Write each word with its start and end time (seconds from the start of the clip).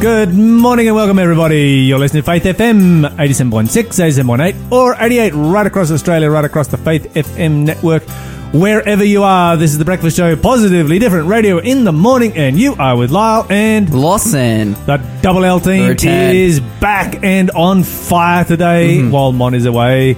Good 0.00 0.32
morning 0.32 0.86
and 0.86 0.94
welcome, 0.94 1.18
everybody. 1.18 1.80
You're 1.80 1.98
listening 1.98 2.22
to 2.22 2.26
Faith 2.26 2.44
FM 2.44 3.02
87.6, 3.16 3.68
87.8, 3.68 4.70
or 4.70 4.94
88 4.96 5.32
right 5.34 5.66
across 5.66 5.90
Australia, 5.90 6.30
right 6.30 6.44
across 6.44 6.68
the 6.68 6.76
Faith 6.76 7.12
FM 7.14 7.64
network. 7.64 8.04
Wherever 8.52 9.02
you 9.04 9.24
are, 9.24 9.56
this 9.56 9.72
is 9.72 9.78
the 9.78 9.84
Breakfast 9.84 10.16
Show, 10.16 10.36
positively 10.36 11.00
different 11.00 11.26
radio 11.26 11.58
in 11.58 11.82
the 11.82 11.90
morning, 11.92 12.32
and 12.36 12.56
you 12.56 12.76
are 12.76 12.96
with 12.96 13.10
Lyle 13.10 13.44
and 13.50 13.92
Lawson. 13.92 14.74
the 14.86 14.98
Double 15.20 15.44
L 15.44 15.58
team 15.58 15.88
Return. 15.88 16.34
is 16.36 16.60
back 16.60 17.22
and 17.24 17.50
on 17.50 17.82
fire 17.82 18.44
today. 18.44 18.98
Mm-hmm. 18.98 19.10
While 19.10 19.32
Mon 19.32 19.52
is 19.54 19.66
away, 19.66 20.12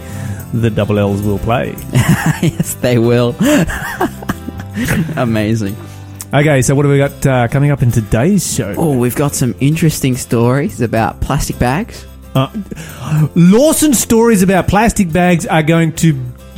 the 0.53 0.69
Double 0.69 0.99
L's 0.99 1.23
will 1.23 1.39
play. 1.39 1.75
yes, 1.93 2.75
they 2.75 2.99
will. 2.99 3.35
Amazing. 5.17 5.75
Okay, 6.33 6.63
so 6.63 6.77
what 6.77 6.85
have 6.85 6.93
we 6.93 6.99
got 6.99 7.27
uh, 7.27 7.49
coming 7.49 7.73
up 7.73 7.83
in 7.83 7.91
today's 7.91 8.55
show? 8.55 8.73
Oh, 8.79 8.97
we've 8.97 9.17
got 9.17 9.35
some 9.35 9.53
interesting 9.59 10.17
stories 10.17 10.81
about 10.81 11.21
plastic 11.21 11.59
bags. 11.59 12.07
Uh, 12.37 12.49
Lawson 13.35 13.93
stories 13.95 14.43
about 14.43 14.69
plastic 14.69 15.13
bags 15.13 15.45
are 15.47 15.65
going 15.65 15.93
to 15.97 16.13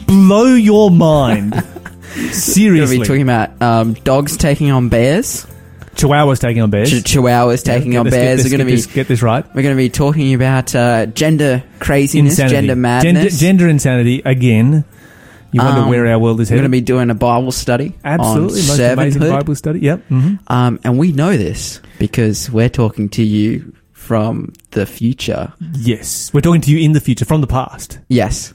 blow 0.07 0.55
your 0.55 0.91
mind. 0.91 1.55
Seriously, 2.33 2.69
we're 2.69 2.77
going 2.77 2.89
to 2.91 2.99
be 2.99 3.07
talking 3.07 3.23
about 3.23 3.63
um, 3.63 3.95
dogs 3.95 4.37
taking 4.37 4.71
on 4.71 4.91
bears, 4.91 5.47
Chihuahuas 5.95 6.39
taking 6.39 6.61
on 6.63 6.69
bears. 6.69 6.91
ch- 6.91 7.05
chihuahuas 7.05 7.65
taking 7.65 7.93
Yeah, 7.93 8.01
on 8.01 8.11
bears. 8.11 8.43
this- 8.43 8.53
We're 8.53 8.59
going 8.59 8.67
to 8.67 8.71
get 8.73 8.77
be 8.77 8.77
this- 8.83 8.87
get 8.95 9.09
this 9.09 9.23
right. 9.23 9.43
we're 9.55 9.63
going 9.63 9.75
to 9.75 9.83
be 9.83 9.89
talking 9.89 10.35
about 10.35 10.75
uh, 10.75 11.07
gender 11.07 11.63
craziness, 11.81 12.35
Insanity. 12.35 12.55
gender 12.57 12.73
Gender, 12.75 12.81
madness. 12.83 13.41
gender 13.41 13.69
insanity 13.69 14.21
again. 14.23 14.85
You 15.53 15.61
wonder 15.63 15.83
Um, 15.83 15.89
where 15.91 16.07
our 16.07 16.19
world 16.19 16.41
is 16.41 16.51
we're 16.51 16.57
going 16.57 16.65
to 16.65 16.71
be 16.71 16.81
doing 16.81 17.11
a 17.11 17.15
Bible 17.15 17.53
study 17.53 17.95
Absolutely, 18.05 18.63
most 18.67 18.79
amazing. 18.79 19.21
Bible 19.23 19.55
study. 19.55 19.81
Yep. 19.81 20.03
hmm 20.09 20.35
Um, 20.49 20.81
and 20.85 20.99
we 20.99 21.13
know 21.13 21.37
this 21.37 21.81
because 21.99 22.51
we're 22.51 22.71
talking 22.71 23.09
to 23.11 23.23
you 23.23 23.73
from 23.93 24.53
the 24.73 24.87
future. 24.87 25.53
Yes, 25.77 26.31
we're 26.33 26.41
talking 26.41 26.63
to 26.63 26.71
you 26.71 26.79
in 26.79 26.93
the 26.93 27.01
future 27.01 27.25
from 27.27 27.41
the 27.43 27.47
past. 27.47 27.99
Yes. 28.09 28.55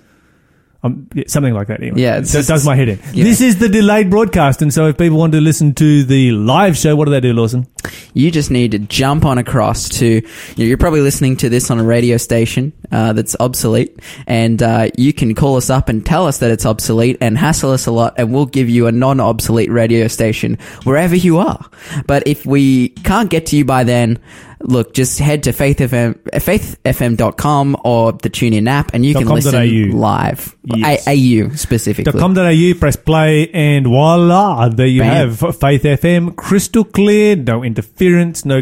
Um, 0.83 1.07
yeah, 1.15 1.23
something 1.27 1.53
like 1.53 1.67
that. 1.67 1.81
Anyway. 1.81 1.99
Yeah, 2.01 2.17
it 2.17 2.21
does, 2.21 2.33
just- 2.33 2.47
does 2.49 2.65
my 2.65 2.75
head 2.75 2.87
in. 2.89 2.99
yeah. 3.13 3.23
This 3.23 3.41
is 3.41 3.57
the 3.57 3.67
delayed 3.67 4.09
broadcast, 4.11 4.61
and 4.61 4.71
so 4.73 4.87
if 4.87 4.97
people 4.97 5.17
want 5.17 5.33
to 5.33 5.41
listen 5.41 5.73
to 5.75 6.03
the 6.03 6.31
live 6.31 6.77
show, 6.77 6.95
what 6.95 7.05
do 7.05 7.11
they 7.11 7.19
do, 7.19 7.33
Lawson? 7.33 7.67
You 8.13 8.29
just 8.31 8.51
need 8.51 8.71
to 8.71 8.79
jump 8.79 9.25
on 9.25 9.37
across 9.39 9.89
to. 9.89 10.05
you 10.05 10.21
know, 10.57 10.63
You're 10.65 10.77
probably 10.77 11.01
listening 11.01 11.35
to 11.37 11.49
this 11.49 11.71
on 11.71 11.79
a 11.79 11.83
radio 11.83 12.17
station 12.17 12.73
uh, 12.91 13.13
that's 13.13 13.35
obsolete, 13.39 13.99
and 14.27 14.61
uh, 14.61 14.89
you 14.97 15.13
can 15.13 15.33
call 15.33 15.55
us 15.55 15.69
up 15.71 15.89
and 15.89 16.05
tell 16.05 16.27
us 16.27 16.37
that 16.39 16.51
it's 16.51 16.65
obsolete 16.65 17.17
and 17.21 17.37
hassle 17.37 17.71
us 17.71 17.87
a 17.87 17.91
lot, 17.91 18.13
and 18.17 18.31
we'll 18.31 18.45
give 18.45 18.69
you 18.69 18.85
a 18.87 18.91
non-obsolete 18.91 19.71
radio 19.71 20.07
station 20.07 20.57
wherever 20.83 21.15
you 21.15 21.37
are. 21.39 21.65
But 22.05 22.27
if 22.27 22.45
we 22.45 22.89
can't 22.89 23.29
get 23.31 23.47
to 23.47 23.57
you 23.57 23.65
by 23.65 23.83
then, 23.83 24.19
look, 24.61 24.93
just 24.93 25.19
head 25.19 25.43
to 25.43 25.51
faithfm, 25.51 26.15
faithfm.com 26.31 27.77
or 27.83 28.11
the 28.11 28.29
TuneIn 28.29 28.67
app, 28.67 28.93
and 28.93 29.05
you 29.05 29.13
can 29.13 29.23
.com.au. 29.23 29.35
listen 29.35 29.91
live. 29.91 30.55
Yes. 30.63 31.07
A- 31.07 31.11
AU 31.11 31.55
specifically. 31.55 32.19
.com.au, 32.19 32.73
press 32.79 32.95
play, 32.95 33.49
and 33.51 33.87
voila, 33.87 34.69
there 34.69 34.87
you 34.87 35.01
Bam. 35.01 35.29
have 35.29 35.39
Faith 35.57 35.83
FM, 35.83 36.35
crystal 36.35 36.83
clear, 36.83 37.35
no 37.35 37.63
interference, 37.63 38.45
no 38.45 38.61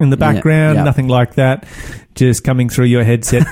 in 0.00 0.10
the 0.10 0.16
background, 0.16 0.76
yeah. 0.78 0.84
nothing 0.84 1.08
like 1.08 1.34
that, 1.34 1.64
just 2.14 2.44
coming 2.44 2.68
through 2.68 2.86
your 2.86 3.04
headset 3.04 3.46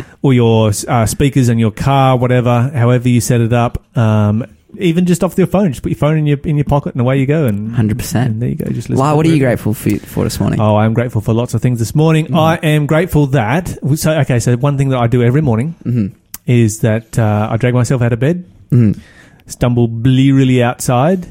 or 0.22 0.34
your 0.34 0.72
uh, 0.88 1.06
speakers 1.06 1.48
in 1.48 1.58
your 1.58 1.70
car, 1.70 2.16
whatever, 2.18 2.70
however 2.74 3.08
you 3.08 3.20
set 3.20 3.40
it 3.40 3.52
up. 3.52 3.82
Um, 3.96 4.44
even 4.78 5.06
just 5.06 5.22
off 5.24 5.38
your 5.38 5.46
phone, 5.46 5.70
just 5.72 5.82
put 5.82 5.90
your 5.92 5.98
phone 5.98 6.16
in 6.18 6.26
your 6.26 6.38
in 6.44 6.56
your 6.56 6.64
pocket 6.64 6.94
and 6.94 7.00
away 7.00 7.18
you 7.18 7.26
go, 7.26 7.46
and 7.46 7.70
100%. 7.70 8.40
There 8.40 8.48
you 8.48 8.54
go. 8.56 8.66
Just 8.70 8.90
listen. 8.90 8.96
What 9.04 9.24
are 9.24 9.28
you 9.28 9.38
grateful 9.38 9.74
for, 9.74 9.90
for 9.98 10.24
this 10.24 10.38
morning? 10.40 10.60
Oh, 10.60 10.76
I'm 10.76 10.92
grateful 10.94 11.20
for 11.20 11.32
lots 11.32 11.54
of 11.54 11.62
things 11.62 11.78
this 11.78 11.94
morning. 11.94 12.26
Mm-hmm. 12.26 12.36
I 12.36 12.56
am 12.56 12.86
grateful 12.86 13.26
that 13.28 13.68
so 13.96 14.12
okay. 14.20 14.38
So 14.40 14.56
one 14.56 14.76
thing 14.76 14.88
that 14.90 14.98
I 14.98 15.06
do 15.06 15.22
every 15.22 15.40
morning 15.40 15.74
Mhm. 15.84 16.12
is 16.46 16.80
that 16.80 17.18
uh, 17.18 17.48
I 17.50 17.56
drag 17.56 17.74
myself 17.74 18.02
out 18.02 18.12
of 18.12 18.18
bed, 18.20 18.44
Mhm. 18.70 18.98
stumble 19.46 19.88
blearily 19.88 20.62
outside, 20.62 21.26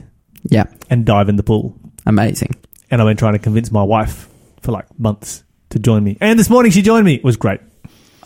Yeah, 0.50 0.66
and 0.90 1.06
dive 1.06 1.29
in 1.29 1.35
the 1.35 1.44
pool. 1.44 1.75
amazing. 2.06 2.56
And 2.91 3.01
I've 3.01 3.07
been 3.07 3.18
trying 3.18 3.34
to 3.34 3.40
convince 3.40 3.72
my 3.72 3.84
wife 3.84 4.28
for 4.62 4.72
like 4.72 4.85
months 5.00 5.44
to 5.72 5.79
join 5.79 6.03
me. 6.03 6.18
And 6.22 6.38
this 6.40 6.50
morning 6.50 6.72
she 6.72 6.81
joined 6.81 7.06
me. 7.06 7.16
It 7.16 7.24
was 7.24 7.35
great. 7.35 7.59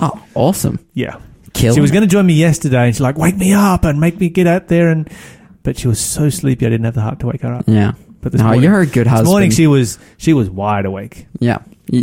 Oh, 0.02 0.22
awesome. 0.36 0.80
Yeah. 0.94 1.16
Kill. 1.60 1.74
She 1.76 1.82
was 1.82 1.92
going 1.92 2.02
to 2.04 2.08
join 2.08 2.26
me 2.26 2.34
yesterday 2.34 2.86
and 2.86 2.96
she's 2.96 3.02
like, 3.02 3.18
wake 3.18 3.38
me 3.38 3.54
up 3.54 3.84
and 3.86 4.00
make 4.00 4.20
me 4.20 4.30
get 4.30 4.48
out 4.48 4.68
there. 4.68 4.90
And 4.90 5.10
But 5.64 5.78
she 5.78 5.88
was 5.88 6.00
so 6.00 6.30
sleepy 6.30 6.66
I 6.66 6.70
didn't 6.70 6.86
have 6.86 6.96
the 6.96 7.02
heart 7.02 7.20
to 7.20 7.28
wake 7.28 7.42
her 7.42 7.54
up. 7.54 7.66
Yeah. 7.68 7.94
But 8.22 8.32
this 8.34 8.40
No, 8.40 8.46
morning, 8.46 8.64
you're 8.64 8.80
a 8.82 8.86
good 8.86 9.08
husband. 9.08 9.28
this 9.28 9.32
morning 9.32 9.52
she 9.52 9.68
was 9.68 9.98
she 10.18 10.34
was 10.34 10.50
wide 10.50 10.86
awake, 10.86 11.28
Yeah. 11.40 11.60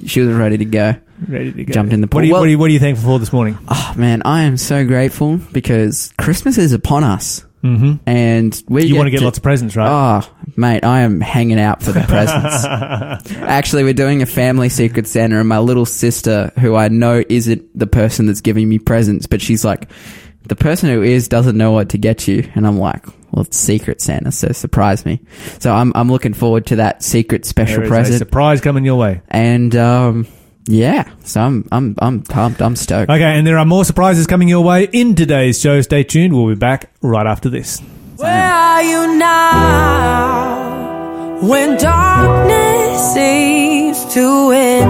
She 0.06 0.21
was 0.21 0.34
ready 0.34 0.59
to 0.59 0.65
go. 0.65 0.97
ready 1.28 1.53
to 1.53 1.65
go. 1.65 1.72
Jumped 1.72 1.93
in 1.93 2.00
the 2.00 2.06
pool. 2.09 2.19
What 2.19 2.25
are 2.25 2.27
you, 2.27 2.33
Well- 2.33 2.41
what 2.43 2.47
are 2.47 2.50
you, 2.50 2.59
what 2.59 2.71
are 2.71 2.72
you 2.72 2.78
thankful 2.81 3.09
for 3.09 3.19
this 3.21 3.33
morning? 3.33 3.56
Oh, 3.69 3.95
man, 3.97 4.22
I 4.25 4.43
am 4.43 4.56
so 4.56 4.84
grateful 4.84 5.39
because 5.53 6.12
Christmas 6.19 6.59
is 6.59 6.72
upon 6.72 7.05
us. 7.05 7.45
Mm-hmm. 7.66 8.09
And 8.09 8.62
we 8.69 8.87
You 8.87 8.97
want 8.97 9.06
to 9.09 9.10
get 9.10 9.22
lots 9.22 9.38
of 9.38 9.43
presents, 9.43 9.75
right? 9.77 10.22
Oh, 10.25 10.28
mate, 10.56 10.84
I 10.84 11.00
am 11.00 11.21
hanging 11.21 11.59
out 11.59 11.82
for 11.82 11.93
the 11.93 12.00
presents. 12.03 12.65
Actually, 13.37 13.84
we're 13.84 13.93
doing 13.94 14.22
a 14.22 14.27
family 14.27 14.69
secret 14.69 15.06
Santa, 15.06 15.38
and 15.41 15.49
my 15.49 15.59
little 15.59 15.87
sister, 15.87 16.53
who 16.59 16.75
I 16.75 16.88
know 16.88 17.22
isn't 17.28 17.78
the 17.78 17.87
person 17.87 18.27
that's 18.27 18.41
giving 18.41 18.69
me 18.69 18.78
presents, 18.78 19.27
but 19.27 19.41
she's 19.43 19.65
like, 19.65 19.88
the 20.49 20.56
person 20.56 20.88
who 20.91 21.03
is 21.03 21.27
doesn't 21.28 21.56
know 21.56 21.72
what 21.72 21.88
to 21.91 21.99
get 21.99 22.28
you. 22.28 22.49
And 22.54 22.66
I'm 22.66 22.78
like, 22.78 23.04
well, 23.32 23.44
it's 23.44 23.56
secret 23.56 24.00
Santa, 24.00 24.31
so 24.31 24.53
surprise 24.53 25.04
me. 25.04 25.21
So 25.59 25.72
I'm, 25.75 25.93
I'm 25.97 26.09
looking 26.10 26.34
forward 26.34 26.66
to 26.66 26.77
that 26.77 27.03
secret 27.03 27.44
special 27.44 27.78
There 27.78 27.84
is 27.84 27.88
a 27.88 27.91
present. 27.94 28.19
surprise 28.19 28.60
coming 28.60 28.84
your 28.84 28.97
way. 28.97 29.22
and, 29.28 29.75
um, 29.75 30.27
yeah, 30.66 31.09
so 31.25 31.41
I'm, 31.41 31.69
I'm, 31.72 31.94
I'm 31.99 32.22
pumped. 32.22 32.60
I'm 32.60 32.77
stoked. 32.77 33.10
Okay, 33.10 33.22
and 33.22 33.47
there 33.47 33.59
are 33.59 33.65
more 33.65 33.84
surprises 33.84 34.27
coming 34.27 34.49
your 34.49 34.65
way 34.65 34.88
in 34.93 35.15
today's 35.15 35.60
show. 35.60 35.81
Stay 35.81 36.03
tuned. 36.04 36.34
We'll 36.34 36.49
be 36.49 36.54
back 36.54 36.91
right 37.03 37.27
after 37.27 37.49
this. 37.49 37.81
Where 38.16 38.53
are 38.53 38.82
you 38.82 39.16
now 39.19 40.27
when 41.43 41.77
darkness 41.78 43.15
seems 43.15 44.04
to 44.15 44.49
win? 44.49 44.88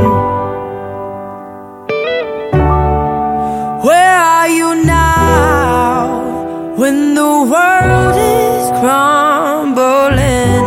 Where 3.86 4.18
are 4.18 4.48
you 4.48 4.84
now 4.84 6.74
when 6.76 7.14
the 7.14 7.22
world 7.22 8.16
is 8.16 8.70
crumbling? 8.80 10.64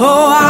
Oh, 0.00 0.26
I, 0.30 0.42
I, 0.44 0.47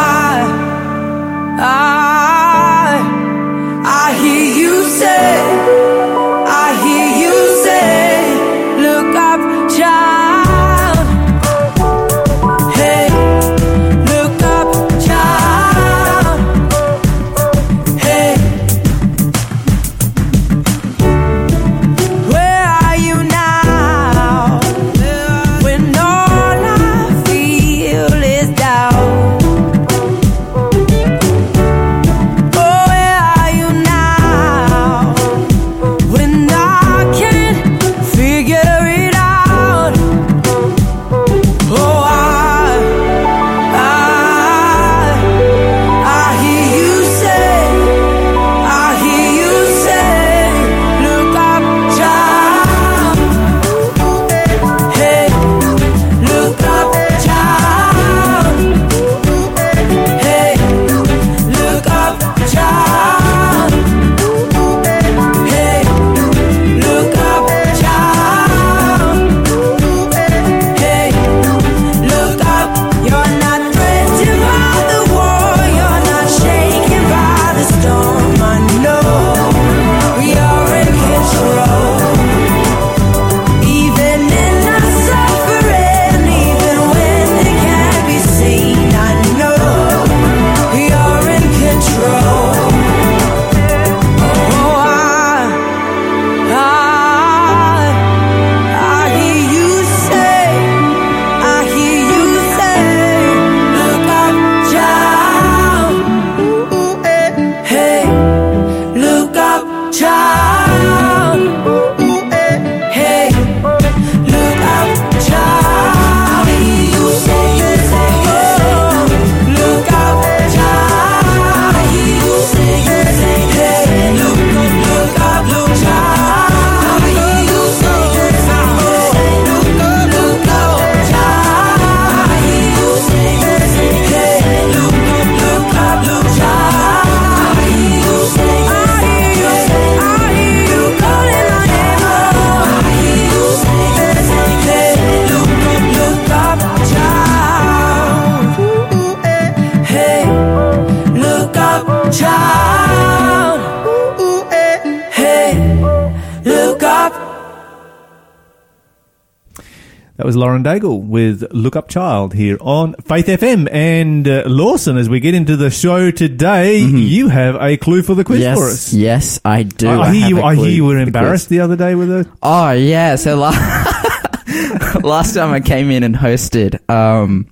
Lauren 160.38 160.62
Daigle 160.62 161.04
with 161.04 161.44
Look 161.50 161.74
Up 161.74 161.88
Child 161.88 162.32
here 162.32 162.56
on 162.60 162.94
Faith 162.94 163.26
FM. 163.26 163.68
And 163.72 164.26
uh, 164.26 164.44
Lawson, 164.46 164.96
as 164.96 165.08
we 165.08 165.18
get 165.18 165.34
into 165.34 165.56
the 165.56 165.68
show 165.70 166.12
today, 166.12 166.78
you 166.78 167.28
have 167.28 167.56
a 167.56 167.76
clue 167.76 168.02
for 168.02 168.14
the 168.14 168.24
quiz 168.24 168.40
yes, 168.40 168.56
for 168.56 168.64
us. 168.66 168.92
yes, 168.92 169.40
I 169.44 169.64
do. 169.64 169.88
I, 169.88 170.08
I 170.08 170.12
hear 170.12 170.28
you. 170.28 170.42
I 170.42 170.54
hear 170.54 170.68
you 170.68 170.84
were 170.84 170.94
for 170.94 170.98
the 171.00 171.06
embarrassed 171.08 171.48
the 171.48 171.60
other 171.60 171.76
day 171.76 171.94
with 171.96 172.10
a. 172.10 172.30
Oh 172.42 172.70
yeah, 172.70 173.16
so 173.16 173.36
la- 173.36 173.50
last 175.02 175.34
time 175.34 175.52
I 175.52 175.60
came 175.60 175.90
in 175.90 176.04
and 176.04 176.14
hosted, 176.14 176.88
um, 176.88 177.48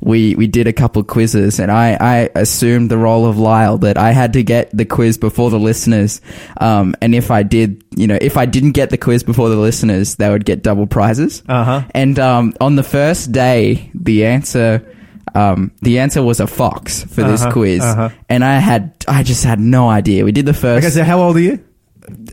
we 0.00 0.34
we 0.34 0.46
did 0.46 0.66
a 0.66 0.72
couple 0.72 1.02
quizzes, 1.04 1.60
and 1.60 1.70
I 1.70 1.96
I 2.00 2.30
assumed 2.34 2.90
the 2.90 2.96
role 2.98 3.26
of 3.26 3.38
Lyle 3.38 3.78
that 3.78 3.96
I 3.98 4.12
had 4.12 4.32
to 4.32 4.42
get 4.42 4.70
the 4.76 4.84
quiz 4.84 5.18
before 5.18 5.50
the 5.50 5.58
listeners, 5.58 6.20
um, 6.60 6.94
and 7.02 7.14
if 7.14 7.30
I 7.30 7.42
did, 7.42 7.84
you 7.96 8.06
know, 8.06 8.18
if 8.20 8.36
I 8.36 8.46
didn't 8.46 8.72
get 8.72 8.90
the 8.90 8.98
quiz 8.98 9.22
before 9.22 9.48
the 9.50 9.56
listeners, 9.56 10.16
they 10.16 10.28
would 10.30 10.44
get 10.44 10.62
double 10.62 10.86
prizes. 10.86 11.42
Uh 11.48 11.64
huh. 11.64 11.82
And 11.94 12.18
um, 12.18 12.54
on 12.60 12.76
the 12.76 12.82
first 12.84 13.32
day, 13.32 13.90
the 13.94 14.26
answer. 14.26 14.86
Um, 15.32 15.70
the 15.80 16.00
answer 16.00 16.22
was 16.24 16.40
a 16.40 16.46
fox 16.48 17.04
for 17.04 17.22
this 17.22 17.42
Uh-huh, 17.42 17.52
quiz, 17.52 17.82
uh-huh. 17.82 18.08
and 18.28 18.42
I 18.44 18.58
had 18.58 18.92
I 19.06 19.22
just 19.22 19.44
had 19.44 19.60
no 19.60 19.88
idea. 19.88 20.24
We 20.24 20.32
did 20.32 20.44
the 20.44 20.54
first 20.54 20.84
Okay, 20.84 20.92
so 20.92 21.04
how 21.04 21.20
old 21.22 21.36
are 21.36 21.40
you? 21.40 21.60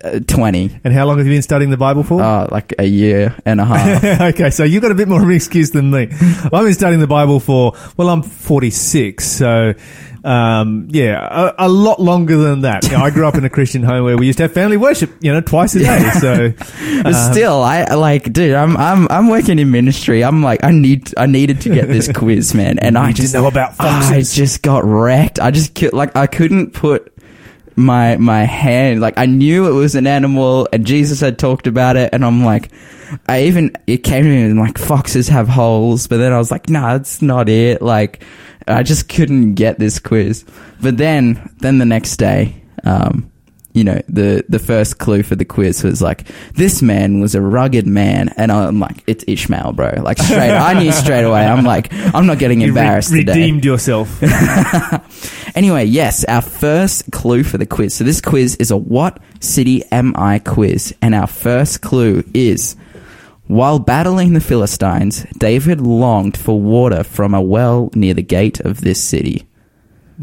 Uh, 0.03 0.19
twenty, 0.27 0.79
And 0.83 0.93
how 0.93 1.05
long 1.05 1.17
have 1.17 1.27
you 1.27 1.33
been 1.33 1.41
studying 1.41 1.71
the 1.71 1.77
Bible 1.77 2.03
for? 2.03 2.21
uh, 2.21 2.47
like 2.51 2.73
a 2.79 2.85
year 2.85 3.35
and 3.45 3.59
a 3.61 3.65
half. 3.65 4.03
okay, 4.33 4.49
so 4.49 4.63
you've 4.63 4.81
got 4.81 4.91
a 4.91 4.95
bit 4.95 5.07
more 5.07 5.21
of 5.21 5.27
an 5.27 5.35
excuse 5.35 5.71
than 5.71 5.91
me. 5.91 6.07
I've 6.11 6.51
been 6.51 6.73
studying 6.73 6.99
the 6.99 7.07
Bible 7.07 7.39
for, 7.39 7.73
well, 7.97 8.09
I'm 8.09 8.23
46, 8.23 9.25
so, 9.25 9.73
um, 10.23 10.87
yeah, 10.89 11.53
a, 11.57 11.67
a 11.67 11.69
lot 11.69 12.01
longer 12.01 12.37
than 12.37 12.61
that. 12.61 12.83
You 12.85 12.91
know, 12.97 13.03
I 13.03 13.09
grew 13.11 13.27
up 13.27 13.35
in 13.35 13.45
a 13.45 13.49
Christian 13.49 13.83
home 13.83 14.03
where 14.03 14.17
we 14.17 14.25
used 14.25 14.37
to 14.37 14.43
have 14.43 14.53
family 14.53 14.77
worship, 14.77 15.11
you 15.21 15.33
know, 15.33 15.41
twice 15.41 15.75
a 15.75 15.79
day, 15.79 16.09
so. 16.19 16.53
Um, 16.97 17.13
still, 17.13 17.61
I 17.61 17.83
like, 17.93 18.33
dude. 18.33 18.55
I'm 18.55 18.75
I'm 18.75 19.07
I'm 19.11 19.29
working 19.29 19.59
in 19.59 19.69
ministry. 19.69 20.23
I'm 20.23 20.41
like, 20.41 20.63
I 20.63 20.71
need 20.71 21.13
I 21.15 21.27
needed 21.27 21.61
to 21.61 21.69
get 21.69 21.87
this 21.87 22.11
quiz, 22.15 22.55
man, 22.55 22.79
and 22.79 22.97
I 22.97 23.11
just 23.11 23.35
know 23.35 23.45
about 23.45 23.75
I 23.79 24.19
just 24.21 24.63
got 24.63 24.83
wrecked. 24.83 25.39
I 25.39 25.51
just 25.51 25.79
like 25.93 26.15
I 26.15 26.25
couldn't 26.25 26.71
put 26.73 27.13
my 27.77 28.17
my 28.17 28.43
hand 28.43 28.99
like 28.99 29.17
I 29.17 29.27
knew 29.27 29.67
it 29.67 29.71
was 29.71 29.95
an 29.95 30.07
animal, 30.07 30.67
and 30.73 30.85
Jesus 30.85 31.21
had 31.21 31.39
talked 31.39 31.67
about 31.67 31.95
it, 31.95 32.09
and 32.11 32.25
I'm 32.25 32.43
like, 32.43 32.71
I 33.29 33.43
even 33.43 33.75
it 33.85 33.99
came 33.99 34.23
to 34.23 34.29
me 34.29 34.43
and 34.43 34.59
like 34.59 34.77
foxes 34.77 35.27
have 35.29 35.47
holes, 35.47 36.07
but 36.07 36.17
then 36.17 36.33
I 36.33 36.37
was 36.37 36.51
like, 36.51 36.69
nah, 36.69 36.93
that's 36.93 37.21
not 37.21 37.47
it. 37.47 37.81
Like, 37.81 38.23
I 38.67 38.83
just 38.83 39.07
couldn't 39.07 39.53
get 39.53 39.79
this 39.79 39.99
quiz. 39.99 40.43
But 40.81 40.97
then 40.97 41.53
then 41.59 41.77
the 41.77 41.85
next 41.85 42.17
day, 42.17 42.63
um, 42.83 43.31
you 43.73 43.83
know, 43.83 44.01
the 44.09 44.43
the 44.49 44.59
first 44.59 44.97
clue 44.97 45.21
for 45.23 45.35
the 45.35 45.45
quiz 45.45 45.83
was 45.83 46.01
like, 46.01 46.27
this 46.53 46.81
man 46.81 47.19
was 47.19 47.35
a 47.35 47.41
rugged 47.41 47.85
man, 47.85 48.29
and 48.37 48.51
I'm 48.51 48.79
like, 48.79 49.03
it's 49.07 49.23
Ishmael, 49.27 49.73
bro. 49.73 49.99
Like 50.01 50.17
straight, 50.17 50.51
I 50.51 50.81
knew 50.81 50.91
straight 50.91 51.23
away. 51.23 51.45
I'm 51.45 51.63
like, 51.63 51.93
I'm 51.93 52.25
not 52.25 52.39
getting 52.39 52.59
You 52.61 52.67
re- 52.73 52.79
embarrassed 52.81 53.11
today. 53.11 53.33
redeemed 53.33 53.65
yourself. 53.65 54.19
Anyway, 55.55 55.85
yes, 55.85 56.23
our 56.25 56.41
first 56.43 57.11
clue 57.11 57.41
for 57.43 57.57
the 57.57 57.65
quiz. 57.65 57.95
So 57.95 58.03
this 58.03 58.21
quiz 58.21 58.55
is 58.57 58.69
a 58.69 58.77
what 58.77 59.19
city 59.39 59.83
am 59.91 60.13
I 60.15 60.37
quiz, 60.37 60.93
and 61.01 61.15
our 61.15 61.25
first 61.25 61.81
clue 61.81 62.23
is. 62.35 62.75
While 63.47 63.79
battling 63.79 64.33
the 64.33 64.39
Philistines, 64.39 65.25
David 65.37 65.81
longed 65.81 66.37
for 66.37 66.61
water 66.61 67.03
from 67.03 67.33
a 67.33 67.41
well 67.41 67.89
near 67.95 68.13
the 68.13 68.21
gate 68.21 68.59
of 68.59 68.81
this 68.81 69.01
city. 69.03 69.46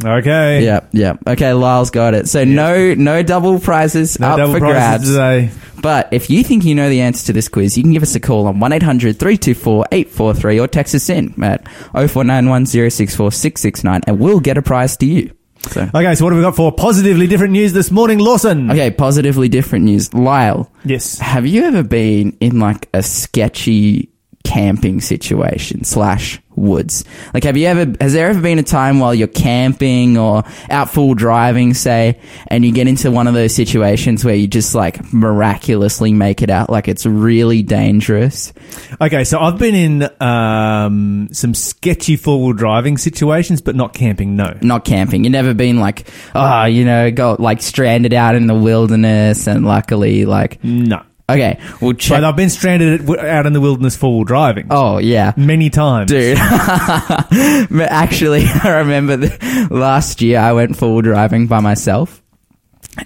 Okay. 0.02 0.64
Yep, 0.64 0.88
yep. 0.92 1.18
Okay, 1.26 1.52
Lyle's 1.52 1.90
got 1.90 2.14
it. 2.14 2.28
So 2.28 2.44
no, 2.44 2.94
no 2.94 3.22
double 3.22 3.60
prizes 3.60 4.18
No 4.18 4.30
up 4.30 4.36
double 4.38 4.54
for 4.54 4.60
prizes 4.60 5.10
grabs. 5.10 5.10
today. 5.10 5.50
But 5.82 6.08
if 6.12 6.30
you 6.30 6.42
think 6.42 6.64
you 6.64 6.74
know 6.74 6.88
the 6.88 7.02
answer 7.02 7.26
to 7.26 7.32
this 7.34 7.48
quiz, 7.48 7.76
you 7.76 7.82
can 7.84 7.92
give 7.92 8.02
us 8.02 8.14
a 8.14 8.20
call 8.20 8.46
on 8.46 8.56
1-800-324-843 8.58 10.62
or 10.62 10.66
text 10.68 10.94
us 10.94 11.10
in 11.10 11.34
at 11.44 11.68
0491 11.92 14.00
and 14.06 14.18
we'll 14.18 14.40
get 14.40 14.56
a 14.58 14.62
prize 14.62 14.96
to 14.98 15.06
you. 15.06 15.30
So, 15.70 15.88
Okay, 15.94 16.14
so 16.14 16.24
what 16.24 16.32
have 16.32 16.38
we 16.38 16.42
got 16.42 16.56
for 16.56 16.72
positively 16.72 17.26
different 17.26 17.52
news 17.52 17.72
this 17.72 17.90
morning, 17.90 18.18
Lawson? 18.18 18.70
okay, 18.70 18.90
positively 18.90 19.48
different 19.48 19.86
news. 19.86 20.12
Lyle, 20.12 20.70
Yes. 20.84 21.18
have 21.18 21.46
you 21.46 21.64
ever 21.64 21.82
been 21.82 22.36
in 22.40 22.58
like 22.60 22.88
a 22.92 23.02
sketchy 23.02 24.10
camping 24.44 25.00
situation 25.00 25.84
slash 25.84 26.40
woods? 26.54 27.04
Like, 27.32 27.44
have 27.44 27.56
you 27.56 27.66
ever, 27.66 27.92
has 28.00 28.12
there 28.12 28.28
ever 28.28 28.40
been 28.40 28.58
a 28.58 28.62
time 28.62 29.00
while 29.00 29.14
you're 29.14 29.26
camping 29.26 30.16
or 30.16 30.44
out 30.70 30.90
full 30.90 31.14
driving, 31.14 31.74
say, 31.74 32.20
and 32.46 32.64
you 32.64 32.72
get 32.72 32.86
into 32.86 33.10
one 33.10 33.26
of 33.26 33.34
those 33.34 33.54
situations 33.54 34.24
where 34.24 34.34
you 34.34 34.46
just 34.46 34.74
like 34.74 35.12
miraculously 35.12 36.12
make 36.12 36.42
it 36.42 36.50
out 36.50 36.70
like 36.70 36.86
it's 36.86 37.06
really 37.06 37.62
dangerous? 37.62 38.52
Okay, 39.00 39.24
so 39.24 39.40
I've 39.40 39.58
been 39.58 39.74
in 39.74 40.22
um, 40.22 41.28
some 41.32 41.54
sketchy 41.54 42.16
four-wheel 42.16 42.52
driving 42.52 42.98
situations, 42.98 43.60
but 43.60 43.74
not 43.74 43.94
camping. 43.94 44.36
No. 44.36 44.56
Not 44.62 44.84
camping. 44.84 45.24
You've 45.24 45.32
never 45.32 45.54
been 45.54 45.80
like, 45.80 46.08
oh, 46.34 46.64
you 46.64 46.84
know, 46.84 47.10
got 47.10 47.40
like 47.40 47.62
stranded 47.62 48.12
out 48.12 48.34
in 48.34 48.46
the 48.46 48.54
wilderness 48.54 49.48
and 49.48 49.64
luckily 49.64 50.24
like, 50.26 50.62
No. 50.62 51.02
Okay, 51.28 51.60
we'll 51.80 51.94
check. 51.94 52.18
But 52.18 52.24
I've 52.24 52.36
been 52.36 52.50
stranded 52.50 53.08
at, 53.08 53.18
out 53.18 53.46
in 53.46 53.52
the 53.52 53.60
wilderness 53.60 53.96
four-wheel 53.96 54.24
driving 54.24 54.66
oh, 54.70 54.98
yeah. 54.98 55.32
many 55.36 55.70
times. 55.70 56.10
Dude, 56.10 56.38
But 56.38 57.88
actually, 57.90 58.44
I 58.62 58.78
remember 58.78 59.16
the, 59.16 59.68
last 59.70 60.22
year 60.22 60.38
I 60.38 60.52
went 60.52 60.76
full 60.76 61.02
driving 61.02 61.46
by 61.46 61.60
myself, 61.60 62.22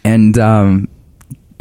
and 0.04 0.38
um, 0.38 0.88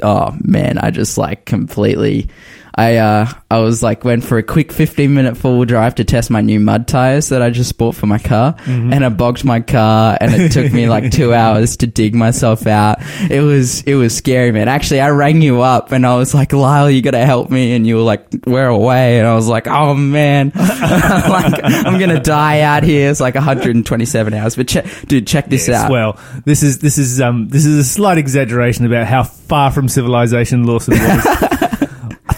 oh 0.03 0.35
man, 0.41 0.77
I 0.77 0.91
just 0.91 1.17
like 1.17 1.45
completely. 1.45 2.29
I 2.77 2.97
uh, 2.97 3.27
I 3.49 3.57
was 3.59 3.81
like 3.81 4.03
went 4.05 4.23
for 4.23 4.37
a 4.37 4.43
quick 4.43 4.71
fifteen 4.71 5.15
minute 5.15 5.35
full 5.35 5.65
drive 5.65 5.95
to 5.95 6.03
test 6.03 6.29
my 6.29 6.41
new 6.41 6.59
mud 6.59 6.87
tires 6.87 7.29
that 7.29 7.41
I 7.41 7.49
just 7.49 7.75
bought 7.77 7.95
for 7.95 8.05
my 8.05 8.19
car, 8.19 8.53
Mm-hmm. 8.53 8.93
and 8.93 9.03
I 9.03 9.09
bogged 9.09 9.43
my 9.43 9.61
car, 9.61 10.15
and 10.21 10.31
it 10.33 10.51
took 10.51 10.71
me 10.71 10.87
like 10.87 11.11
two 11.11 11.33
hours 11.41 11.77
to 11.77 11.87
dig 11.87 12.13
myself 12.13 12.67
out. 12.67 12.99
It 13.31 13.41
was 13.41 13.81
it 13.83 13.95
was 13.95 14.15
scary, 14.15 14.51
man. 14.51 14.67
Actually, 14.67 14.99
I 15.01 15.09
rang 15.09 15.41
you 15.41 15.61
up 15.63 15.91
and 15.91 16.05
I 16.05 16.15
was 16.17 16.35
like, 16.35 16.53
Lyle, 16.53 16.89
you 16.91 17.01
gotta 17.01 17.25
help 17.25 17.49
me, 17.49 17.73
and 17.75 17.87
you 17.87 17.95
were 17.95 18.01
like, 18.03 18.27
we're 18.45 18.67
away, 18.67 19.17
and 19.17 19.27
I 19.27 19.33
was 19.33 19.47
like, 19.47 19.67
oh 19.67 19.95
man, 19.95 20.51
like 20.55 21.61
I'm 21.63 21.99
gonna 21.99 22.21
die 22.21 22.61
out 22.61 22.83
here. 22.83 23.09
It's 23.09 23.19
like 23.19 23.33
127 23.35 24.33
hours, 24.35 24.55
but 24.55 24.67
check, 24.67 24.85
dude, 25.07 25.25
check 25.25 25.49
this 25.49 25.67
Yes, 25.67 25.85
out. 25.85 25.91
well, 25.91 26.19
this 26.45 26.61
is 26.61 26.77
this 26.79 26.99
is 26.99 27.19
um 27.21 27.47
this 27.49 27.65
is 27.65 27.77
a 27.79 27.83
slight 27.83 28.19
exaggeration 28.19 28.85
about 28.85 29.07
how 29.07 29.23
far 29.23 29.71
from 29.71 29.89
civilization 29.89 30.65
Lawson 30.65 30.93
was. 30.93 31.56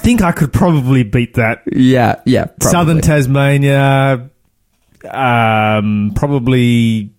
I 0.09 0.11
think 0.11 0.21
I 0.23 0.31
could 0.31 0.51
probably 0.51 1.03
beat 1.03 1.35
that. 1.35 1.61
yeah, 1.67 2.19
yeah, 2.25 2.45
probably. 2.45 2.71
Southern 2.71 3.01
Tasmania, 3.01 4.31
um, 5.07 6.13
probably 6.15 7.11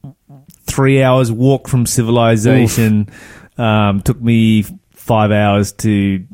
three 0.64 1.00
hours 1.00 1.30
walk 1.30 1.68
from 1.68 1.86
civilization. 1.86 3.08
Um, 3.56 4.02
took 4.02 4.20
me 4.20 4.64
five 4.90 5.30
hours 5.30 5.70
to 5.72 6.26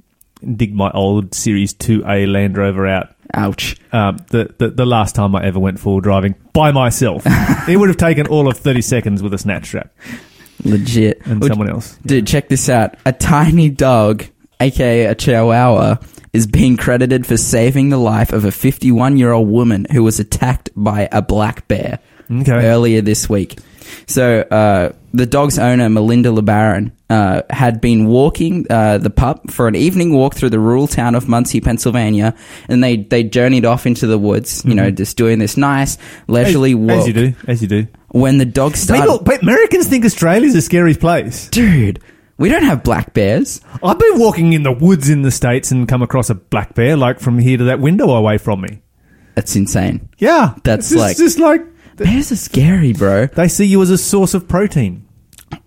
dig 0.57 0.75
my 0.75 0.91
old 0.93 1.35
Series 1.35 1.75
2A 1.75 2.33
Land 2.33 2.57
Rover 2.57 2.87
out. 2.87 3.15
Ouch. 3.35 3.77
Um, 3.93 4.17
the, 4.31 4.55
the 4.57 4.71
the 4.71 4.87
last 4.87 5.15
time 5.15 5.37
I 5.37 5.45
ever 5.45 5.59
went 5.59 5.79
full 5.79 6.01
driving 6.01 6.37
by 6.55 6.73
myself, 6.73 7.25
it 7.69 7.77
would 7.77 7.91
have 7.91 7.99
taken 7.99 8.29
all 8.29 8.49
of 8.49 8.57
thirty 8.57 8.81
seconds 8.81 9.23
with 9.23 9.35
a 9.35 9.39
snatch 9.39 9.67
strap 9.67 9.93
Legit. 10.65 11.21
and 11.27 11.45
someone 11.45 11.69
else. 11.69 11.99
Dude, 12.07 12.27
check 12.27 12.49
this 12.49 12.71
out. 12.71 12.95
A 13.05 13.13
tiny 13.13 13.69
dog, 13.69 14.25
aka 14.61 15.07
a 15.07 15.15
chihuahua, 15.15 15.97
is 16.37 16.47
being 16.47 16.77
credited 16.77 17.27
for 17.27 17.37
saving 17.37 17.89
the 17.89 17.97
life 17.99 18.33
of 18.33 18.45
a 18.45 18.53
51 18.53 19.17
year 19.17 19.33
old 19.33 19.49
woman 19.49 19.87
who 19.93 20.03
was 20.03 20.21
attacked 20.21 20.71
by 20.77 21.09
a 21.11 21.23
black 21.23 21.67
bear 21.69 21.99
Okay. 22.31 22.53
earlier 22.53 23.01
this 23.01 23.29
week. 23.29 23.59
So, 24.07 24.41
uh, 24.41 24.93
the 25.15 25.27
dog's 25.27 25.59
owner, 25.59 25.89
Melinda 25.89 26.31
LeBaron, 26.31 26.91
uh, 27.09 27.43
had 27.49 27.81
been 27.81 28.07
walking 28.07 28.67
uh, 28.69 28.99
the 28.99 29.11
pup 29.11 29.51
for 29.51 29.69
an 29.69 29.77
evening 29.77 30.13
walk 30.13 30.35
through 30.35 30.51
the 30.51 30.59
rural 30.59 30.89
town 30.89 31.15
of 31.15 31.27
Muncy, 31.27 31.63
Pennsylvania, 31.63 32.35
and 32.69 32.83
they, 32.83 32.97
they 32.97 33.23
journeyed 33.23 33.65
off 33.65 33.87
into 33.87 34.07
the 34.09 34.19
woods, 34.19 34.65
you 34.67 34.75
know, 34.75 34.91
just 34.91 35.17
doing 35.17 35.39
this 35.39 35.57
nice, 35.57 35.99
leisurely 36.27 36.73
as, 36.73 36.77
walk. 36.77 36.91
as 36.99 37.07
you 37.07 37.13
do, 37.13 37.35
as 37.47 37.63
you 37.63 37.69
do. 37.69 37.87
When 38.09 38.39
the 38.39 38.45
dog 38.45 38.77
started. 38.77 39.03
People, 39.03 39.23
but 39.25 39.43
Americans 39.43 39.87
think 39.87 40.05
Australia's 40.05 40.55
a 40.57 40.63
scary 40.63 40.95
place. 40.95 41.49
Dude, 41.51 42.01
we 42.39 42.49
don't 42.49 42.63
have 42.65 42.83
black 42.85 43.15
bears. 43.15 43.61
I've 43.83 43.99
been 43.99 44.19
walking 44.19 44.53
in 44.53 44.63
the 44.63 44.73
woods 44.73 45.09
in 45.09 45.23
the 45.23 45.31
states 45.31 45.71
and 45.71 45.89
come 45.89 46.03
across 46.03 46.31
a 46.31 46.35
black 46.35 46.75
bear, 46.75 46.97
like 46.97 47.21
from 47.21 47.39
here 47.39 47.59
to 47.59 47.65
that 47.65 47.81
window 47.81 48.11
away 48.11 48.39
from 48.39 48.61
me. 48.63 48.83
That's 49.35 49.55
insane. 49.57 50.09
Yeah, 50.19 50.55
That's 50.65 50.87
it's 50.87 50.91
just, 50.91 51.01
like- 51.01 51.17
just 51.17 51.39
like 51.39 51.63
Bears 51.97 52.31
are 52.33 52.37
scary, 52.37 52.93
bro. 52.93 53.27
they 53.27 53.49
see 53.49 53.65
you 53.65 53.81
as 53.81 53.91
a 53.91 53.97
source 53.99 54.35
of 54.35 54.47
protein. 54.49 55.07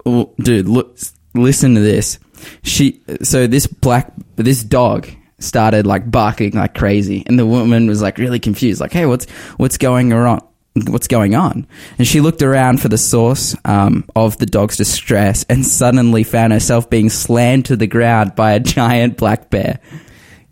Oh, 0.06 0.34
dude, 0.40 0.68
look, 0.68 0.98
listen 1.34 1.74
to 1.76 1.82
this. 1.82 2.20
She, 2.64 3.02
so 3.24 3.48
this 3.48 3.66
black, 3.66 4.14
this 4.36 4.64
dog 4.64 5.10
started 5.40 5.88
like 5.88 6.10
barking 6.12 6.52
like 6.52 6.76
crazy, 6.76 7.24
and 7.26 7.40
the 7.40 7.46
woman 7.48 7.88
was 7.88 8.02
like 8.02 8.18
really 8.20 8.40
confused, 8.40 8.80
like, 8.80 8.92
"Hey, 8.94 9.06
what's 9.06 9.30
what's 9.58 9.78
going 9.78 10.14
on? 10.14 10.40
What's 10.88 11.08
going 11.08 11.36
on?" 11.36 11.68
And 11.98 12.08
she 12.08 12.22
looked 12.22 12.42
around 12.42 12.82
for 12.82 12.90
the 12.90 12.98
source 12.98 13.56
um, 13.66 14.06
of 14.16 14.38
the 14.38 14.46
dog's 14.46 14.78
distress, 14.78 15.46
and 15.50 15.66
suddenly 15.66 16.24
found 16.24 16.54
herself 16.54 16.90
being 16.90 17.10
slammed 17.10 17.66
to 17.66 17.76
the 17.76 17.88
ground 17.88 18.36
by 18.36 18.54
a 18.54 18.60
giant 18.60 19.18
black 19.18 19.50
bear. 19.50 19.80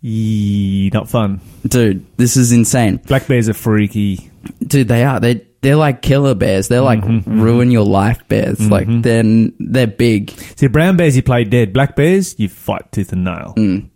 Yee, 0.01 0.89
not 0.93 1.09
fun. 1.09 1.41
Dude, 1.67 2.05
this 2.17 2.37
is 2.37 2.51
insane. 2.51 2.97
Black 3.07 3.27
bears 3.27 3.49
are 3.49 3.53
freaky. 3.53 4.29
Dude, 4.65 4.87
they 4.87 5.03
are. 5.03 5.19
They 5.19 5.45
they're 5.61 5.75
like 5.75 6.01
killer 6.01 6.35
bears. 6.35 6.67
They're 6.67 6.81
like 6.81 7.01
Mm-hmm, 7.01 7.41
ruin 7.41 7.71
your 7.71 7.85
life 7.85 8.27
bears. 8.27 8.59
Like 8.59 8.87
they're 8.87 9.23
they're 9.59 9.87
big. 9.87 10.31
See, 10.55 10.67
brown 10.67 10.97
bears 10.97 11.15
you 11.15 11.23
play 11.23 11.43
dead. 11.43 11.73
Black 11.73 11.95
bears 11.95 12.39
you 12.39 12.47
fight 12.47 12.91
tooth 12.91 13.11
and 13.11 13.23
nail. 13.23 13.53
Mm. 13.57 13.89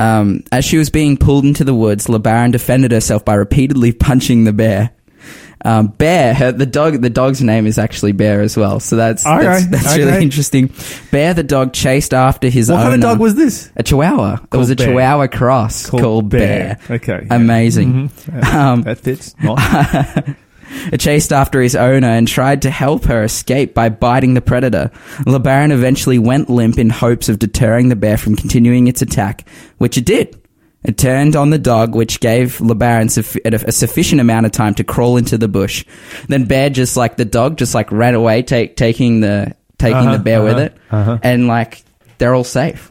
Um, 0.00 0.44
as 0.52 0.64
she 0.64 0.78
was 0.78 0.90
being 0.90 1.16
pulled 1.16 1.44
into 1.44 1.64
the 1.64 1.74
woods, 1.74 2.06
LeBaron 2.06 2.52
defended 2.52 2.92
herself 2.92 3.24
by 3.24 3.34
repeatedly 3.34 3.92
punching 4.06 4.44
the 4.44 4.52
bear. 4.52 4.90
Um, 5.64 5.88
bear, 5.88 6.34
her, 6.34 6.52
the 6.52 6.66
dog, 6.66 7.00
the 7.02 7.10
dog's 7.10 7.42
name 7.42 7.66
is 7.66 7.78
actually 7.78 8.12
Bear 8.12 8.40
as 8.42 8.56
well. 8.56 8.78
So 8.80 8.94
that's 8.96 9.26
Okay, 9.26 9.42
that's, 9.44 9.66
that's 9.66 9.96
really 9.96 10.22
interesting. 10.22 10.72
Bear, 11.10 11.34
the 11.34 11.42
dog, 11.42 11.72
chased 11.72 12.14
after 12.14 12.48
his 12.48 12.70
owner 12.70 12.78
What 12.78 12.86
owner. 12.86 12.92
kind 12.92 13.04
of 13.04 13.10
dog 13.10 13.20
was 13.20 13.34
this? 13.34 13.70
a 13.76 13.82
Chihuahua. 13.82 14.38
it 14.52 14.56
was 14.56 14.70
a 14.70 14.76
Bear. 14.76 14.86
Chihuahua 14.86 15.26
cross 15.26 15.90
called, 15.90 16.28
Bear. 16.30 16.78
Okay. 16.88 17.26
yeah. 17.28 17.34
Amazing. 17.34 18.08
Mhm. 18.10 18.44
Um, 18.54 18.82
that 18.82 18.98
fits. 18.98 19.34
Nice. 19.42 20.34
It 20.92 21.00
chased 21.00 21.32
after 21.32 21.62
his 21.62 21.74
owner 21.74 22.08
and 22.08 22.28
tried 22.28 22.60
to 22.62 22.70
help 22.70 23.04
her 23.06 23.24
escape 23.24 23.72
by 23.72 23.88
biting 23.88 24.34
the 24.34 24.42
predator. 24.42 24.90
LeBaron 25.20 25.70
eventually 25.72 26.18
went 26.18 26.50
limp 26.50 26.78
in 26.78 26.90
hopes 26.90 27.30
of 27.30 27.38
deterring 27.38 27.88
the 27.88 27.96
bear 27.96 28.18
from 28.18 28.36
continuing 28.36 28.86
its 28.86 29.00
attack, 29.00 29.48
which 29.78 29.96
it 29.96 30.04
did. 30.04 30.38
It 30.88 30.96
turned 30.96 31.36
on 31.36 31.50
the 31.50 31.58
dog, 31.58 31.94
which 31.94 32.18
gave 32.18 32.58
LeBaron 32.58 33.10
suffi- 33.10 33.44
a, 33.44 33.68
a 33.68 33.72
sufficient 33.72 34.22
amount 34.22 34.46
of 34.46 34.52
time 34.52 34.74
to 34.76 34.84
crawl 34.84 35.18
into 35.18 35.36
the 35.36 35.46
bush. 35.46 35.84
Then 36.28 36.46
Bear 36.46 36.70
just 36.70 36.96
like 36.96 37.18
the 37.18 37.26
dog 37.26 37.58
just 37.58 37.74
like 37.74 37.92
ran 37.92 38.14
away, 38.14 38.40
take, 38.40 38.74
taking 38.74 39.20
the 39.20 39.54
taking 39.76 39.96
Uh-huh, 39.98 40.16
the 40.16 40.22
bear 40.22 40.42
with 40.42 40.54
uh-huh, 40.54 40.62
it, 40.62 40.76
uh-huh. 40.90 41.18
and 41.22 41.46
like 41.46 41.84
they're 42.16 42.34
all 42.34 42.42
safe. 42.42 42.90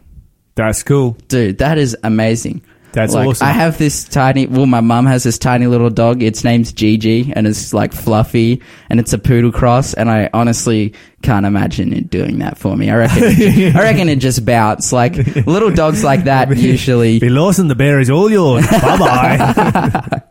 That's 0.53 0.83
cool. 0.83 1.17
Dude, 1.27 1.57
that 1.57 1.79
is 1.79 1.97
amazing. 2.03 2.61
That's 2.97 3.13
like, 3.13 3.27
awesome. 3.27 3.47
I 3.47 3.51
have 3.51 3.77
this 3.77 4.05
tiny. 4.05 4.47
Well, 4.47 4.65
my 4.65 4.81
mum 4.81 5.05
has 5.05 5.21
this 5.23 5.37
tiny 5.37 5.67
little 5.67 5.91
dog. 5.91 6.23
Its 6.23 6.43
name's 6.43 6.71
Gigi, 6.73 7.31
and 7.35 7.45
it's 7.45 7.73
like 7.75 7.93
fluffy, 7.93 8.63
and 8.89 8.99
it's 8.99 9.13
a 9.13 9.19
poodle 9.19 9.51
cross. 9.51 9.93
And 9.93 10.09
I 10.09 10.31
honestly 10.33 10.95
can't 11.21 11.45
imagine 11.45 11.93
it 11.93 12.09
doing 12.09 12.39
that 12.39 12.57
for 12.57 12.75
me. 12.75 12.89
I 12.89 12.95
reckon. 12.95 13.23
It, 13.23 13.75
I 13.75 13.81
reckon 13.83 14.09
it 14.09 14.15
just 14.15 14.43
bouts. 14.45 14.91
Like 14.91 15.15
little 15.45 15.69
dogs 15.69 16.03
like 16.03 16.23
that 16.23 16.57
usually. 16.57 17.19
Be 17.19 17.29
Lawson, 17.29 17.67
the 17.67 17.75
bear 17.75 17.99
is 17.99 18.09
all 18.09 18.31
yours. 18.31 18.65
bye 18.71 18.97
bye. 18.97 20.21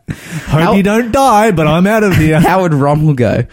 Hope 0.47 0.61
How- 0.61 0.73
you 0.73 0.83
don't 0.83 1.13
die, 1.13 1.51
but 1.51 1.67
I'm 1.67 1.87
out 1.87 2.03
of 2.03 2.17
here. 2.17 2.41
How 2.41 2.63
would 2.63 2.73
Rommel 2.73 3.13
go? 3.13 3.45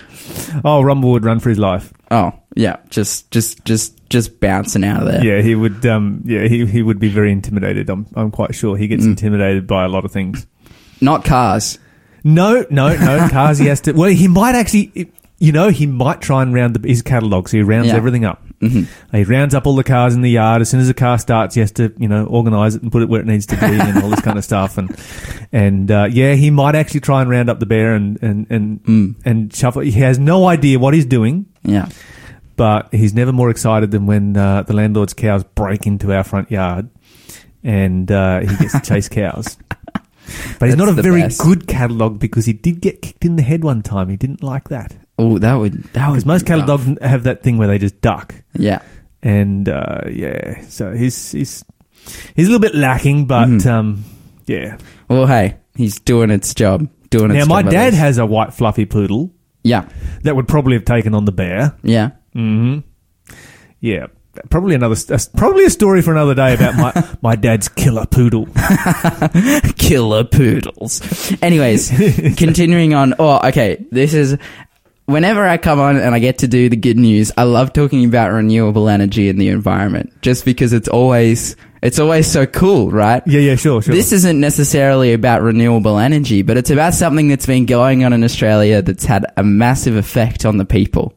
Oh, 0.65 0.83
Rumble 0.83 1.13
would 1.13 1.25
run 1.25 1.39
for 1.39 1.51
his 1.51 1.59
life. 1.61 1.93
Oh 2.11 2.33
yeah, 2.57 2.79
just 2.91 3.31
just 3.31 3.65
just 3.65 4.04
just 4.15 4.41
bouncing 4.41 4.83
out 4.85 5.03
of 5.03 5.09
there. 5.13 5.23
Yeah, 5.23 5.43
he 5.43 5.55
would. 5.55 5.85
Um, 5.85 6.23
yeah, 6.25 6.47
he 6.49 6.65
he 6.65 6.81
would 6.83 6.99
be 6.99 7.09
very 7.11 7.31
intimidated. 7.33 7.91
I'm 7.91 8.07
I'm 8.15 8.31
quite 8.31 8.55
sure 8.55 8.77
he 8.79 8.87
Mm. 8.87 8.91
gets 8.91 9.05
intimidated 9.05 9.67
by 9.67 9.85
a 9.85 9.89
lot 9.89 10.05
of 10.07 10.13
things. 10.13 10.47
Not 11.03 11.25
cars. 11.25 11.79
No, 12.25 12.65
no, 12.71 12.97
no. 12.97 13.29
Cars. 13.31 13.59
He 13.59 13.67
has 13.67 13.83
to. 13.83 13.93
Well, 13.93 14.09
he 14.11 14.29
might 14.29 14.55
actually. 14.55 15.11
You 15.41 15.51
know, 15.53 15.69
he 15.69 15.85
might 15.87 16.23
try 16.23 16.43
and 16.43 16.55
round 16.55 16.75
the, 16.77 16.89
his 16.89 17.03
cattle 17.03 17.29
dog. 17.29 17.49
So 17.49 17.57
he 17.59 17.63
rounds 17.65 17.89
Yeah. 17.89 17.97
everything 17.97 18.25
up. 18.25 18.43
Mhm. 18.63 18.87
He 19.13 19.25
rounds 19.25 19.53
up 19.53 19.67
all 19.67 19.75
the 19.75 19.85
cars 19.85 20.15
in 20.15 20.23
the 20.23 20.31
yard. 20.31 20.63
As 20.63 20.71
soon 20.71 20.81
as 20.81 20.87
the 20.87 20.95
car 20.95 21.19
starts, 21.19 21.55
he 21.57 21.61
has 21.61 21.73
to, 21.73 21.93
you 21.99 22.09
know, 22.09 22.25
organise 22.25 22.77
it 22.77 22.83
and 22.83 22.91
put 22.91 23.03
it 23.03 23.09
where 23.11 23.21
it 23.21 23.27
needs 23.27 23.45
to 23.47 23.57
be 23.57 23.67
and 23.67 24.03
all 24.03 24.09
this 24.09 24.21
kind 24.23 24.39
of 24.39 24.45
stuff. 24.45 24.79
And 24.79 24.97
and 25.53 25.91
uh, 25.91 26.09
yeah, 26.11 26.35
he 26.35 26.51
might 26.51 26.77
actually 26.77 27.01
try 27.01 27.21
and 27.21 27.29
round 27.29 27.51
up 27.51 27.59
the 27.61 27.67
bear 27.67 27.95
and 27.95 28.17
and 28.23 28.47
and 28.49 28.83
Mm. 28.85 29.15
and 29.27 29.53
shuffle. 29.55 29.83
He 29.83 29.91
has 30.01 30.19
no 30.19 30.47
idea 30.47 30.79
what 30.79 30.95
he's 30.95 31.05
doing, 31.05 31.47
Yeah. 31.63 31.89
But 32.57 32.93
he's 32.95 33.15
never 33.15 33.33
more 33.33 33.51
excited 33.51 33.91
than 33.91 34.07
when 34.07 34.37
uh, 34.37 34.63
the 34.63 34.75
landlord's 34.75 35.13
cows 35.15 35.43
break 35.43 35.87
into 35.87 36.13
our 36.13 36.23
front 36.23 36.51
yard 36.51 36.89
and 37.63 38.11
uh, 38.11 38.41
he 38.41 38.57
gets 38.57 38.73
to 38.73 38.81
chase 38.81 39.09
cows. 39.09 39.57
But 40.59 40.69
he's 40.69 40.77
That's 40.77 40.77
not 40.77 40.89
a 40.89 40.93
the 40.93 41.03
very 41.03 41.21
best. 41.21 41.43
good 41.43 41.67
cattle 41.69 41.99
dog 41.99 42.19
because 42.19 42.47
he 42.47 42.55
did 42.55 42.81
get 42.81 43.03
kicked 43.03 43.27
in 43.27 43.37
the 43.37 43.43
head 43.43 43.63
one 43.63 43.83
time. 43.83 44.09
He 44.09 44.17
didn't 44.17 44.43
like 44.43 44.71
that. 44.71 44.97
Oh, 45.19 45.37
that 45.39 45.53
would 45.57 45.83
that 45.93 46.09
Because 46.09 46.25
most 46.25 46.49
rough. 46.49 46.61
cattle 46.67 46.67
dogs 46.79 46.99
have 47.03 47.25
that 47.25 47.43
thing 47.43 47.59
where 47.59 47.69
they 47.69 47.77
just 47.77 48.01
duck. 48.01 48.35
Yeah. 48.55 48.81
And 49.23 49.69
uh, 49.69 50.01
yeah, 50.11 50.63
so 50.63 50.93
he's 50.95 51.33
he's 51.33 51.63
he's 52.35 52.47
a 52.47 52.51
little 52.51 52.59
bit 52.59 52.75
lacking, 52.75 53.27
but 53.27 53.49
Mhm. 53.49 53.67
um, 53.67 54.05
yeah. 54.47 54.79
Well, 55.09 55.27
hey, 55.27 55.57
he's 55.77 56.01
doing 56.01 56.31
its 56.31 56.55
job. 56.55 56.89
Doing 57.11 57.31
its 57.33 57.47
Now 57.47 57.55
my 57.55 57.61
job 57.61 57.67
at 57.69 57.73
dad 57.73 57.85
least. 57.93 57.99
has 57.99 58.17
a 58.19 58.25
white 58.25 58.55
fluffy 58.55 58.87
poodle 58.87 59.31
Yeah. 59.63 59.87
that 60.23 60.35
would 60.35 60.49
probably 60.49 60.73
have 60.75 60.87
taken 60.87 61.15
on 61.15 61.27
the 61.27 61.33
bear. 61.33 61.75
Yeah. 61.83 62.13
Hmm 62.35 62.79
Yeah, 63.81 64.09
probably 64.51 64.75
another 64.75 64.97
probably 65.37 65.65
a 65.65 65.71
story 65.71 66.03
for 66.03 66.13
another 66.13 66.35
day 66.35 66.55
about 66.55 66.75
my 66.77 67.17
my 67.23 67.37
dad's 67.37 67.69
killer 67.69 68.07
poodle. 68.07 68.47
killer 69.77 70.25
poodles. 70.25 71.01
Anyways, 71.43 71.89
continuing 72.37 72.95
on. 72.95 73.15
Oh, 73.19 73.41
okay. 73.49 73.85
This 73.91 74.15
is 74.15 74.37
whenever 75.07 75.47
I 75.47 75.59
come 75.59 75.81
on 75.81 75.97
and 75.97 76.15
I 76.15 76.19
get 76.19 76.39
to 76.39 76.49
do 76.49 76.69
the 76.69 76.77
good 76.77 76.99
news. 76.99 77.31
I 77.37 77.45
love 77.45 77.73
talking 77.73 78.05
about 78.05 78.33
renewable 78.33 78.89
energy 78.89 79.29
and 79.29 79.41
the 79.41 79.49
environment, 79.49 80.13
just 80.23 80.45
because 80.45 80.73
it's 80.73 80.89
always 80.89 81.57
it's 81.83 81.99
always 81.99 82.27
so 82.27 82.47
cool, 82.47 82.91
right? 82.91 83.23
Yeah, 83.27 83.41
yeah, 83.41 83.57
sure, 83.57 83.83
sure. 83.83 83.95
This 83.95 84.11
isn't 84.13 84.41
necessarily 84.41 85.13
about 85.13 85.43
renewable 85.43 85.99
energy, 85.99 86.43
but 86.43 86.57
it's 86.57 86.71
about 86.71 86.95
something 86.95 87.29
that's 87.29 87.47
been 87.47 87.67
going 87.67 88.05
on 88.05 88.13
in 88.15 88.25
Australia 88.25 88.81
that's 88.81 89.05
had 89.05 89.27
a 89.37 89.45
massive 89.45 89.95
effect 89.95 90.47
on 90.47 90.57
the 90.57 90.65
people. 90.65 91.13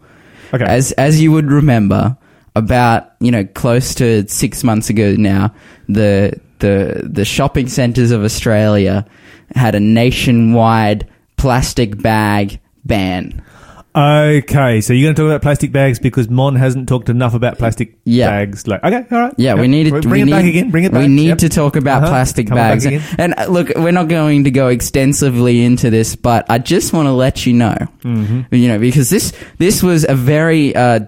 Okay. 0.53 0.65
As 0.65 0.91
as 0.93 1.21
you 1.21 1.31
would 1.31 1.51
remember, 1.51 2.17
about 2.55 3.11
you 3.19 3.31
know 3.31 3.45
close 3.45 3.93
to 3.95 4.27
six 4.27 4.63
months 4.63 4.89
ago 4.89 5.15
now, 5.15 5.53
the 5.87 6.39
the 6.59 7.01
the 7.03 7.25
shopping 7.25 7.67
centres 7.67 8.11
of 8.11 8.23
Australia 8.23 9.05
had 9.55 9.75
a 9.75 9.79
nationwide 9.79 11.07
plastic 11.37 12.01
bag 12.01 12.59
ban. 12.83 13.43
Okay, 13.97 14.79
so 14.81 14.93
you're 14.93 15.07
going 15.07 15.15
to 15.15 15.21
talk 15.23 15.27
about 15.27 15.41
plastic 15.41 15.71
bags 15.71 15.97
because 15.97 16.29
Mon 16.29 16.55
hasn't 16.55 16.87
talked 16.87 17.09
enough 17.09 17.33
about 17.33 17.57
plastic 17.57 17.97
Yeah. 18.05 18.29
bags. 18.29 18.67
Like, 18.67 18.83
okay, 18.83 19.03
all 19.11 19.19
right. 19.19 19.33
Yeah, 19.37 19.53
Yep. 19.55 19.59
we 19.59 19.67
need 19.67 19.83
to 19.85 19.89
Bring 20.01 20.09
we 20.11 20.21
it 20.21 20.25
need, 20.25 20.31
back 20.31 20.45
again. 20.45 20.69
Bring 20.69 20.83
it 20.83 20.91
back. 20.91 21.01
We 21.01 21.07
need 21.07 21.27
Yep. 21.29 21.37
to 21.39 21.49
talk 21.49 21.75
about 21.75 22.03
Uh-huh. 22.03 22.11
plastic 22.11 22.47
Come 22.47 22.57
bags. 22.57 22.85
again. 22.85 23.01
And 23.17 23.33
uh, 23.39 23.47
look, 23.47 23.71
we're 23.75 23.91
not 23.91 24.07
going 24.07 24.43
to 24.43 24.51
go 24.51 24.67
extensively 24.67 25.63
into 25.65 25.89
this, 25.89 26.15
but 26.15 26.45
I 26.47 26.59
just 26.59 26.93
want 26.93 27.07
to 27.07 27.11
let 27.11 27.47
you 27.47 27.53
know, 27.53 27.75
Mm-hmm. 28.03 28.53
you 28.53 28.67
know, 28.67 28.77
because 28.77 29.09
this 29.09 29.33
this 29.57 29.81
was 29.81 30.05
a 30.07 30.13
very 30.13 30.75
uh, 30.75 30.99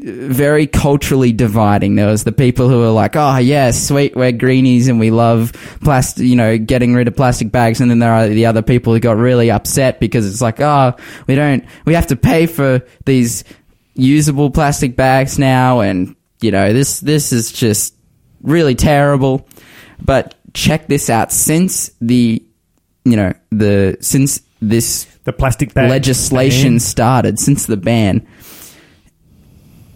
very 0.00 0.66
culturally 0.66 1.32
dividing. 1.32 1.96
There 1.96 2.06
was 2.06 2.22
the 2.22 2.32
people 2.32 2.68
who 2.68 2.78
were 2.78 2.90
like, 2.90 3.16
"Oh 3.16 3.38
yeah, 3.38 3.72
sweet, 3.72 4.14
we're 4.14 4.32
greenies 4.32 4.86
and 4.86 5.00
we 5.00 5.10
love 5.10 5.52
plastic," 5.82 6.24
you 6.24 6.36
know, 6.36 6.56
getting 6.56 6.94
rid 6.94 7.08
of 7.08 7.16
plastic 7.16 7.50
bags, 7.50 7.80
and 7.80 7.90
then 7.90 7.98
there 7.98 8.12
are 8.12 8.28
the 8.28 8.46
other 8.46 8.62
people 8.62 8.92
who 8.92 9.00
got 9.00 9.16
really 9.16 9.50
upset 9.50 9.98
because 9.98 10.30
it's 10.30 10.40
like, 10.40 10.60
"Oh, 10.60 10.94
we 11.26 11.34
don't, 11.34 11.64
we 11.84 11.94
have 11.94 12.06
to 12.08 12.16
pay 12.16 12.46
for 12.46 12.82
these 13.06 13.42
usable 13.94 14.50
plastic 14.50 14.94
bags 14.94 15.38
now," 15.38 15.80
and 15.80 16.14
you 16.40 16.52
know, 16.52 16.72
this 16.72 17.00
this 17.00 17.32
is 17.32 17.50
just 17.50 17.94
really 18.42 18.76
terrible. 18.76 19.48
But 20.04 20.36
check 20.54 20.86
this 20.86 21.10
out: 21.10 21.32
since 21.32 21.90
the, 22.00 22.40
you 23.04 23.16
know, 23.16 23.32
the 23.50 23.96
since 24.00 24.42
this 24.60 25.06
The 25.24 25.32
plastic 25.32 25.74
bag 25.74 25.90
legislation 25.90 26.74
ban. 26.74 26.80
started, 26.80 27.38
since 27.38 27.66
the 27.66 27.76
ban, 27.76 28.26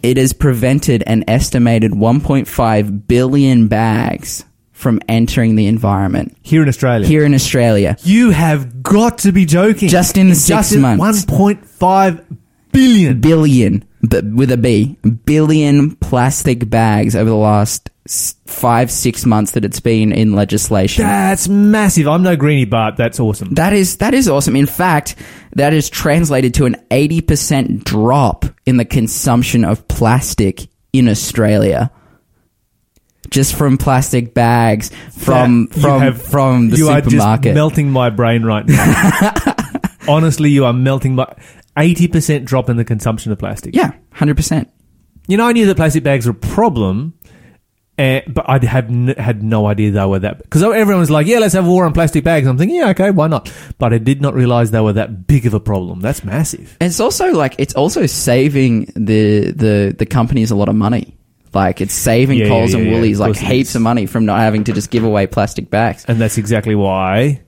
it 0.03 0.17
has 0.17 0.33
prevented 0.33 1.01
an 1.07 1.23
estimated 1.27 1.91
1.5 1.91 3.07
billion 3.07 3.67
bags 3.69 4.43
from 4.73 4.99
entering 5.07 5.55
the 5.55 5.65
environment 5.67 6.35
here 6.41 6.61
in 6.61 6.67
Australia. 6.67 7.07
here 7.07 7.23
in 7.23 7.33
Australia. 7.33 7.95
You 8.03 8.31
have 8.31 8.83
got 8.83 9.19
to 9.19 9.31
be 9.31 9.45
joking. 9.45 9.87
Just 9.87 10.17
in 10.17 10.35
six 10.35 10.73
in 10.73 10.81
months. 10.81 11.25
1.5 11.25 12.37
billion. 12.73 13.21
Billion, 13.21 13.85
but 14.01 14.25
with 14.25 14.51
a 14.51 14.57
B, 14.57 14.97
billion 15.25 15.95
plastic 15.95 16.69
bags 16.69 17.15
over 17.15 17.29
the 17.29 17.35
last 17.35 17.89
five, 18.07 18.91
six 18.91 19.25
months 19.25 19.51
that 19.53 19.63
it's 19.63 19.79
been 19.79 20.11
in 20.11 20.33
legislation. 20.33 21.05
That's 21.05 21.47
massive. 21.47 22.07
I'm 22.07 22.23
no 22.23 22.35
greenie, 22.35 22.65
but 22.65 22.97
that's 22.97 23.19
awesome. 23.19 23.53
That 23.53 23.73
is 23.73 23.97
that 23.97 24.13
is 24.13 24.27
awesome. 24.27 24.55
In 24.55 24.65
fact, 24.65 25.15
that 25.53 25.73
is 25.73 25.89
translated 25.89 26.53
to 26.55 26.65
an 26.65 26.75
eighty 26.91 27.21
percent 27.21 27.83
drop 27.85 28.45
in 28.65 28.77
the 28.77 28.85
consumption 28.85 29.63
of 29.63 29.87
plastic 29.87 30.67
in 30.91 31.07
Australia. 31.07 31.91
Just 33.29 33.55
from 33.55 33.77
plastic 33.77 34.33
bags 34.33 34.91
from 35.17 35.65
That- 35.67 35.79
from 35.79 36.01
have- 36.01 36.21
from 36.21 36.69
the 36.69 36.77
you 36.77 36.89
are 36.89 36.99
just 37.01 37.11
supermarket. 37.11 37.55
melting 37.55 37.89
my 37.89 38.09
brain 38.09 38.43
right 38.43 38.67
now. 38.67 39.31
Honestly, 40.07 40.49
you 40.51 40.65
are 40.65 40.73
melting 40.73 41.15
my 41.15 41.25
80% 41.77 42.43
drop 42.45 42.69
in 42.69 42.77
the 42.77 42.83
consumption 42.85 43.31
of 43.31 43.39
plastic. 43.39 43.73
yeah, 43.75 43.91
hundred 44.11 44.35
percent. 44.35 44.69
You 45.27 45.37
know, 45.37 45.47
I 45.47 45.53
knew 45.53 45.65
that 45.67 45.75
plastic 45.75 46.03
bags 46.03 46.25
were 46.27 46.33
a 46.33 46.35
problem, 46.35 47.13
and, 47.95 48.23
but 48.33 48.45
I 48.49 48.57
had 48.65 48.85
n- 48.85 49.15
had 49.17 49.43
no 49.43 49.67
idea 49.67 49.91
they 49.91 50.05
were 50.05 50.17
that 50.19 50.41
because 50.41 50.63
everyone 50.63 50.99
was 50.99 51.11
like, 51.11 51.27
"Yeah, 51.27 51.37
let's 51.37 51.53
have 51.53 51.67
war 51.67 51.85
on 51.85 51.93
plastic 51.93 52.23
bags." 52.23 52.47
I'm 52.47 52.57
thinking, 52.57 52.77
"Yeah, 52.77 52.89
okay, 52.89 53.11
why 53.11 53.27
not?" 53.27 53.53
But 53.77 53.93
I 53.93 53.99
did 53.99 54.19
not 54.19 54.33
realize 54.33 54.71
they 54.71 54.81
were 54.81 54.93
that 54.93 55.27
big 55.27 55.45
of 55.45 55.53
a 55.53 55.59
problem. 55.59 55.99
That's 55.99 56.23
massive. 56.23 56.75
And 56.81 56.87
it's 56.87 56.99
also 56.99 57.31
like 57.33 57.53
it's 57.59 57.75
also 57.75 58.07
saving 58.07 58.85
the 58.95 59.51
the 59.51 59.95
the 59.95 60.07
companies 60.07 60.49
a 60.49 60.55
lot 60.55 60.69
of 60.69 60.75
money. 60.75 61.15
Like 61.53 61.81
it's 61.81 61.93
saving 61.93 62.39
yeah, 62.39 62.47
Coles 62.47 62.73
yeah, 62.73 62.79
yeah, 62.79 62.85
and 62.85 62.93
Woolies 62.93 63.19
like 63.19 63.35
heaps 63.35 63.75
of 63.75 63.83
money 63.83 64.07
from 64.07 64.25
not 64.25 64.39
having 64.39 64.63
to 64.63 64.73
just 64.73 64.89
give 64.89 65.03
away 65.03 65.27
plastic 65.27 65.69
bags. 65.69 66.03
And 66.07 66.19
that's 66.19 66.39
exactly 66.39 66.73
why 66.73 67.41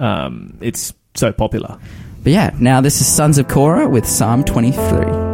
um, 0.00 0.58
it's 0.60 0.92
so 1.14 1.32
popular. 1.32 1.78
But 2.24 2.32
yeah, 2.32 2.50
now 2.58 2.80
this 2.80 3.00
is 3.00 3.06
Sons 3.06 3.38
of 3.38 3.46
Korah 3.46 3.88
with 3.88 4.04
Psalm 4.04 4.42
23. 4.42 5.25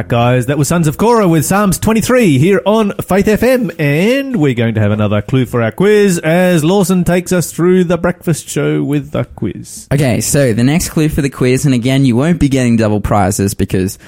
back, 0.00 0.08
guys. 0.08 0.46
That 0.46 0.56
was 0.56 0.66
Sons 0.66 0.88
of 0.88 0.96
Korah 0.96 1.28
with 1.28 1.44
Psalms 1.44 1.78
23 1.78 2.38
here 2.38 2.62
on 2.64 2.92
Faith 3.02 3.26
FM. 3.26 3.78
And 3.78 4.36
we're 4.36 4.54
going 4.54 4.76
to 4.76 4.80
have 4.80 4.92
another 4.92 5.20
clue 5.20 5.44
for 5.44 5.60
our 5.60 5.72
quiz 5.72 6.18
as 6.18 6.64
Lawson 6.64 7.04
takes 7.04 7.32
us 7.32 7.52
through 7.52 7.84
the 7.84 7.98
breakfast 7.98 8.48
show 8.48 8.82
with 8.82 9.10
the 9.10 9.24
quiz. 9.24 9.88
Okay, 9.92 10.22
so 10.22 10.54
the 10.54 10.64
next 10.64 10.88
clue 10.88 11.10
for 11.10 11.20
the 11.20 11.28
quiz, 11.28 11.66
and 11.66 11.74
again, 11.74 12.06
you 12.06 12.16
won't 12.16 12.40
be 12.40 12.48
getting 12.48 12.76
double 12.76 13.02
prizes 13.02 13.52
because 13.52 13.98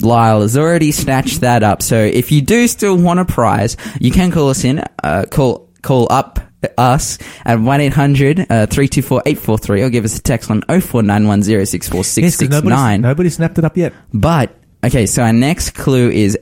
Lyle 0.00 0.42
has 0.42 0.56
already 0.56 0.92
snatched 0.92 1.40
that 1.40 1.64
up. 1.64 1.82
So 1.82 1.96
if 1.96 2.30
you 2.30 2.42
do 2.42 2.68
still 2.68 2.96
want 2.96 3.18
a 3.18 3.24
prize, 3.24 3.76
you 3.98 4.12
can 4.12 4.30
call 4.30 4.50
us 4.50 4.62
in, 4.62 4.84
uh, 5.02 5.24
call, 5.28 5.68
call 5.82 6.06
up 6.12 6.38
us 6.78 7.18
at 7.44 7.58
1-800-324-843 7.58 9.80
uh, 9.80 9.84
or 9.84 9.90
give 9.90 10.04
us 10.04 10.16
a 10.16 10.22
text 10.22 10.48
on 10.48 10.60
0491064669. 10.62 12.22
Yes, 12.22 12.40
nobody, 12.40 12.98
nobody 12.98 13.30
snapped 13.30 13.58
it 13.58 13.64
up 13.64 13.76
yet. 13.76 13.92
But 14.12 14.59
okay, 14.84 15.06
so 15.06 15.22
our 15.22 15.32
next 15.32 15.70
clue 15.70 16.10
is 16.10 16.38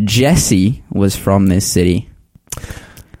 Jesse 0.00 0.82
was 0.90 1.16
from 1.16 1.46
this 1.46 1.66
city. 1.66 2.10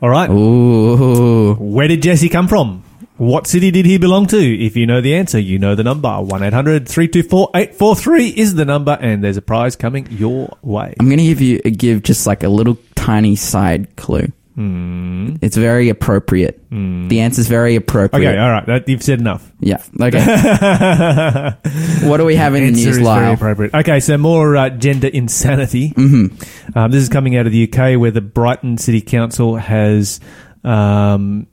All 0.02 0.10
right. 0.10 0.28
Ooh. 0.30 1.54
Where 1.54 1.88
did 1.88 2.02
Jesse 2.02 2.28
come 2.28 2.48
from? 2.48 2.84
What 3.16 3.46
city 3.46 3.70
did 3.70 3.86
he 3.86 3.96
belong 3.96 4.26
to? 4.28 4.36
If 4.36 4.76
you 4.76 4.86
know 4.86 5.00
the 5.00 5.14
answer, 5.14 5.38
you 5.38 5.58
know 5.58 5.76
the 5.76 5.84
number. 5.84 6.10
1 6.20 6.42
800 6.42 6.88
324 6.88 7.50
843 7.54 8.28
is 8.28 8.54
the 8.56 8.64
number, 8.64 8.98
and 9.00 9.22
there's 9.22 9.36
a 9.36 9.42
prize 9.42 9.76
coming 9.76 10.08
your 10.10 10.56
way. 10.62 10.94
I'm 10.98 11.06
going 11.06 11.18
to 11.18 11.24
give 11.24 11.40
you 11.40 11.60
give 11.60 12.02
just 12.02 12.26
like 12.26 12.42
a 12.42 12.48
little 12.48 12.76
tiny 12.96 13.36
side 13.36 13.94
clue. 13.94 14.32
Hmm. 14.54 15.34
It's 15.40 15.56
very 15.56 15.88
appropriate. 15.88 16.64
The 16.70 17.20
answer's 17.20 17.48
very 17.48 17.74
appropriate. 17.74 18.30
Okay, 18.30 18.38
all 18.38 18.50
right. 18.50 18.66
That, 18.66 18.88
you've 18.88 19.02
said 19.02 19.18
enough. 19.18 19.50
Yeah. 19.58 19.82
Okay. 20.00 20.18
what 22.08 22.18
do 22.18 22.24
we 22.24 22.36
have 22.36 22.54
in 22.54 22.62
the 22.62 22.68
Answer 22.68 22.84
news, 22.86 22.96
very 22.96 23.04
Lyle? 23.04 23.34
appropriate. 23.34 23.74
Okay, 23.74 23.98
so 23.98 24.16
more 24.16 24.56
uh, 24.56 24.70
gender 24.70 25.08
insanity. 25.08 25.90
Mm-hmm. 25.90 26.78
Um, 26.78 26.90
this 26.92 27.02
is 27.02 27.08
coming 27.08 27.36
out 27.36 27.46
of 27.46 27.52
the 27.52 27.68
UK, 27.68 27.98
where 27.98 28.12
the 28.12 28.20
Brighton 28.20 28.78
City 28.78 29.00
Council 29.00 29.56
has 29.56 30.20
um, 30.62 31.48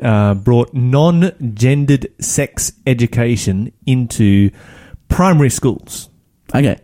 uh, 0.00 0.34
brought 0.34 0.72
non-gendered 0.72 2.08
sex 2.22 2.72
education 2.86 3.72
into 3.86 4.50
primary 5.08 5.50
schools. 5.50 6.08
Okay. 6.54 6.78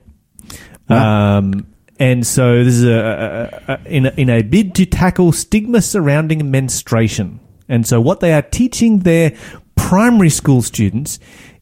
Wow. 0.89 1.39
Um, 1.39 1.72
and 2.03 2.27
so 2.27 2.65
this 2.65 2.75
is 2.75 2.85
a, 2.85 3.63
a, 3.69 3.73
a, 3.75 3.81
in, 3.85 4.07
a, 4.07 4.11
in 4.17 4.29
a 4.29 4.43
bid 4.43 4.75
to 4.75 4.87
tackle 4.87 5.31
stigma 5.31 5.81
surrounding 5.81 6.51
menstruation. 6.51 7.39
And 7.69 7.87
so 7.87 8.01
what 8.01 8.19
they 8.19 8.33
are 8.33 8.43
teaching 8.43 8.99
their 9.01 9.37
primary 9.77 10.29
school 10.29 10.63
students 10.63 11.21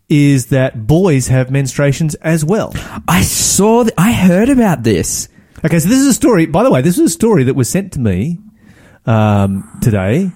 is 0.09 0.47
that 0.47 0.87
boys 0.87 1.29
have 1.29 1.49
menstruations 1.49 2.17
as 2.23 2.43
well. 2.43 2.73
I 3.07 3.21
saw. 3.21 3.83
Th- 3.83 3.93
I 3.99 4.13
heard 4.13 4.49
about 4.49 4.83
this. 4.83 5.29
Okay, 5.63 5.79
so 5.79 5.91
this 5.91 5.99
is 5.99 6.07
a 6.07 6.15
story. 6.15 6.47
By 6.47 6.63
the 6.63 6.71
way, 6.71 6.81
this 6.81 6.97
is 6.97 7.05
a 7.05 7.15
story 7.15 7.45
that 7.45 7.55
was 7.55 7.69
sent 7.69 7.93
to 7.93 8.01
me 8.01 8.39
um, 9.05 9.79
today 9.83 10.33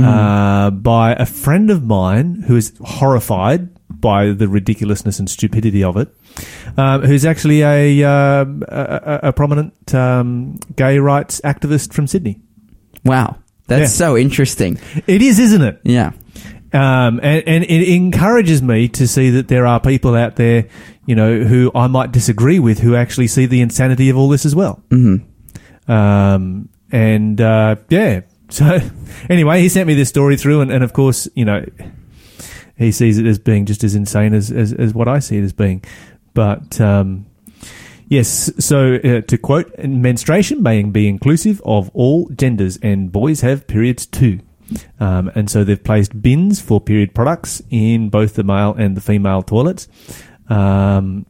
uh, 0.00 0.70
by 0.70 1.14
a 1.14 1.26
friend 1.26 1.72
of 1.72 1.82
mine 1.82 2.44
who 2.46 2.54
is 2.54 2.72
horrified 2.80 3.70
by 4.00 4.30
the 4.32 4.48
ridiculousness 4.48 5.18
and 5.18 5.28
stupidity 5.28 5.82
of 5.84 5.96
it. 5.96 6.08
Um, 6.76 7.02
who's 7.02 7.24
actually 7.24 7.62
a, 7.62 8.00
a, 8.02 8.42
a, 8.42 9.20
a 9.24 9.32
prominent 9.32 9.94
um, 9.94 10.58
gay 10.76 10.98
rights 10.98 11.40
activist 11.42 11.92
from 11.92 12.06
Sydney. 12.06 12.40
Wow. 13.04 13.38
That's 13.66 13.80
Yeah. 13.98 14.06
so 14.06 14.16
interesting. 14.16 14.78
It 15.06 15.20
is, 15.22 15.38
isn't 15.38 15.62
it? 15.62 15.80
Yeah. 15.82 16.12
Um, 16.72 17.18
and, 17.22 17.42
and 17.48 17.64
it 17.64 17.88
encourages 17.94 18.62
me 18.62 18.88
to 18.88 19.08
see 19.08 19.30
that 19.30 19.48
there 19.48 19.66
are 19.66 19.80
people 19.80 20.14
out 20.14 20.36
there, 20.36 20.68
you 21.06 21.14
know, 21.14 21.40
who 21.40 21.70
I 21.74 21.86
might 21.86 22.12
disagree 22.12 22.58
with 22.58 22.78
who 22.78 22.94
actually 22.94 23.26
see 23.28 23.46
the 23.46 23.60
insanity 23.62 24.10
of 24.10 24.16
all 24.18 24.28
this 24.28 24.44
as 24.46 24.54
well. 24.54 24.82
Mm-hmm. 24.90 25.90
Um, 25.90 26.68
and, 26.92 27.40
uh, 27.40 27.76
yeah. 27.88 28.20
So 28.50 28.78
anyway, 29.28 29.60
he 29.60 29.68
sent 29.68 29.86
me 29.86 29.92
this 29.92 30.08
story 30.08 30.38
through 30.38 30.62
and, 30.62 30.70
and 30.72 30.82
of 30.82 30.94
course, 30.94 31.28
you 31.34 31.44
know, 31.44 31.66
he 32.78 32.92
sees 32.92 33.18
it 33.18 33.26
as 33.26 33.38
being 33.38 33.66
just 33.66 33.84
as 33.84 33.94
insane 33.94 34.32
as, 34.34 34.50
as, 34.50 34.72
as 34.72 34.94
what 34.94 35.08
I 35.08 35.18
see 35.18 35.38
it 35.38 35.44
as 35.44 35.52
being. 35.52 35.84
But, 36.34 36.80
um, 36.80 37.26
Yes, 38.10 38.50
so 38.58 38.94
uh, 38.94 39.20
to 39.20 39.36
quote, 39.36 39.70
menstruation 39.78 40.62
may 40.62 40.82
be 40.82 41.08
inclusive 41.08 41.60
of 41.66 41.90
all 41.92 42.30
genders, 42.30 42.78
and 42.78 43.12
boys 43.12 43.42
have 43.42 43.66
periods 43.66 44.06
too. 44.06 44.40
Um, 44.98 45.30
and 45.34 45.50
so 45.50 45.62
they've 45.62 45.82
placed 45.82 46.20
bins 46.20 46.60
for 46.60 46.80
period 46.80 47.14
products 47.14 47.62
in 47.68 48.08
both 48.08 48.34
the 48.34 48.44
male 48.44 48.74
and 48.74 48.96
the 48.96 49.02
female 49.02 49.42
toilets. 49.42 49.88
Um, 50.48 51.26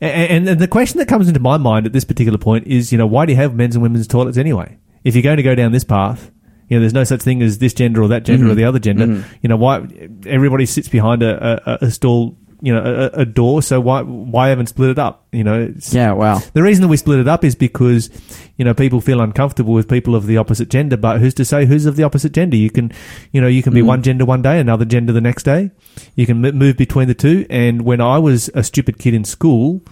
and, 0.00 0.48
and 0.48 0.58
the 0.60 0.68
question 0.68 0.98
that 0.98 1.08
comes 1.08 1.26
into 1.26 1.40
my 1.40 1.56
mind 1.56 1.86
at 1.86 1.92
this 1.92 2.04
particular 2.04 2.38
point 2.38 2.68
is, 2.68 2.92
you 2.92 2.98
know, 2.98 3.06
why 3.06 3.26
do 3.26 3.32
you 3.32 3.36
have 3.36 3.54
men's 3.54 3.74
and 3.74 3.82
women's 3.82 4.06
toilets 4.06 4.38
anyway? 4.38 4.78
If 5.02 5.16
you're 5.16 5.22
going 5.22 5.38
to 5.38 5.42
go 5.42 5.56
down 5.56 5.72
this 5.72 5.84
path, 5.84 6.30
you 6.72 6.78
know, 6.78 6.80
there's 6.80 6.94
no 6.94 7.04
such 7.04 7.20
thing 7.20 7.42
as 7.42 7.58
this 7.58 7.74
gender 7.74 8.02
or 8.02 8.08
that 8.08 8.24
gender 8.24 8.46
or 8.46 8.48
mm-hmm. 8.48 8.56
the 8.56 8.64
other 8.64 8.78
gender. 8.78 9.06
Mm-hmm. 9.06 9.34
You 9.42 9.48
know, 9.50 9.58
why 9.58 9.86
everybody 10.24 10.64
sits 10.64 10.88
behind 10.88 11.22
a, 11.22 11.60
a, 11.70 11.78
a 11.84 11.90
stall, 11.90 12.38
you 12.62 12.72
know, 12.72 13.10
a, 13.12 13.20
a 13.20 13.24
door. 13.26 13.60
So 13.60 13.78
why 13.78 14.00
why 14.00 14.48
haven't 14.48 14.68
split 14.68 14.88
it 14.88 14.98
up? 14.98 15.26
You 15.32 15.44
know, 15.44 15.64
it's, 15.64 15.92
Yeah. 15.92 16.12
Wow. 16.12 16.40
the 16.54 16.62
reason 16.62 16.80
that 16.80 16.88
we 16.88 16.96
split 16.96 17.18
it 17.18 17.28
up 17.28 17.44
is 17.44 17.54
because, 17.54 18.08
you 18.56 18.64
know, 18.64 18.72
people 18.72 19.02
feel 19.02 19.20
uncomfortable 19.20 19.74
with 19.74 19.86
people 19.86 20.14
of 20.14 20.24
the 20.26 20.38
opposite 20.38 20.70
gender, 20.70 20.96
but 20.96 21.20
who's 21.20 21.34
to 21.34 21.44
say 21.44 21.66
who's 21.66 21.84
of 21.84 21.96
the 21.96 22.04
opposite 22.04 22.32
gender? 22.32 22.56
You 22.56 22.70
can, 22.70 22.90
you 23.32 23.42
know, 23.42 23.48
you 23.48 23.62
can 23.62 23.74
be 23.74 23.80
mm-hmm. 23.80 23.88
one 23.88 24.02
gender 24.02 24.24
one 24.24 24.40
day, 24.40 24.58
another 24.58 24.86
gender 24.86 25.12
the 25.12 25.20
next 25.20 25.42
day. 25.42 25.72
You 26.14 26.24
can 26.24 26.42
m- 26.42 26.56
move 26.56 26.78
between 26.78 27.06
the 27.06 27.14
two. 27.14 27.44
And 27.50 27.82
when 27.82 28.00
I 28.00 28.18
was 28.18 28.48
a 28.54 28.62
stupid 28.62 28.96
kid 28.98 29.12
in 29.12 29.24
school, 29.24 29.82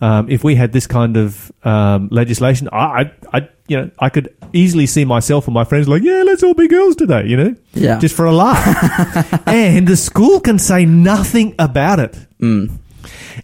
um, 0.00 0.30
if 0.30 0.42
we 0.44 0.54
had 0.54 0.72
this 0.72 0.86
kind 0.86 1.16
of 1.16 1.52
um, 1.64 2.08
legislation, 2.10 2.68
I, 2.72 2.76
I, 2.76 3.12
I, 3.38 3.48
you 3.68 3.76
know, 3.76 3.90
I 3.98 4.08
could 4.08 4.34
easily 4.52 4.86
see 4.86 5.04
myself 5.04 5.46
and 5.46 5.54
my 5.54 5.64
friends 5.64 5.88
like, 5.88 6.02
yeah, 6.02 6.22
let's 6.24 6.42
all 6.42 6.54
be 6.54 6.66
girls 6.68 6.96
today, 6.96 7.26
you 7.26 7.36
know, 7.36 7.54
Yeah. 7.74 7.98
just 7.98 8.14
for 8.16 8.24
a 8.24 8.32
laugh. 8.32 9.42
and 9.46 9.86
the 9.86 9.96
school 9.96 10.40
can 10.40 10.58
say 10.58 10.84
nothing 10.86 11.54
about 11.58 12.00
it. 12.00 12.16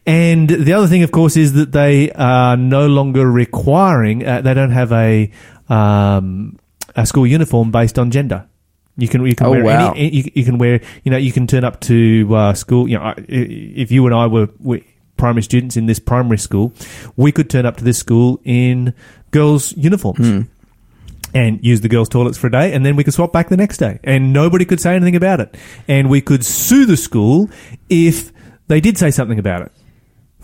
And 0.06 0.48
the 0.48 0.72
other 0.72 0.86
thing, 0.86 1.02
of 1.02 1.12
course, 1.12 1.36
is 1.36 1.52
that 1.54 1.72
they 1.72 2.10
are 2.12 2.56
no 2.56 2.86
longer 2.86 3.30
requiring. 3.30 4.26
Uh, 4.26 4.40
they 4.40 4.54
don't 4.54 4.70
have 4.70 4.92
a 4.92 5.30
um, 5.68 6.58
a 6.94 7.04
school 7.06 7.26
uniform 7.26 7.70
based 7.70 7.98
on 7.98 8.10
gender. 8.10 8.46
You 8.96 9.08
can 9.08 9.26
you 9.26 9.34
can 9.34 9.46
Oh, 9.46 9.50
wear 9.50 9.64
wow. 9.64 9.92
any, 9.92 10.10
you, 10.10 10.30
you 10.34 10.44
can 10.44 10.58
wear 10.58 10.80
you 11.04 11.10
know 11.10 11.18
you 11.18 11.32
can 11.32 11.46
turn 11.46 11.64
up 11.64 11.80
to 11.82 12.28
uh, 12.34 12.54
school. 12.54 12.88
You 12.88 12.98
know, 12.98 13.14
if 13.28 13.90
you 13.90 14.06
and 14.06 14.14
I 14.14 14.26
were, 14.26 14.48
were 14.60 14.80
primary 15.16 15.42
students 15.42 15.76
in 15.76 15.86
this 15.86 15.98
primary 15.98 16.38
school, 16.38 16.72
we 17.16 17.32
could 17.32 17.50
turn 17.50 17.66
up 17.66 17.76
to 17.78 17.84
this 17.84 17.98
school 17.98 18.40
in 18.44 18.94
girls' 19.30 19.76
uniforms. 19.76 20.26
Hmm. 20.26 20.40
And 21.34 21.62
use 21.62 21.82
the 21.82 21.88
girls' 21.88 22.08
toilets 22.08 22.38
for 22.38 22.46
a 22.46 22.50
day, 22.50 22.72
and 22.72 22.86
then 22.86 22.96
we 22.96 23.04
could 23.04 23.12
swap 23.12 23.30
back 23.30 23.50
the 23.50 23.58
next 23.58 23.76
day, 23.76 23.98
and 24.04 24.32
nobody 24.32 24.64
could 24.64 24.80
say 24.80 24.94
anything 24.94 25.16
about 25.16 25.38
it. 25.40 25.54
And 25.86 26.08
we 26.08 26.22
could 26.22 26.42
sue 26.46 26.86
the 26.86 26.96
school 26.96 27.50
if 27.90 28.32
they 28.68 28.80
did 28.80 28.96
say 28.96 29.10
something 29.10 29.38
about 29.38 29.62
it. 29.62 29.72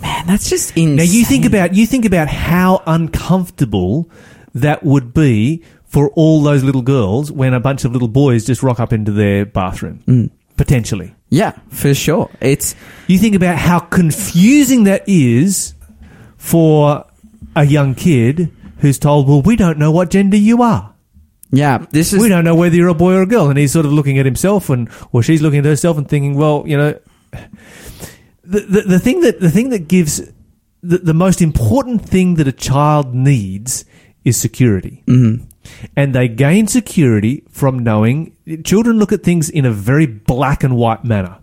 Man, 0.02 0.26
that's 0.26 0.50
just 0.50 0.70
insane. 0.70 0.96
Now 0.96 1.04
you 1.04 1.24
think 1.24 1.46
about 1.46 1.74
you 1.74 1.86
think 1.86 2.04
about 2.04 2.28
how 2.28 2.82
uncomfortable 2.86 4.10
that 4.54 4.82
would 4.82 5.14
be 5.14 5.62
for 5.84 6.10
all 6.10 6.42
those 6.42 6.64
little 6.64 6.82
girls 6.82 7.30
when 7.30 7.54
a 7.54 7.60
bunch 7.60 7.84
of 7.84 7.92
little 7.92 8.08
boys 8.08 8.44
just 8.44 8.62
rock 8.62 8.80
up 8.80 8.92
into 8.92 9.12
their 9.12 9.46
bathroom. 9.46 10.02
Hmm. 10.06 10.26
Potentially. 10.62 11.12
Yeah, 11.28 11.58
for 11.70 11.92
sure. 11.92 12.30
It's 12.40 12.76
You 13.08 13.18
think 13.18 13.34
about 13.34 13.58
how 13.58 13.80
confusing 13.80 14.84
that 14.84 15.02
is 15.08 15.74
for 16.36 17.04
a 17.56 17.64
young 17.64 17.96
kid 17.96 18.52
who's 18.78 18.96
told, 18.96 19.28
"Well, 19.28 19.42
we 19.42 19.56
don't 19.56 19.76
know 19.76 19.90
what 19.90 20.10
gender 20.10 20.36
you 20.36 20.62
are. 20.62 20.94
yeah. 21.50 21.84
This 21.90 22.12
is 22.12 22.22
We 22.22 22.28
don't 22.28 22.44
know 22.44 22.54
whether 22.54 22.76
you're 22.76 22.86
a 22.86 22.94
boy 22.94 23.14
or 23.14 23.22
a 23.22 23.26
girl." 23.26 23.48
And 23.50 23.58
he's 23.58 23.72
sort 23.72 23.86
of 23.86 23.92
looking 23.92 24.18
at 24.18 24.24
himself 24.24 24.70
and 24.70 24.88
or 25.10 25.24
she's 25.24 25.42
looking 25.42 25.58
at 25.58 25.64
herself 25.64 25.98
and 25.98 26.08
thinking, 26.08 26.36
"Well, 26.36 26.62
you 26.64 26.76
know, 26.76 26.94
the, 28.44 28.60
the, 28.60 28.80
the 28.82 28.98
thing 29.00 29.22
that 29.22 29.40
the 29.40 29.50
thing 29.50 29.70
that 29.70 29.88
gives 29.88 30.20
the, 30.80 30.98
the 30.98 31.14
most 31.14 31.42
important 31.42 32.02
thing 32.06 32.36
that 32.36 32.46
a 32.46 32.52
child 32.52 33.14
needs 33.14 33.84
is 34.24 34.36
security. 34.36 35.02
Mm-hmm. 35.08 35.44
And 35.96 36.14
they 36.14 36.28
gain 36.28 36.66
security 36.66 37.44
from 37.50 37.78
knowing 37.80 38.36
children 38.64 38.98
look 38.98 39.12
at 39.12 39.22
things 39.22 39.48
in 39.48 39.64
a 39.64 39.70
very 39.70 40.06
black 40.06 40.64
and 40.64 40.76
white 40.76 41.04
manner. 41.04 41.38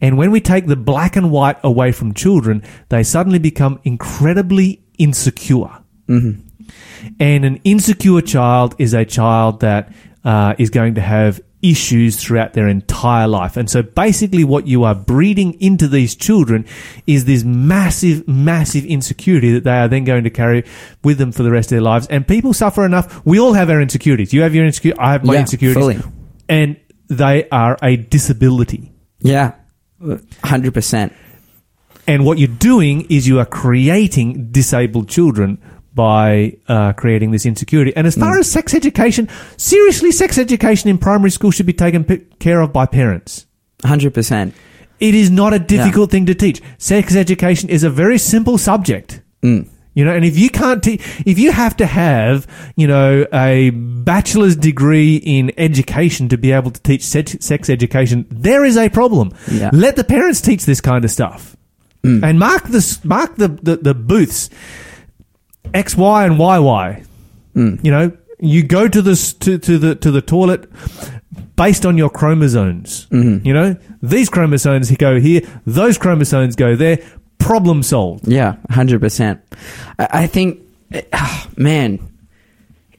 And 0.00 0.18
when 0.18 0.30
we 0.30 0.40
take 0.40 0.66
the 0.66 0.76
black 0.76 1.16
and 1.16 1.30
white 1.30 1.58
away 1.62 1.92
from 1.92 2.14
children, 2.14 2.62
they 2.88 3.02
suddenly 3.02 3.38
become 3.38 3.80
incredibly 3.84 4.82
insecure. 4.98 5.70
And 7.20 7.44
an 7.44 7.60
insecure 7.64 8.20
child 8.22 8.74
is 8.78 8.94
a 8.94 9.04
child 9.04 9.60
that 9.60 9.92
uh, 10.24 10.54
is 10.58 10.70
going 10.70 10.94
to 10.94 11.00
have 11.00 11.40
issues 11.70 12.16
throughout 12.22 12.52
their 12.52 12.68
entire 12.68 13.26
life. 13.26 13.56
And 13.56 13.68
so 13.70 13.82
basically, 13.82 14.44
what 14.44 14.66
you 14.66 14.84
are 14.84 14.94
breeding 14.94 15.54
into 15.60 15.88
these 15.88 16.14
children 16.14 16.66
is 17.06 17.24
this 17.24 17.42
massive, 17.44 18.28
massive 18.28 18.84
insecurity 18.84 19.52
that 19.54 19.64
they 19.64 19.78
are 19.78 19.88
then 19.88 20.04
going 20.04 20.24
to 20.24 20.30
carry 20.30 20.64
with 21.02 21.18
them 21.18 21.32
for 21.32 21.42
the 21.42 21.50
rest 21.50 21.68
of 21.72 21.76
their 21.76 21.80
lives. 21.82 22.06
And 22.08 22.28
people 22.28 22.52
suffer 22.52 22.84
enough. 22.84 23.24
We 23.24 23.40
all 23.40 23.54
have 23.54 23.70
our 23.70 23.80
insecurities. 23.80 24.32
You 24.32 24.42
have 24.42 24.54
your 24.54 24.66
insecurities. 24.66 25.00
I 25.02 25.12
have 25.12 25.24
my 25.24 25.34
Yeah, 25.34 25.40
insecurities. 25.40 25.82
fully. 26.02 26.12
And 26.48 26.76
they 27.08 27.48
are 27.50 27.76
a 27.82 27.96
disability. 27.96 28.92
yeah, 29.20 29.52
hundred 30.42 30.74
percent. 30.74 31.12
And 32.06 32.26
what 32.26 32.38
you're 32.38 32.48
doing 32.48 33.06
is 33.08 33.26
you 33.26 33.38
are 33.40 33.46
creating 33.46 34.50
disabled 34.52 35.08
children 35.08 35.58
by 35.94 36.56
uh, 36.68 36.92
creating 36.94 37.30
this 37.30 37.46
insecurity. 37.46 37.94
And 37.96 38.06
as 38.06 38.16
far 38.16 38.36
mm. 38.36 38.40
as 38.40 38.50
sex 38.50 38.74
education, 38.74 39.28
seriously, 39.56 40.10
sex 40.10 40.38
education 40.38 40.90
in 40.90 40.98
primary 40.98 41.30
school 41.30 41.50
should 41.50 41.66
be 41.66 41.72
taken 41.72 42.04
p- 42.04 42.24
care 42.38 42.60
of 42.60 42.72
by 42.72 42.86
parents. 42.86 43.46
Hundred 43.84 44.14
percent. 44.14 44.54
It 45.00 45.14
is 45.14 45.30
not 45.30 45.52
a 45.52 45.58
difficult 45.58 46.10
thing 46.10 46.26
to 46.26 46.34
teach. 46.34 46.62
Sex 46.78 47.14
education 47.14 47.68
is 47.68 47.84
a 47.84 47.90
very 47.90 48.18
simple 48.18 48.58
subject. 48.58 49.20
Mm. 49.42 49.68
You 49.94 50.04
know, 50.04 50.12
and 50.12 50.24
if 50.24 50.36
you 50.36 50.50
can't, 50.50 50.82
te- 50.82 51.00
if 51.24 51.38
you 51.38 51.52
have 51.52 51.76
to 51.76 51.86
have, 51.86 52.48
you 52.74 52.88
know, 52.88 53.26
a 53.32 53.70
bachelor's 53.70 54.56
degree 54.56 55.16
in 55.16 55.52
education 55.56 56.28
to 56.30 56.36
be 56.36 56.50
able 56.50 56.72
to 56.72 56.82
teach 56.82 57.02
sex, 57.02 57.36
sex 57.40 57.70
education, 57.70 58.26
there 58.28 58.64
is 58.64 58.76
a 58.76 58.88
problem. 58.88 59.30
Yeah. 59.50 59.70
Let 59.72 59.94
the 59.94 60.02
parents 60.02 60.40
teach 60.40 60.64
this 60.64 60.80
kind 60.80 61.04
of 61.04 61.12
stuff, 61.12 61.56
mm. 62.02 62.24
and 62.24 62.40
mark 62.40 62.64
the 62.64 62.98
mark 63.04 63.36
the, 63.36 63.48
the 63.48 63.76
the 63.76 63.94
booths 63.94 64.50
X, 65.72 65.96
Y, 65.96 66.24
and 66.26 66.38
Y, 66.38 66.58
Y. 66.58 67.02
You 67.54 67.78
know, 67.84 68.12
you 68.40 68.62
go 68.64 68.88
to 68.88 69.00
this 69.00 69.32
to, 69.34 69.58
to 69.58 69.78
the 69.78 69.94
to 69.96 70.10
the 70.10 70.20
toilet 70.20 70.68
based 71.56 71.86
on 71.86 71.96
your 71.96 72.10
chromosomes. 72.10 73.06
You 73.10 73.52
know, 73.54 73.76
these 74.02 74.28
chromosomes 74.28 74.90
go 74.96 75.20
here, 75.20 75.40
those 75.66 75.96
chromosomes 75.98 76.56
go 76.56 76.74
there. 76.76 76.98
Problem 77.38 77.82
solved. 77.82 78.26
Yeah, 78.26 78.56
hundred 78.70 79.00
percent. 79.00 79.40
I 79.98 80.26
think, 80.26 80.60
ah, 81.12 81.48
man, 81.56 82.00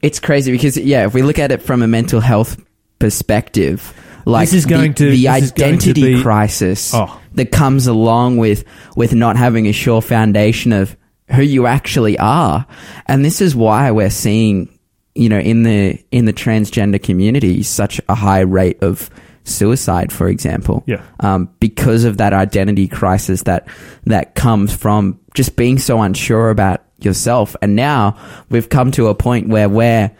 it's 0.02 0.20
crazy 0.20 0.52
because 0.52 0.76
yeah, 0.78 1.04
if 1.06 1.12
we 1.14 1.22
look 1.22 1.38
at 1.38 1.52
it 1.52 1.60
from 1.62 1.82
a 1.82 1.86
mental 1.88 2.20
health 2.20 2.56
perspective, 2.98 3.92
like 4.24 4.48
This 4.48 4.54
is 4.60 4.66
going 4.66 4.92
the, 4.92 4.98
to- 4.98 5.10
the 5.10 5.24
going 5.24 5.42
to 5.42 5.64
identity 5.64 6.14
be- 6.16 6.22
crisis 6.22 6.92
Oh. 6.94 7.20
that 7.34 7.50
comes 7.52 7.86
along 7.86 8.38
with 8.38 8.64
with 8.96 9.14
not 9.14 9.36
having 9.36 9.66
a 9.66 9.72
sure 9.72 10.00
foundation 10.00 10.72
of 10.72 10.96
who 11.34 11.42
you 11.42 11.66
actually 11.66 12.18
are, 12.18 12.66
and 13.06 13.24
this 13.24 13.40
is 13.40 13.54
why 13.56 13.90
we're 13.90 14.10
seeing, 14.10 14.68
you 15.14 15.28
know, 15.28 15.38
in 15.38 15.62
the 15.64 15.98
in 16.10 16.24
the 16.24 16.32
transgender 16.32 17.02
community, 17.02 17.62
such 17.62 18.00
a 18.08 18.14
high 18.14 18.40
rate 18.40 18.82
of 18.82 19.10
suicide, 19.44 20.12
for 20.12 20.28
example 20.28 20.82
Yeah. 20.88 21.02
um, 21.20 21.48
because 21.60 22.02
of 22.04 22.16
that 22.16 22.32
identity 22.32 22.88
crisis 22.88 23.42
that 23.44 23.68
that 24.04 24.34
comes 24.34 24.74
from 24.74 25.20
just 25.34 25.54
being 25.56 25.78
so 25.78 26.02
unsure 26.02 26.50
about 26.50 26.82
yourself. 26.98 27.54
And 27.62 27.76
now 27.76 28.16
we've 28.50 28.68
come 28.68 28.90
to 28.92 29.06
a 29.06 29.14
point 29.14 29.48
where 29.48 29.68
we're 29.68 30.10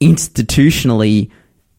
institutionally, 0.00 1.30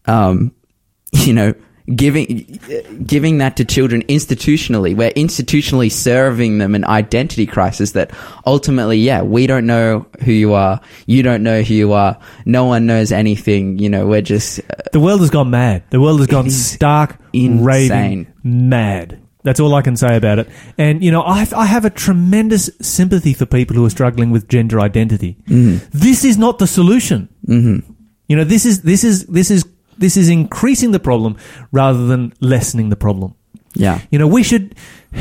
um, 0.05 0.53
you 1.13 1.33
know, 1.33 1.53
giving 1.95 2.59
giving 3.05 3.37
that 3.37 3.57
to 3.57 3.65
children 3.65 4.03
institutionally. 4.03 4.95
We're 4.95 5.11
institutionally 5.11 5.91
serving 5.91 6.57
them 6.57 6.75
an 6.75 6.83
identity 6.85 7.45
crisis 7.45 7.91
that 7.91 8.11
ultimately, 8.45 8.97
yeah, 8.97 9.21
we 9.21 9.47
don't 9.47 9.65
know 9.65 10.05
who 10.23 10.31
you 10.31 10.53
are. 10.53 10.81
You 11.05 11.23
don't 11.23 11.43
know 11.43 11.61
who 11.61 11.73
you 11.73 11.93
are. 11.93 12.19
No 12.45 12.65
one 12.65 12.85
knows 12.85 13.11
anything. 13.11 13.79
You 13.79 13.89
know, 13.89 14.05
we're 14.07 14.21
just 14.21 14.59
uh, 14.59 14.83
The 14.91 14.99
world 14.99 15.21
has 15.21 15.29
gone 15.29 15.49
mad. 15.49 15.83
The 15.89 16.01
world 16.01 16.19
has 16.19 16.27
gone 16.27 16.49
stark, 16.49 17.17
insane. 17.33 17.63
raving 17.63 18.33
mad. 18.43 19.21
That's 19.43 19.61
all 19.61 19.73
I 19.75 19.81
can 19.81 19.95
say 19.95 20.17
about 20.17 20.39
it. 20.39 20.49
And 20.77 21.01
you 21.01 21.09
know, 21.09 21.21
I, 21.21 21.47
I 21.55 21.65
have 21.67 21.85
a 21.85 21.89
tremendous 21.89 22.69
sympathy 22.81 23.33
for 23.33 23.45
people 23.45 23.77
who 23.77 23.85
are 23.85 23.89
struggling 23.89 24.29
with 24.29 24.49
gender 24.49 24.81
identity. 24.81 25.37
This 25.47 26.25
is 26.25 26.37
not 26.37 26.59
the 26.59 26.67
solution. 26.67 27.29
Mm-hmm. 27.47 27.93
You 28.27 28.35
know, 28.35 28.43
this 28.43 28.65
is 28.65 28.81
this 28.81 29.05
is 29.05 29.25
this 29.27 29.49
is 29.49 29.63
this 29.97 30.17
is 30.17 30.29
increasing 30.29 30.91
the 30.91 30.99
problem 30.99 31.37
rather 31.71 32.05
than 32.07 32.33
lessening 32.39 32.89
the 32.89 32.95
problem. 32.95 33.33
yeah. 33.75 33.99
You 34.11 34.19
know, 34.19 34.27
we 34.27 34.43
should. 34.43 34.75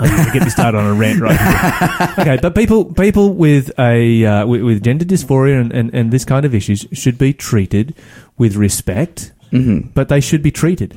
I'm 0.00 0.08
going 0.14 0.26
to 0.26 0.32
get 0.32 0.42
me 0.44 0.50
started 0.50 0.78
on 0.78 0.86
a 0.86 0.94
rant 0.94 1.20
right 1.20 1.36
here. 1.38 2.08
Okay, 2.20 2.38
but 2.40 2.54
people 2.54 2.84
people 2.84 3.34
with 3.34 3.76
a 3.80 4.24
uh, 4.24 4.46
with, 4.46 4.62
with 4.62 4.82
gender 4.84 5.04
dysphoria 5.04 5.60
and, 5.60 5.72
and, 5.72 5.92
and 5.92 6.12
this 6.12 6.24
kind 6.24 6.44
of 6.44 6.54
issues 6.54 6.86
should 6.92 7.18
be 7.18 7.32
treated 7.32 7.94
with 8.36 8.54
respect, 8.54 9.32
hmm 9.50 9.80
but 9.94 10.08
they 10.08 10.20
should 10.20 10.42
be 10.42 10.52
treated 10.52 10.96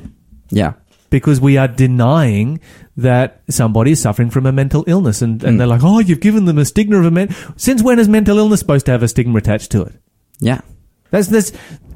Yeah. 0.50 0.74
because 1.10 1.40
we 1.40 1.56
are 1.58 1.66
denying 1.66 2.60
that 2.96 3.42
somebody 3.50 3.90
is 3.92 4.00
suffering 4.00 4.30
from 4.30 4.46
a 4.46 4.52
mental 4.52 4.84
illness, 4.86 5.20
and, 5.20 5.42
and 5.42 5.54
Mm. 5.54 5.58
they're 5.58 5.66
like, 5.66 5.82
oh, 5.82 5.98
you've 5.98 6.20
given 6.20 6.44
them 6.44 6.58
a 6.58 6.64
stigma 6.64 6.98
of 6.98 7.04
a 7.06 7.10
men. 7.10 7.34
Since 7.56 7.82
when 7.82 7.98
is 7.98 8.08
mental 8.08 8.38
illness 8.38 8.60
supposed 8.60 8.86
to 8.86 8.92
have 8.92 9.02
a 9.02 9.08
stigma 9.08 9.38
attached 9.38 9.72
to 9.72 9.82
it? 9.82 9.94
Yeah. 10.38 10.60
That's 11.10 11.28
that's 11.28 11.52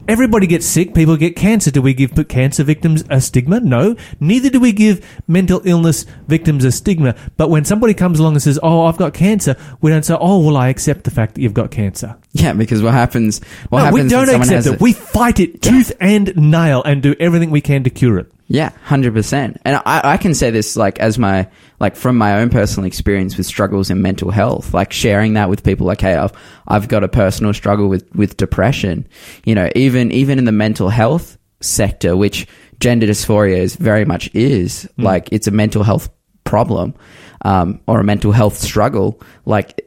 everybody 0.08 0.46
gets 0.46 0.66
sick. 0.66 0.94
People 0.94 1.16
get 1.16 1.36
cancer. 1.36 1.70
Do 1.70 1.80
we 1.82 1.94
give 1.94 2.12
cancer 2.28 2.62
victims 2.62 3.02
a 3.08 3.20
stigma? 3.20 3.60
No. 3.60 3.96
Neither 4.20 4.50
do 4.50 4.60
we 4.60 4.72
give 4.72 5.04
mental 5.26 5.62
illness 5.64 6.04
victims 6.28 6.64
a 6.64 6.70
stigma. 6.72 7.14
But 7.36 7.50
when 7.50 7.64
somebody 7.64 7.94
comes 7.94 8.20
along 8.20 8.34
and 8.34 8.42
says, 8.42 8.58
"Oh, 8.62 8.84
I've 8.84 8.98
got 8.98 9.14
cancer," 9.14 9.56
we 9.80 9.90
don't 9.90 10.04
say, 10.04 10.16
"Oh, 10.20 10.40
well, 10.44 10.56
I 10.56 10.68
accept 10.68 11.04
the 11.04 11.10
fact 11.10 11.34
that 11.34 11.40
you've 11.40 11.54
got 11.54 11.70
cancer." 11.70 12.16
Yeah, 12.32 12.52
because 12.52 12.82
what 12.82 12.92
happens? 12.92 13.40
What 13.70 13.78
no, 13.78 13.84
happens 13.86 14.04
we 14.04 14.08
don't 14.10 14.28
accept 14.42 14.66
it. 14.66 14.80
a- 14.80 14.82
we 14.84 14.92
fight 14.92 15.40
it 15.40 15.62
tooth 15.62 15.92
and 16.00 16.36
nail 16.36 16.82
and 16.84 17.02
do 17.02 17.14
everything 17.18 17.50
we 17.50 17.62
can 17.62 17.84
to 17.84 17.90
cure 17.90 18.18
it. 18.18 18.30
Yeah, 18.48 18.70
hundred 18.84 19.14
percent. 19.14 19.60
And 19.64 19.76
I, 19.84 20.00
I 20.04 20.16
can 20.18 20.34
say 20.34 20.50
this 20.50 20.76
like 20.76 21.00
as 21.00 21.18
my 21.18 21.48
like 21.80 21.96
from 21.96 22.16
my 22.16 22.38
own 22.38 22.50
personal 22.50 22.86
experience 22.86 23.36
with 23.36 23.46
struggles 23.46 23.90
in 23.90 24.02
mental 24.02 24.30
health, 24.30 24.72
like 24.72 24.92
sharing 24.92 25.34
that 25.34 25.50
with 25.50 25.64
people. 25.64 25.86
Like, 25.86 26.00
hey, 26.00 26.14
I've 26.14 26.32
I've 26.68 26.88
got 26.88 27.02
a 27.02 27.08
personal 27.08 27.52
struggle 27.52 27.88
with 27.88 28.08
with 28.14 28.36
depression. 28.36 29.08
You 29.44 29.56
know, 29.56 29.68
even 29.74 30.12
even 30.12 30.38
in 30.38 30.44
the 30.44 30.52
mental 30.52 30.90
health 30.90 31.38
sector, 31.60 32.16
which 32.16 32.46
gender 32.78 33.06
dysphoria 33.06 33.58
is 33.58 33.74
very 33.74 34.04
much 34.04 34.32
is 34.32 34.88
like 34.96 35.28
it's 35.32 35.48
a 35.48 35.52
mental 35.52 35.82
health 35.82 36.08
problem. 36.44 36.94
Um, 37.42 37.80
or 37.86 38.00
a 38.00 38.04
mental 38.04 38.32
health 38.32 38.56
struggle, 38.56 39.20
like, 39.44 39.80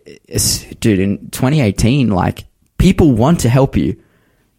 dude, 0.79 0.99
in 0.99 1.29
2018, 1.31 2.09
like, 2.09 2.45
people 2.77 3.11
want 3.11 3.41
to 3.41 3.49
help 3.49 3.75
you. 3.75 4.01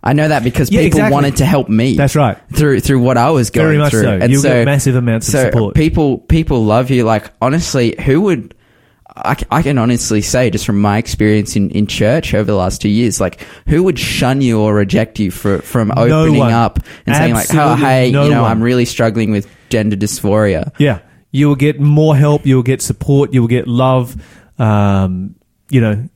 I 0.03 0.13
know 0.15 0.29
that 0.29 0.43
because 0.45 0.71
Yeah, 0.71 0.81
people 0.83 0.99
exactly. 1.01 1.15
wanted 1.15 1.37
to 1.37 1.45
help 1.45 1.69
me 1.69 1.95
That's 1.95 2.17
right. 2.17 2.39
through 2.53 2.81
through 2.81 3.01
what 3.01 3.17
I 3.19 3.31
was 3.31 3.51
going 3.51 3.67
Very 3.67 3.79
much 3.79 3.91
through. 3.91 4.03
so. 4.05 4.19
And 4.19 4.33
You'll 4.33 4.43
so 4.43 4.49
get 4.49 4.65
massive 4.65 4.97
amounts 4.97 5.33
of 5.35 5.41
support. 5.41 5.75
people 5.75 6.19
people 6.19 6.65
love 6.65 6.91
you. 6.91 7.05
Like 7.05 7.31
honestly, 7.43 7.95
who 8.03 8.23
would 8.23 8.55
I, 9.15 9.37
I 9.51 9.63
can 9.63 9.77
honestly 9.77 10.23
say 10.23 10.49
just 10.51 10.65
from 10.65 10.81
my 10.81 10.97
experience 10.97 11.55
in, 11.57 11.71
in 11.71 11.87
church 11.87 12.33
over 12.33 12.45
the 12.45 12.57
last 12.57 12.81
two 12.81 12.89
years, 12.89 13.21
like 13.21 13.45
who 13.67 13.83
would 13.83 13.99
shun 13.99 14.41
you 14.41 14.61
or 14.61 14.73
reject 14.73 15.19
you 15.19 15.31
for 15.31 15.59
from 15.61 15.91
opening 15.95 16.39
one. 16.39 16.53
up 16.53 16.79
and 17.07 17.17
saying 17.17 17.35
like, 17.35 17.53
oh 17.53 17.75
hey, 17.75 18.11
no 18.11 18.25
you 18.25 18.31
know, 18.31 18.43
one. 18.43 18.51
I'm 18.53 18.63
really 18.63 18.85
struggling 18.87 19.33
with 19.33 19.47
gender 19.69 19.97
dysphoria. 19.97 20.73
Yeah, 20.79 21.01
you 21.33 21.49
will 21.49 21.57
get 21.57 21.79
more 21.81 22.17
help. 22.17 22.47
You 22.47 22.57
will 22.57 22.63
get 22.63 22.81
support. 22.81 23.35
You 23.35 23.43
will 23.43 23.49
get 23.49 23.67
love. 23.69 24.17
Um, 24.59 25.35
you 25.69 25.81
know, 25.81 26.09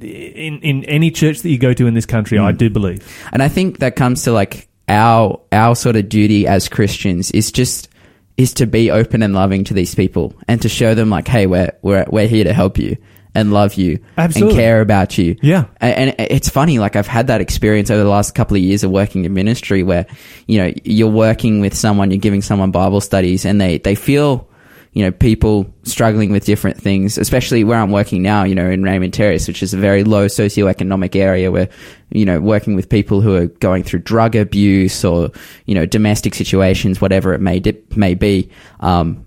in 0.00 0.60
in 0.60 0.84
any 0.84 1.10
church 1.10 1.40
that 1.40 1.50
you 1.50 1.58
go 1.58 1.72
to 1.72 1.86
in 1.86 1.94
this 1.94 2.06
country, 2.06 2.38
I 2.38 2.50
hmm. 2.52 2.56
do 2.56 2.70
believe. 2.70 3.06
And 3.32 3.42
I 3.42 3.48
think 3.48 3.78
that 3.78 3.96
comes 3.96 4.24
to 4.24 4.32
like 4.32 4.68
our 4.88 5.40
our 5.52 5.76
sort 5.76 5.96
of 5.96 6.08
duty 6.08 6.46
as 6.46 6.68
Christians 6.68 7.30
is 7.30 7.52
just 7.52 7.88
is 8.36 8.54
to 8.54 8.66
be 8.66 8.90
open 8.90 9.22
and 9.22 9.34
loving 9.34 9.64
to 9.64 9.74
these 9.74 9.94
people 9.94 10.32
and 10.46 10.62
to 10.62 10.68
show 10.68 10.94
them 10.94 11.10
like, 11.10 11.28
hey, 11.28 11.46
we're 11.46 11.72
we're 11.82 12.06
we're 12.08 12.28
here 12.28 12.44
to 12.44 12.52
help 12.52 12.78
you 12.78 12.96
and 13.34 13.52
love 13.52 13.74
you 13.74 14.00
Absolutely. 14.16 14.54
and 14.54 14.60
care 14.60 14.80
about 14.80 15.18
you. 15.18 15.36
Yeah. 15.42 15.66
And, 15.80 16.14
and 16.18 16.28
it's 16.30 16.48
funny, 16.48 16.78
like 16.78 16.96
I've 16.96 17.06
had 17.06 17.28
that 17.28 17.40
experience 17.40 17.90
over 17.90 18.02
the 18.02 18.08
last 18.08 18.34
couple 18.34 18.56
of 18.56 18.62
years 18.62 18.82
of 18.84 18.90
working 18.90 19.24
in 19.24 19.34
ministry 19.34 19.82
where, 19.82 20.06
you 20.46 20.58
know, 20.58 20.72
you're 20.82 21.10
working 21.10 21.60
with 21.60 21.74
someone, 21.74 22.10
you're 22.10 22.18
giving 22.18 22.42
someone 22.42 22.70
Bible 22.70 23.00
studies 23.00 23.44
and 23.44 23.60
they, 23.60 23.78
they 23.78 23.94
feel, 23.94 24.48
you 24.92 25.04
know, 25.04 25.12
people 25.12 25.72
struggling 25.82 26.32
with 26.32 26.44
different 26.44 26.80
things, 26.80 27.18
especially 27.18 27.62
where 27.64 27.78
I'm 27.78 27.90
working 27.90 28.22
now, 28.22 28.44
you 28.44 28.54
know, 28.54 28.68
in 28.68 28.82
Raymond 28.82 29.12
Terrace, 29.12 29.46
which 29.46 29.62
is 29.62 29.74
a 29.74 29.78
very 29.78 30.02
low 30.04 30.26
socioeconomic 30.26 31.14
area 31.14 31.50
where, 31.50 31.68
you 32.10 32.24
know, 32.24 32.40
working 32.40 32.74
with 32.74 32.88
people 32.88 33.20
who 33.20 33.34
are 33.36 33.46
going 33.46 33.84
through 33.84 34.00
drug 34.00 34.34
abuse 34.34 35.04
or, 35.04 35.30
you 35.66 35.74
know, 35.74 35.86
domestic 35.86 36.34
situations, 36.34 37.00
whatever 37.00 37.34
it 37.34 37.40
may, 37.40 37.60
di- 37.60 37.80
may 37.96 38.14
be. 38.14 38.50
Um, 38.80 39.26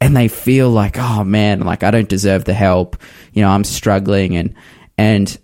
and 0.00 0.16
they 0.16 0.28
feel 0.28 0.70
like, 0.70 0.98
oh 0.98 1.24
man, 1.24 1.60
like 1.60 1.82
I 1.82 1.90
don't 1.90 2.08
deserve 2.08 2.44
the 2.44 2.54
help. 2.54 2.96
You 3.32 3.42
know, 3.42 3.50
I'm 3.50 3.64
struggling 3.64 4.36
and, 4.36 4.54
and 4.98 5.38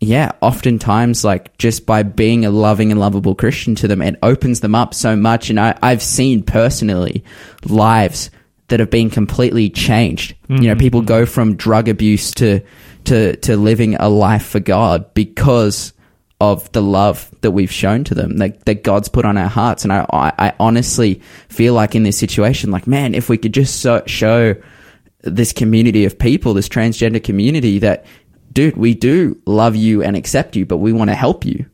yeah, 0.00 0.32
oftentimes 0.42 1.24
like 1.24 1.56
just 1.58 1.86
by 1.86 2.02
being 2.02 2.44
a 2.44 2.50
loving 2.50 2.90
and 2.90 3.00
lovable 3.00 3.34
Christian 3.34 3.74
to 3.76 3.88
them, 3.88 4.02
it 4.02 4.18
opens 4.22 4.60
them 4.60 4.74
up 4.74 4.94
so 4.94 5.16
much. 5.16 5.50
And 5.50 5.58
I, 5.58 5.76
I've 5.82 6.02
seen 6.02 6.42
personally 6.42 7.24
lives 7.64 8.30
that 8.68 8.80
have 8.80 8.90
been 8.90 9.10
completely 9.10 9.70
changed. 9.70 10.34
You 10.48 10.56
know, 10.56 10.70
mm-hmm. 10.70 10.80
people 10.80 11.02
go 11.02 11.26
from 11.26 11.56
drug 11.56 11.88
abuse 11.88 12.32
to, 12.32 12.60
to, 13.04 13.36
to 13.36 13.56
living 13.56 13.94
a 13.96 14.08
life 14.08 14.46
for 14.46 14.60
God 14.60 15.14
because 15.14 15.92
of 16.40 16.70
the 16.72 16.82
love 16.82 17.30
that 17.40 17.52
we've 17.52 17.72
shown 17.72 18.04
to 18.04 18.14
them 18.14 18.36
that, 18.38 18.64
that 18.66 18.82
God's 18.82 19.08
put 19.08 19.24
on 19.24 19.38
our 19.38 19.48
hearts. 19.48 19.84
And 19.84 19.92
I, 19.92 20.06
I, 20.12 20.32
I 20.38 20.52
honestly 20.60 21.22
feel 21.48 21.74
like 21.74 21.94
in 21.94 22.02
this 22.02 22.18
situation, 22.18 22.70
like, 22.70 22.86
man, 22.86 23.14
if 23.14 23.28
we 23.28 23.38
could 23.38 23.54
just 23.54 23.80
so, 23.80 24.02
show 24.06 24.54
this 25.22 25.52
community 25.52 26.04
of 26.04 26.18
people, 26.18 26.52
this 26.52 26.68
transgender 26.68 27.22
community 27.22 27.78
that, 27.78 28.04
dude, 28.52 28.76
we 28.76 28.94
do 28.94 29.40
love 29.46 29.76
you 29.76 30.02
and 30.02 30.16
accept 30.16 30.56
you, 30.56 30.66
but 30.66 30.78
we 30.78 30.92
want 30.92 31.08
to 31.08 31.14
help 31.14 31.44
you. 31.44 31.66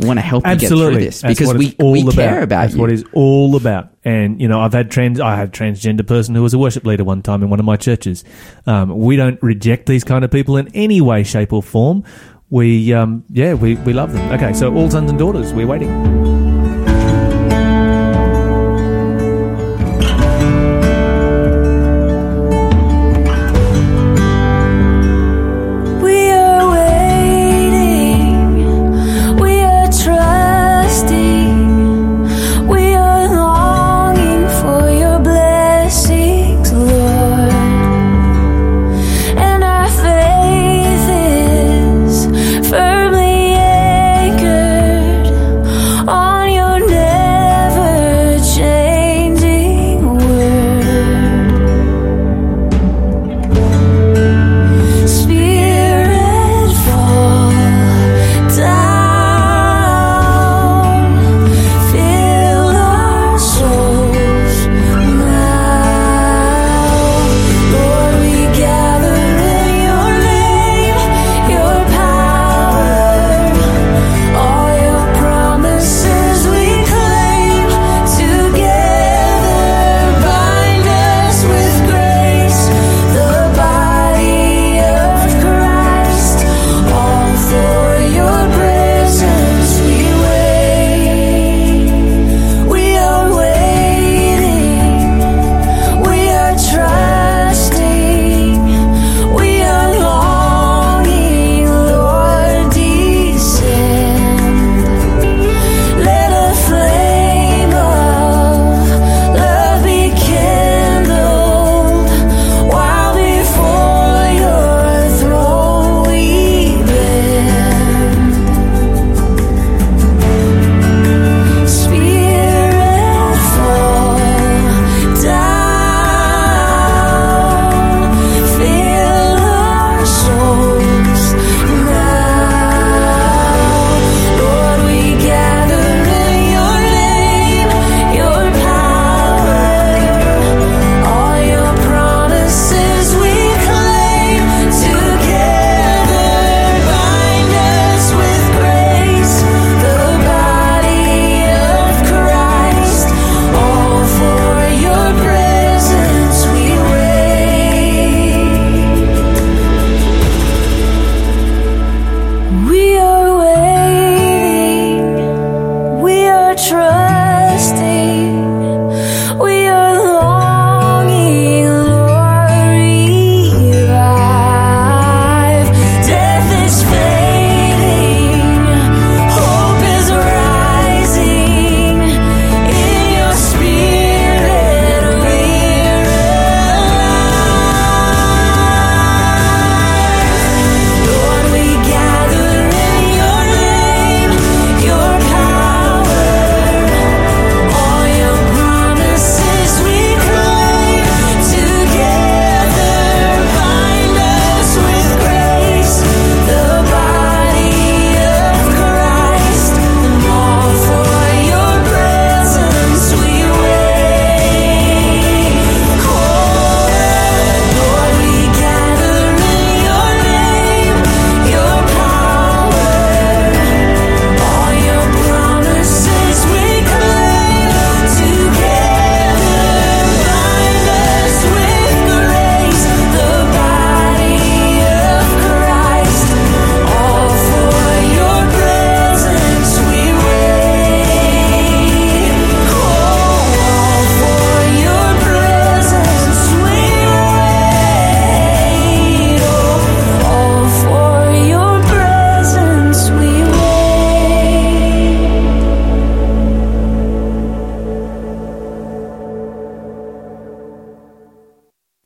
Want 0.00 0.18
to 0.18 0.22
help 0.22 0.44
you 0.44 0.56
get 0.56 0.68
through 0.68 0.96
this 0.96 1.20
That's 1.20 1.38
because 1.38 1.54
we, 1.54 1.76
all 1.78 1.92
we 1.92 2.02
care 2.10 2.42
about 2.42 2.62
That's 2.62 2.74
you. 2.74 2.80
what 2.80 2.90
it's 2.90 3.04
all 3.12 3.54
about. 3.54 3.90
And 4.04 4.40
you 4.40 4.48
know, 4.48 4.60
I've 4.60 4.72
had 4.72 4.90
trans. 4.90 5.20
I 5.20 5.36
had 5.36 5.52
transgender 5.52 6.04
person 6.04 6.34
who 6.34 6.42
was 6.42 6.52
a 6.52 6.58
worship 6.58 6.84
leader 6.84 7.04
one 7.04 7.22
time 7.22 7.44
in 7.44 7.50
one 7.50 7.60
of 7.60 7.64
my 7.64 7.76
churches. 7.76 8.24
Um, 8.66 8.98
we 8.98 9.14
don't 9.14 9.40
reject 9.40 9.86
these 9.86 10.02
kind 10.02 10.24
of 10.24 10.32
people 10.32 10.56
in 10.56 10.68
any 10.74 11.00
way, 11.00 11.22
shape, 11.22 11.52
or 11.52 11.62
form. 11.62 12.02
We, 12.50 12.92
um, 12.92 13.24
yeah, 13.30 13.54
we, 13.54 13.76
we 13.76 13.92
love 13.92 14.12
them. 14.12 14.32
Okay, 14.32 14.52
so 14.52 14.74
all 14.74 14.90
sons 14.90 15.10
and 15.10 15.18
daughters, 15.18 15.52
we're 15.52 15.66
waiting. 15.66 16.43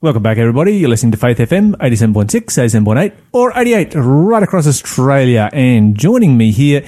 Welcome 0.08 0.22
back, 0.22 0.38
everybody. 0.38 0.74
You're 0.74 0.88
listening 0.88 1.12
to 1.12 1.18
Faith 1.18 1.36
FM 1.36 1.74
87.6, 1.76 2.30
87.8, 2.30 3.12
or 3.32 3.52
88 3.54 3.92
right 3.94 4.42
across 4.42 4.66
Australia. 4.66 5.50
And 5.52 5.98
joining 5.98 6.38
me 6.38 6.50
here 6.50 6.82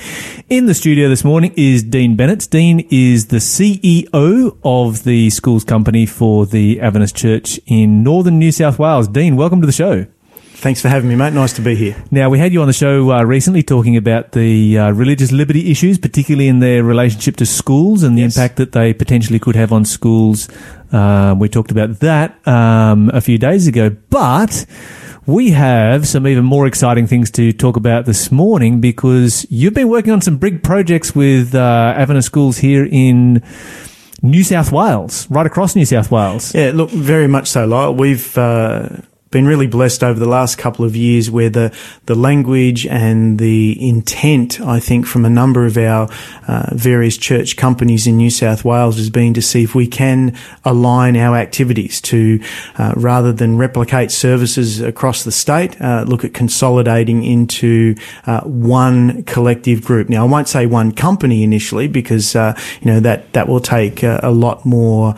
in 0.48 0.64
the 0.64 0.72
studio 0.72 1.10
this 1.10 1.22
morning 1.22 1.52
is 1.54 1.82
Dean 1.82 2.16
Bennett. 2.16 2.48
Dean 2.50 2.88
is 2.90 3.26
the 3.26 3.36
CEO 3.36 4.56
of 4.64 5.04
the 5.04 5.28
schools 5.28 5.64
company 5.64 6.06
for 6.06 6.46
the 6.46 6.80
Adventist 6.80 7.14
Church 7.14 7.60
in 7.66 8.02
northern 8.02 8.38
New 8.38 8.52
South 8.52 8.78
Wales. 8.78 9.06
Dean, 9.06 9.36
welcome 9.36 9.60
to 9.60 9.66
the 9.66 9.72
show. 9.72 10.06
Thanks 10.54 10.80
for 10.82 10.88
having 10.88 11.08
me, 11.08 11.16
mate. 11.16 11.32
Nice 11.32 11.54
to 11.54 11.62
be 11.62 11.74
here. 11.74 11.96
Now, 12.10 12.28
we 12.28 12.38
had 12.38 12.52
you 12.52 12.60
on 12.60 12.66
the 12.66 12.74
show 12.74 13.10
uh, 13.12 13.22
recently 13.22 13.62
talking 13.62 13.96
about 13.96 14.32
the 14.32 14.78
uh, 14.78 14.90
religious 14.92 15.32
liberty 15.32 15.70
issues, 15.70 15.96
particularly 15.98 16.48
in 16.48 16.60
their 16.60 16.84
relationship 16.84 17.36
to 17.36 17.46
schools 17.46 18.02
and 18.02 18.16
the 18.16 18.22
Yes. 18.22 18.36
impact 18.36 18.56
that 18.56 18.72
they 18.72 18.92
potentially 18.92 19.38
could 19.38 19.56
have 19.56 19.72
on 19.72 19.86
schools. 19.86 20.48
Uh, 20.92 21.34
we 21.38 21.48
talked 21.48 21.70
about 21.70 22.00
that 22.00 22.46
um, 22.46 23.10
a 23.14 23.20
few 23.20 23.38
days 23.38 23.66
ago, 23.66 23.90
but 24.10 24.66
we 25.26 25.50
have 25.50 26.08
some 26.08 26.26
even 26.26 26.44
more 26.44 26.66
exciting 26.66 27.06
things 27.06 27.30
to 27.32 27.52
talk 27.52 27.76
about 27.76 28.06
this 28.06 28.32
morning 28.32 28.80
because 28.80 29.46
you've 29.50 29.74
been 29.74 29.88
working 29.88 30.12
on 30.12 30.20
some 30.20 30.38
big 30.38 30.62
projects 30.62 31.14
with 31.14 31.54
uh, 31.54 31.94
Adventist 31.96 32.26
schools 32.26 32.58
here 32.58 32.88
in 32.90 33.42
New 34.22 34.42
South 34.44 34.72
Wales, 34.72 35.30
right 35.30 35.46
across 35.46 35.76
New 35.76 35.84
South 35.84 36.10
Wales. 36.10 36.54
Yeah, 36.54 36.72
look, 36.74 36.90
very 36.90 37.28
much 37.28 37.48
so, 37.48 37.66
Lyle. 37.66 37.94
We've 37.94 38.36
uh, 38.36 38.88
been 39.30 39.46
really 39.46 39.68
blessed 39.68 40.02
over 40.02 40.18
the 40.18 40.28
last 40.28 40.58
couple 40.58 40.84
of 40.84 40.96
years 40.96 41.30
where 41.30 41.48
the, 41.48 41.72
the 42.06 42.16
language 42.16 42.84
and 42.84 43.38
the 43.38 43.88
intent, 43.88 44.60
I 44.60 44.80
think, 44.80 45.06
from 45.06 45.24
a 45.24 45.30
number 45.30 45.66
of 45.66 45.78
our 45.78 46.08
uh, 46.48 46.74
various 46.74 47.16
church 47.16 47.56
companies 47.56 48.08
in 48.08 48.16
New 48.16 48.30
South 48.30 48.64
Wales 48.64 48.96
has 48.96 49.08
been 49.08 49.32
to 49.34 49.42
see 49.42 49.62
if 49.62 49.72
we 49.72 49.86
can 49.86 50.36
align 50.64 51.16
our 51.16 51.36
activities 51.36 52.00
to, 52.02 52.42
uh, 52.76 52.92
rather 52.96 53.32
than 53.32 53.56
replicate 53.56 54.10
services 54.10 54.80
across 54.80 55.22
the 55.22 55.30
state, 55.30 55.80
uh, 55.80 56.04
look 56.08 56.24
at 56.24 56.34
consolidating 56.34 57.22
into 57.22 57.94
uh, 58.26 58.40
one 58.40 59.22
collective 59.24 59.84
group. 59.84 60.08
Now, 60.08 60.26
I 60.26 60.28
won't 60.28 60.48
say 60.48 60.66
one 60.66 60.90
company 60.90 61.44
initially 61.44 61.86
because, 61.86 62.34
uh, 62.34 62.58
you 62.80 62.90
know, 62.90 62.98
that, 62.98 63.32
that 63.34 63.48
will 63.48 63.60
take 63.60 64.02
uh, 64.02 64.18
a 64.24 64.32
lot 64.32 64.66
more 64.66 65.14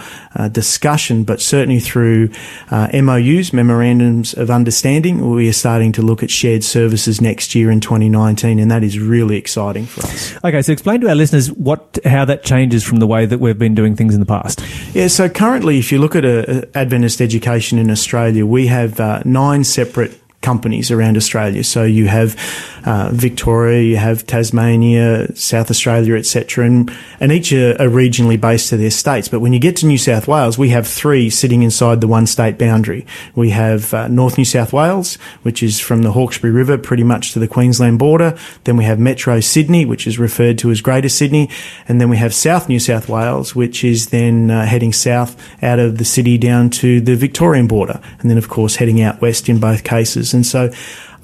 discussion, 0.51 1.25
but 1.25 1.41
certainly 1.41 1.79
through 1.79 2.31
MOUs, 2.71 3.53
memorandums 3.53 4.02
of 4.35 4.51
understanding, 4.51 5.31
we 5.31 5.49
are 5.49 5.53
starting 5.53 5.93
to 5.93 6.03
look 6.03 6.23
at 6.23 6.31
shared 6.31 6.65
services 6.65 7.21
next 7.21 7.55
year 7.55 7.71
in 7.71 7.81
2019, 7.81 8.59
and 8.59 8.71
that 8.71 8.83
is 8.83 8.99
really 8.99 9.37
exciting 9.37 9.87
for 9.87 10.03
us. 10.07 10.37
Okay, 10.45 10.63
so 10.63 10.73
explain 10.73 11.01
to 11.03 11.09
our 11.09 11.15
listeners 11.15 11.51
what 11.53 11.99
how 12.05 12.25
that 12.25 12.45
changes 12.45 12.85
from 12.85 12.99
the 12.99 13.07
way 13.07 13.27
that 13.27 13.39
we've 13.39 13.59
been 13.59 13.75
doing 13.75 13.97
things 13.97 14.15
in 14.15 14.21
the 14.21 14.27
past. 14.27 14.63
Yeah, 14.95 15.09
so 15.09 15.29
currently, 15.29 15.79
if 15.79 15.93
you 15.93 15.99
look 15.99 16.17
at 16.17 16.25
a, 16.25 16.63
a 16.75 16.79
Adventist 16.79 17.21
education 17.21 17.79
in 17.79 17.91
Australia, 17.91 18.47
we 18.47 18.67
have 18.69 19.01
uh, 19.01 19.23
nine 19.25 19.65
separate 19.65 20.22
companies 20.43 20.91
around 20.91 21.17
Australia. 21.17 21.65
So 21.65 21.85
you 21.85 22.07
have 22.09 22.37
uh, 22.85 23.11
Victoria, 23.13 23.83
you 23.83 23.97
have 23.97 24.27
Tasmania, 24.27 25.35
South 25.37 25.71
Australia, 25.71 26.17
etc., 26.17 26.67
and 26.67 26.93
and 27.21 27.33
each 27.33 27.53
are, 27.53 27.73
are 27.81 27.89
regionally 27.89 28.41
based 28.41 28.69
to 28.71 28.77
their 28.77 28.91
states. 28.91 29.29
But 29.29 29.41
when 29.41 29.53
you 29.53 29.61
get 29.61 29.77
to 29.77 29.87
New 29.87 29.99
South 29.99 30.29
Wales, 30.29 30.59
we 30.59 30.71
have 30.71 30.87
three 30.87 31.31
sitting 31.31 31.63
inside 31.63 32.01
the 32.01 32.09
one 32.09 32.27
state 32.27 32.59
boundary. 32.59 33.07
We 33.35 33.51
have 33.51 33.95
uh, 33.95 34.09
North 34.09 34.37
New 34.37 34.45
South 34.45 34.73
Wales, 34.73 35.15
which 35.43 35.63
is 35.63 35.81
from 35.81 36.03
the 36.03 36.13
Hawkesbury 36.13 36.53
River 36.53 36.77
pretty 36.77 37.05
much 37.05 37.33
to 37.33 37.39
the 37.39 37.49
Queensland 37.49 37.99
border. 37.99 38.37
Then 38.65 38.77
we 38.77 38.85
have 38.85 38.99
Metro 38.99 39.41
Sydney, 39.41 39.85
which 39.85 40.07
is 40.07 40.19
referred 40.19 40.59
to 40.59 40.71
as 40.71 40.81
Greater 40.81 41.09
Sydney, 41.09 41.49
and 41.89 42.01
then 42.01 42.11
we 42.11 42.17
have 42.17 42.35
South 42.35 42.69
New 42.69 42.81
South 42.81 43.09
Wales, 43.09 43.55
which 43.55 43.85
is 43.85 44.09
then 44.09 44.51
uh, 44.51 44.67
heading 44.67 44.93
south 44.93 45.37
out 45.63 45.79
of 45.79 45.99
the 45.99 46.05
city 46.05 46.37
down 46.37 46.71
to 46.71 47.01
the 47.01 47.15
Victorian 47.15 47.69
border, 47.69 48.01
and 48.19 48.29
then 48.29 48.39
of 48.39 48.49
course 48.49 48.77
heading 48.77 49.01
out 49.01 49.21
west 49.21 49.49
in 49.49 49.61
both 49.61 49.85
cases. 49.85 50.32
And 50.35 50.47
so, 50.47 50.71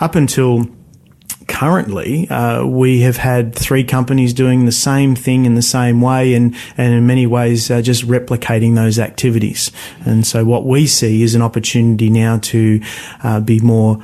up 0.01 0.15
until 0.15 0.67
currently, 1.49 2.29
uh, 2.29 2.65
we 2.65 3.01
have 3.01 3.17
had 3.17 3.55
three 3.55 3.83
companies 3.83 4.33
doing 4.33 4.65
the 4.65 4.73
same 4.73 5.17
thing 5.17 5.45
in 5.45 5.55
the 5.55 5.63
same 5.63 6.01
way 6.01 6.35
and, 6.35 6.55
and 6.77 6.95
in 6.95 7.07
many 7.07 7.27
ways 7.27 7.71
uh, 7.71 7.83
just 7.83 8.07
replicating 8.07 8.77
those 8.77 8.99
activities. 8.99 9.73
And 10.05 10.27
so 10.27 10.45
what 10.45 10.65
we 10.67 10.87
see 10.87 11.23
is 11.23 11.35
an 11.35 11.43
opportunity 11.43 12.11
now 12.11 12.39
to 12.39 12.81
uh, 13.25 13.41
be 13.41 13.59
more 13.61 14.03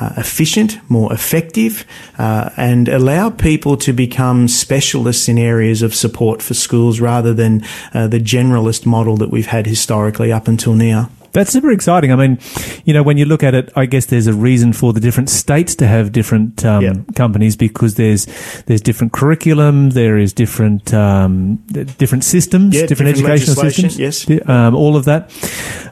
uh, 0.00 0.14
efficient, 0.16 0.78
more 0.88 1.12
effective, 1.12 1.84
uh, 2.18 2.50
and 2.56 2.88
allow 2.88 3.30
people 3.30 3.76
to 3.76 3.92
become 3.92 4.48
specialists 4.48 5.28
in 5.28 5.38
areas 5.38 5.82
of 5.82 5.94
support 5.94 6.42
for 6.42 6.54
schools 6.54 7.00
rather 7.00 7.32
than 7.32 7.62
uh, 7.92 8.06
the 8.08 8.18
generalist 8.18 8.86
model 8.86 9.16
that 9.16 9.30
we've 9.30 9.46
had 9.46 9.66
historically 9.66 10.32
up 10.32 10.48
until 10.48 10.74
now. 10.74 11.10
That's 11.34 11.50
super 11.50 11.70
exciting. 11.70 12.10
I 12.12 12.16
mean, 12.16 12.38
you 12.86 12.94
know, 12.94 13.02
when 13.02 13.18
you 13.18 13.24
look 13.26 13.42
at 13.42 13.54
it, 13.54 13.70
I 13.76 13.86
guess 13.86 14.06
there's 14.06 14.26
a 14.28 14.32
reason 14.32 14.72
for 14.72 14.92
the 14.92 15.00
different 15.00 15.28
states 15.28 15.74
to 15.76 15.86
have 15.86 16.12
different 16.12 16.64
um, 16.64 16.82
Yeah. 16.82 16.94
companies 17.14 17.56
because 17.56 17.96
there's 17.96 18.26
there's 18.66 18.80
different 18.80 19.12
curriculum, 19.12 19.90
there 19.90 20.16
is 20.16 20.32
different 20.32 20.94
um, 20.94 21.56
different 21.98 22.24
systems, 22.24 22.74
Yeah, 22.74 22.86
different, 22.86 23.16
different 23.16 23.34
educational 23.42 23.70
systems, 23.70 23.98
yes. 23.98 24.48
Um, 24.48 24.74
all 24.74 24.96
of 24.96 25.04
that. 25.04 25.30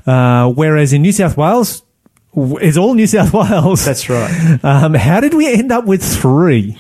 Uh, 0.07 0.49
whereas 0.53 0.93
in 0.93 1.03
New 1.03 1.13
South 1.13 1.37
Wales, 1.37 1.83
it's 2.35 2.77
all 2.79 2.95
New 2.95 3.07
South 3.07 3.33
Wales. 3.41 3.85
That's 3.85 4.09
right. 4.09 4.59
Um, 4.65 4.95
how 4.95 5.21
did 5.21 5.35
we 5.35 5.53
end 5.53 5.71
up 5.73 5.85
with 5.87 6.03
three? 6.03 6.79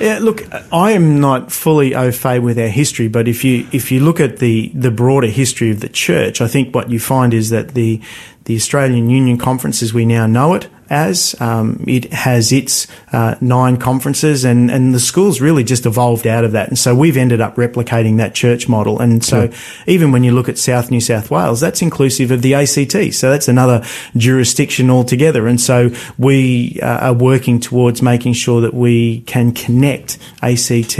Yeah, 0.00 0.20
look, 0.20 0.44
I 0.72 0.92
am 0.92 1.18
not 1.20 1.50
fully 1.50 1.94
au 1.94 2.12
fait 2.12 2.38
with 2.38 2.56
our 2.58 2.68
history, 2.68 3.08
but 3.08 3.26
if 3.26 3.44
you 3.44 3.66
if 3.72 3.90
you 3.90 3.98
look 3.98 4.20
at 4.20 4.38
the 4.38 4.70
the 4.72 4.92
broader 4.92 5.26
history 5.26 5.70
of 5.70 5.80
the 5.80 5.88
church, 5.88 6.40
I 6.40 6.46
think 6.46 6.74
what 6.74 6.88
you 6.88 7.00
find 7.00 7.34
is 7.34 7.50
that 7.50 7.74
the 7.74 8.00
the 8.44 8.54
Australian 8.54 9.10
Union 9.10 9.38
Conference, 9.38 9.82
as 9.82 9.92
we 9.92 10.06
now 10.06 10.26
know 10.26 10.54
it, 10.54 10.68
as 10.90 11.38
um, 11.40 11.84
it 11.86 12.12
has 12.12 12.52
its 12.52 12.86
uh, 13.12 13.34
nine 13.40 13.76
conferences, 13.76 14.44
and 14.44 14.70
and 14.70 14.94
the 14.94 15.00
schools 15.00 15.40
really 15.40 15.64
just 15.64 15.86
evolved 15.86 16.26
out 16.26 16.44
of 16.44 16.52
that, 16.52 16.68
and 16.68 16.78
so 16.78 16.94
we've 16.94 17.16
ended 17.16 17.40
up 17.40 17.56
replicating 17.56 18.16
that 18.18 18.34
church 18.34 18.68
model, 18.68 19.00
and 19.00 19.24
so 19.24 19.50
even 19.86 20.12
when 20.12 20.24
you 20.24 20.32
look 20.32 20.48
at 20.48 20.58
South 20.58 20.90
New 20.90 21.00
South 21.00 21.30
Wales, 21.30 21.60
that's 21.60 21.82
inclusive 21.82 22.30
of 22.30 22.42
the 22.42 22.54
ACT, 22.54 23.14
so 23.14 23.30
that's 23.30 23.48
another 23.48 23.84
jurisdiction 24.16 24.90
altogether, 24.90 25.46
and 25.46 25.60
so 25.60 25.90
we 26.18 26.78
uh, 26.82 27.08
are 27.08 27.14
working 27.14 27.60
towards 27.60 28.02
making 28.02 28.32
sure 28.32 28.60
that 28.60 28.74
we 28.74 29.20
can 29.22 29.52
connect 29.52 30.18
ACT 30.42 30.98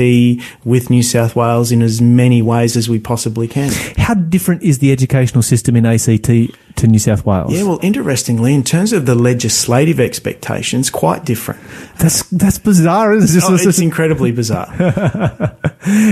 with 0.64 0.91
New 0.91 1.03
South 1.03 1.36
Wales 1.36 1.72
in 1.72 1.82
as 1.82 2.01
many 2.01 2.43
ways 2.43 2.76
as 2.76 2.89
we 2.89 2.99
possibly 2.99 3.49
can. 3.49 3.72
How 3.97 4.14
different 4.14 4.62
is 4.62 4.78
the 4.78 4.93
educational 4.93 5.43
system 5.43 5.76
in 5.76 5.86
ACT 5.86 6.28
to 6.79 6.87
New 6.87 6.99
South 6.99 7.24
Wales? 7.24 7.53
Yeah, 7.53 7.64
well, 7.64 7.79
interestingly, 7.83 8.55
in 8.55 8.64
terms 8.64 8.93
of 8.93 9.07
the 9.07 9.14
legislative 9.14 10.01
expectations, 10.01 10.91
quite 10.91 11.24
different. 11.24 11.61
that's 11.99 12.22
that's 12.31 12.59
bizarre. 12.59 13.12
Isn't 13.12 13.37
it? 13.37 13.45
Oh, 13.47 13.55
it's 13.68 13.79
incredibly 13.79 14.33
bizarre. 14.33 14.72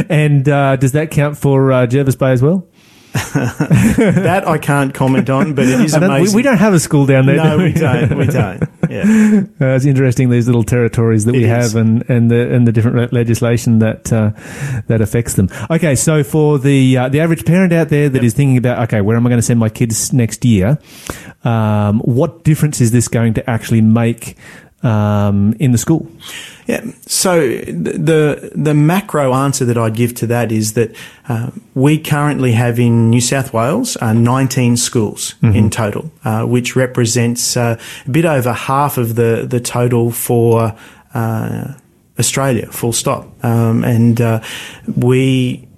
and 0.08 0.48
uh, 0.48 0.76
does 0.76 0.92
that 0.92 1.10
count 1.10 1.36
for 1.36 1.72
uh, 1.72 1.86
Jervis 1.86 2.16
Bay 2.16 2.32
as 2.32 2.42
well? 2.42 2.66
that 3.96 4.44
I 4.46 4.58
can't 4.58 4.92
comment 4.92 5.30
on, 5.30 5.54
but 5.54 5.64
it 5.66 5.80
is 5.80 5.92
don't- 5.92 6.02
we, 6.02 6.06
amazing. 6.16 6.36
we 6.36 6.42
don't 6.42 6.58
have 6.58 6.74
a 6.74 6.80
school 6.80 7.06
down 7.06 7.26
there. 7.26 7.36
no, 7.36 7.56
do 7.58 7.64
we 7.64 7.72
don't. 7.72 8.16
We 8.18 8.26
don't. 8.26 8.62
Yeah. 8.88 9.02
Uh, 9.60 9.74
it's 9.74 9.84
interesting 9.84 10.30
these 10.30 10.46
little 10.46 10.62
territories 10.62 11.24
that 11.24 11.34
It 11.34 11.38
we 11.38 11.44
is. 11.44 11.72
have 11.72 11.74
and, 11.74 12.08
and 12.08 12.30
the 12.30 12.54
and 12.54 12.68
the 12.68 12.70
different 12.72 13.12
legislation 13.12 13.80
that 13.80 14.12
uh, 14.12 14.30
that 14.86 15.00
affects 15.00 15.34
them. 15.34 15.48
Okay, 15.68 15.96
so 15.96 16.22
for 16.22 16.60
the 16.60 16.96
uh, 16.96 17.08
the 17.08 17.18
average 17.18 17.44
parent 17.44 17.72
out 17.72 17.88
there 17.88 18.08
that 18.08 18.22
is 18.22 18.32
thinking 18.32 18.56
about 18.56 18.78
okay, 18.84 19.00
where 19.00 19.16
am 19.16 19.26
I 19.26 19.30
going 19.30 19.40
to 19.40 19.42
send 19.46 19.58
my 19.58 19.70
kids 19.70 20.12
next 20.12 20.44
year? 20.44 20.78
Um, 21.42 21.98
what 22.00 22.44
difference 22.44 22.80
is 22.80 22.92
this 22.92 23.08
going 23.08 23.34
to 23.34 23.50
actually 23.50 23.80
make 23.80 24.36
um, 24.86 25.54
in 25.58 25.72
the 25.72 25.78
school? 25.78 26.06
Yeah. 26.66 26.84
So 27.06 27.40
the 27.48 28.50
the 28.54 28.74
macro 28.74 29.34
answer 29.34 29.64
that 29.64 29.78
I'd 29.78 29.94
give 29.94 30.14
to 30.14 30.26
that 30.28 30.50
is 30.50 30.72
that 30.72 30.94
uh, 31.28 31.50
we 31.74 31.98
currently 31.98 32.52
have 32.52 32.78
in 32.78 33.10
New 33.10 33.20
South 33.20 33.52
Wales 33.52 33.96
uh, 34.00 34.12
19 34.12 34.76
schools 34.76 35.34
in 35.42 35.70
total, 35.70 36.10
uh, 36.24 36.44
which 36.44 36.74
represents 36.74 37.56
uh, 37.56 37.78
a 38.06 38.10
bit 38.10 38.24
over 38.24 38.52
half 38.52 38.98
of 38.98 39.14
the 39.14 39.46
the 39.48 39.60
total 39.60 40.10
for. 40.10 40.76
Uh, 41.14 41.74
Australia, 42.18 42.66
full 42.72 42.92
stop. 42.92 43.28
Um, 43.44 43.84
and 43.84 44.20
uh, 44.20 44.40
we 44.96 45.68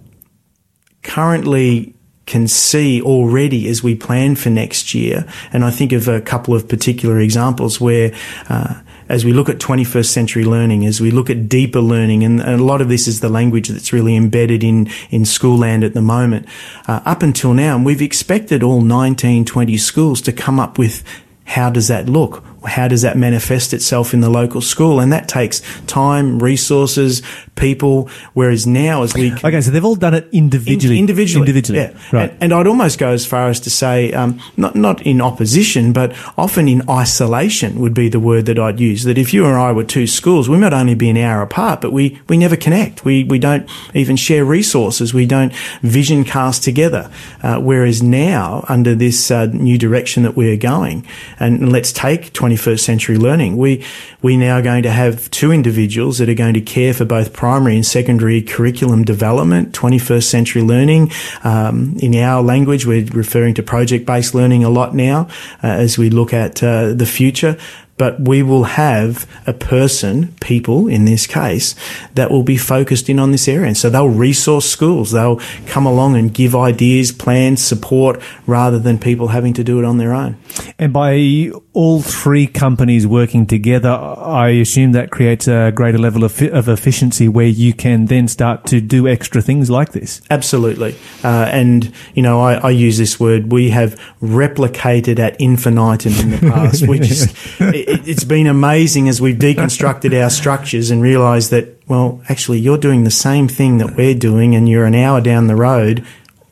currently 1.03 1.95
can 2.27 2.47
see 2.47 3.01
already 3.01 3.69
as 3.69 3.83
we 3.83 3.95
plan 3.95 4.37
for 4.37 4.51
next 4.51 4.95
year, 4.95 5.27
and 5.53 5.65
I 5.65 5.71
think 5.71 5.93
of 5.93 6.09
a 6.09 6.21
couple 6.21 6.55
of 6.55 6.69
particular 6.69 7.19
examples 7.19 7.81
where, 7.81 8.15
uh, 8.49 8.81
as 9.09 9.25
we 9.25 9.33
look 9.33 9.49
at 9.49 9.59
21st 9.59 10.07
century 10.07 10.45
learning, 10.45 10.85
as 10.87 11.01
we 11.01 11.11
look 11.11 11.31
at 11.31 11.49
deeper 11.49 11.81
learning, 11.81 12.25
and, 12.25 12.41
and 12.41 12.61
a 12.61 12.65
lot 12.65 12.81
of 12.81 12.89
this 12.89 13.09
is 13.09 13.21
the 13.21 13.29
language 13.29 13.69
that's 13.69 13.93
really 13.93 14.17
embedded 14.17 14.63
in, 14.63 14.89
in 15.11 15.25
school 15.25 15.59
land 15.59 15.85
at 15.85 15.95
the 15.95 16.03
moment, 16.03 16.47
uh, 16.87 17.01
up 17.05 17.23
until 17.23 17.55
now, 17.55 17.79
we've 17.83 18.03
expected 18.03 18.63
all 18.63 18.81
19, 18.81 19.45
20 19.45 19.77
schools 19.77 20.21
to 20.23 20.33
come 20.33 20.61
up 20.61 20.79
with 20.79 21.03
how 21.45 21.71
does 21.71 21.89
that 21.89 22.09
look? 22.09 22.45
How 22.69 22.89
does 22.89 23.03
that 23.03 23.17
manifest 23.17 23.73
itself 23.75 24.15
in 24.15 24.21
the 24.21 24.31
local 24.31 24.61
school? 24.61 25.01
And 25.01 25.13
that 25.13 25.29
takes 25.29 25.63
time, 25.87 26.39
resources, 26.39 27.23
people. 27.57 28.09
Whereas 28.35 28.67
now, 28.67 29.03
as 29.03 29.15
we 29.15 29.33
Okay, 29.33 29.61
so 29.61 29.71
they've 29.71 29.85
all 29.85 29.97
done 29.97 30.15
it 30.15 30.29
individually. 30.33 30.97
in- 30.97 31.01
individually, 31.09 31.49
Individually. 31.49 31.81
yeah. 31.81 31.93
Right. 32.13 32.31
And, 32.33 32.43
and 32.45 32.53
I'd 32.55 32.67
almost 32.67 32.99
go 32.99 33.09
as 33.11 33.27
far 33.27 33.49
as 33.49 33.61
to 33.61 33.71
say, 33.71 34.13
um, 34.13 34.41
not 34.57 34.75
not 34.77 35.03
in 35.03 35.21
opposition, 35.21 35.93
but 35.93 36.13
often 36.37 36.69
in 36.69 36.83
isolation 36.89 37.81
would 37.81 37.95
be 37.95 38.09
the 38.09 38.21
word 38.21 38.47
that 38.47 38.59
I'd 38.59 38.79
use. 38.81 39.05
That 39.05 39.19
if 39.19 39.33
you 39.35 39.47
and 39.47 39.57
I 39.57 39.73
were 39.73 39.85
two 39.85 40.07
schools, 40.07 40.49
we 40.49 40.59
might 40.59 40.73
only 40.73 40.95
be 40.95 41.09
an 41.11 41.17
hour 41.17 41.43
apart, 41.43 41.81
but 41.81 41.93
we 41.93 42.21
we 42.29 42.37
never 42.37 42.57
connect. 42.57 43.05
We 43.05 43.25
we 43.25 43.39
don't 43.39 43.69
even 43.95 44.17
share 44.17 44.45
resources. 44.45 45.13
We 45.15 45.27
don't 45.27 45.53
vision 45.83 46.25
cast 46.25 46.63
together. 46.63 47.11
Uh, 47.43 47.59
whereas 47.61 48.03
now, 48.03 48.65
under 48.69 48.95
this 48.95 49.31
uh, 49.31 49.47
new 49.47 49.79
direction 49.79 50.23
that 50.23 50.37
we 50.37 50.53
are 50.53 50.57
going, 50.57 51.07
and 51.41 51.73
let's 51.73 51.93
take 51.93 52.33
21st 52.59 52.81
century 52.81 53.17
learning, 53.17 53.57
we 53.57 53.85
we 54.23 54.37
now 54.37 54.59
are 54.59 54.63
going 54.63 54.83
to 54.83 54.91
have 54.91 55.31
two 55.31 55.53
individuals 55.53 56.19
that 56.19 56.29
are 56.29 56.35
going 56.35 56.55
to 56.55 56.61
care 56.61 56.93
for 56.93 57.05
both 57.05 57.33
primary 57.33 57.77
and 57.77 57.87
secondary 57.87 58.43
curriculum 58.43 59.05
development, 59.05 59.73
21st 59.73 60.25
century 60.25 60.63
learning. 60.63 61.11
Um, 61.45 61.97
in 62.01 62.15
our 62.17 62.43
language, 62.43 62.87
we're 62.87 63.07
referring 63.07 63.55
to 63.55 63.63
project 63.63 64.07
based 64.07 64.35
learning 64.35 64.65
a 64.65 64.71
lot 64.71 64.95
now 64.95 65.29
uh, 65.63 65.69
as 65.69 65.99
we 65.99 66.11
look 66.11 66.33
at 66.33 66.63
uh, 66.63 66.93
the 66.93 67.07
future. 67.07 67.57
But 67.99 68.21
we 68.21 68.43
will 68.43 68.65
have 68.65 69.27
a 69.47 69.53
person, 69.53 70.35
people 70.41 70.89
in 70.89 71.05
this 71.05 71.27
case, 71.27 71.75
that 72.15 72.31
will 72.31 72.43
be 72.43 72.57
focused 72.57 73.09
in 73.09 73.19
on 73.19 73.33
this 73.33 73.49
area. 73.49 73.67
And 73.67 73.77
so 73.77 73.91
they'll 73.91 74.09
resource 74.09 74.67
schools. 74.67 75.13
They'll 75.13 75.41
come 75.67 75.87
along 75.87 76.17
and 76.17 76.33
give 76.33 76.55
ideas, 76.55 77.13
plans, 77.13 77.63
support, 77.63 78.23
rather 78.47 78.79
than 78.79 78.99
people 78.99 79.29
having 79.29 79.53
to 79.55 79.65
do 79.65 79.79
it 79.79 79.85
on 79.85 79.99
their 79.99 80.15
own. 80.15 80.37
And 80.79 80.93
by 80.93 81.51
all 81.73 82.03
three 82.03 82.47
companies 82.47 83.07
working 83.07 83.47
together, 83.47 83.91
I 83.91 84.49
assume 84.51 84.93
that 84.93 85.11
creates 85.11 85.47
a 85.49 85.73
greater 85.75 85.99
level 85.99 86.25
of, 86.25 86.41
of 86.43 86.69
efficiency 86.69 87.29
where 87.29 87.47
you 87.47 87.73
can 87.73 88.07
then 88.07 88.29
start 88.29 88.67
to 88.67 88.81
do 88.81 89.07
extra 89.07 89.43
things 89.43 89.71
like 89.71 89.93
this. 89.93 90.21
Absolutely. 90.31 90.97
Uh, 91.23 91.49
and, 91.53 91.93
you 92.15 92.23
know, 92.23 92.41
I, 92.41 92.55
I 92.55 92.71
use 92.71 92.99
this 92.99 93.21
word, 93.21 93.53
we 93.53 93.71
have 93.71 93.99
replicated 94.23 95.19
ad 95.19 95.37
infinitum 95.39 96.13
in 96.15 96.31
the 96.31 96.39
past, 96.53 96.87
which 96.87 97.11
is, 97.11 97.33
it, 97.89 98.07
it's 98.09 98.25
been 98.25 98.47
amazing 98.47 99.09
as 99.09 99.21
we've 99.21 99.37
deconstructed 99.37 100.21
our 100.23 100.31
structures 100.31 100.91
and 100.91 101.01
realised 101.03 101.51
that, 101.51 101.83
well, 101.89 102.21
actually, 102.29 102.59
you're 102.61 102.79
doing 102.79 103.05
the 103.05 103.11
same 103.11 103.49
thing 103.49 103.79
that 103.79 103.97
we're 103.97 104.15
doing 104.15 104.55
and 104.55 104.69
you're 104.69 104.85
an 104.85 104.95
hour 104.95 105.21
down 105.21 105.47
the 105.47 105.57
road. 105.57 106.05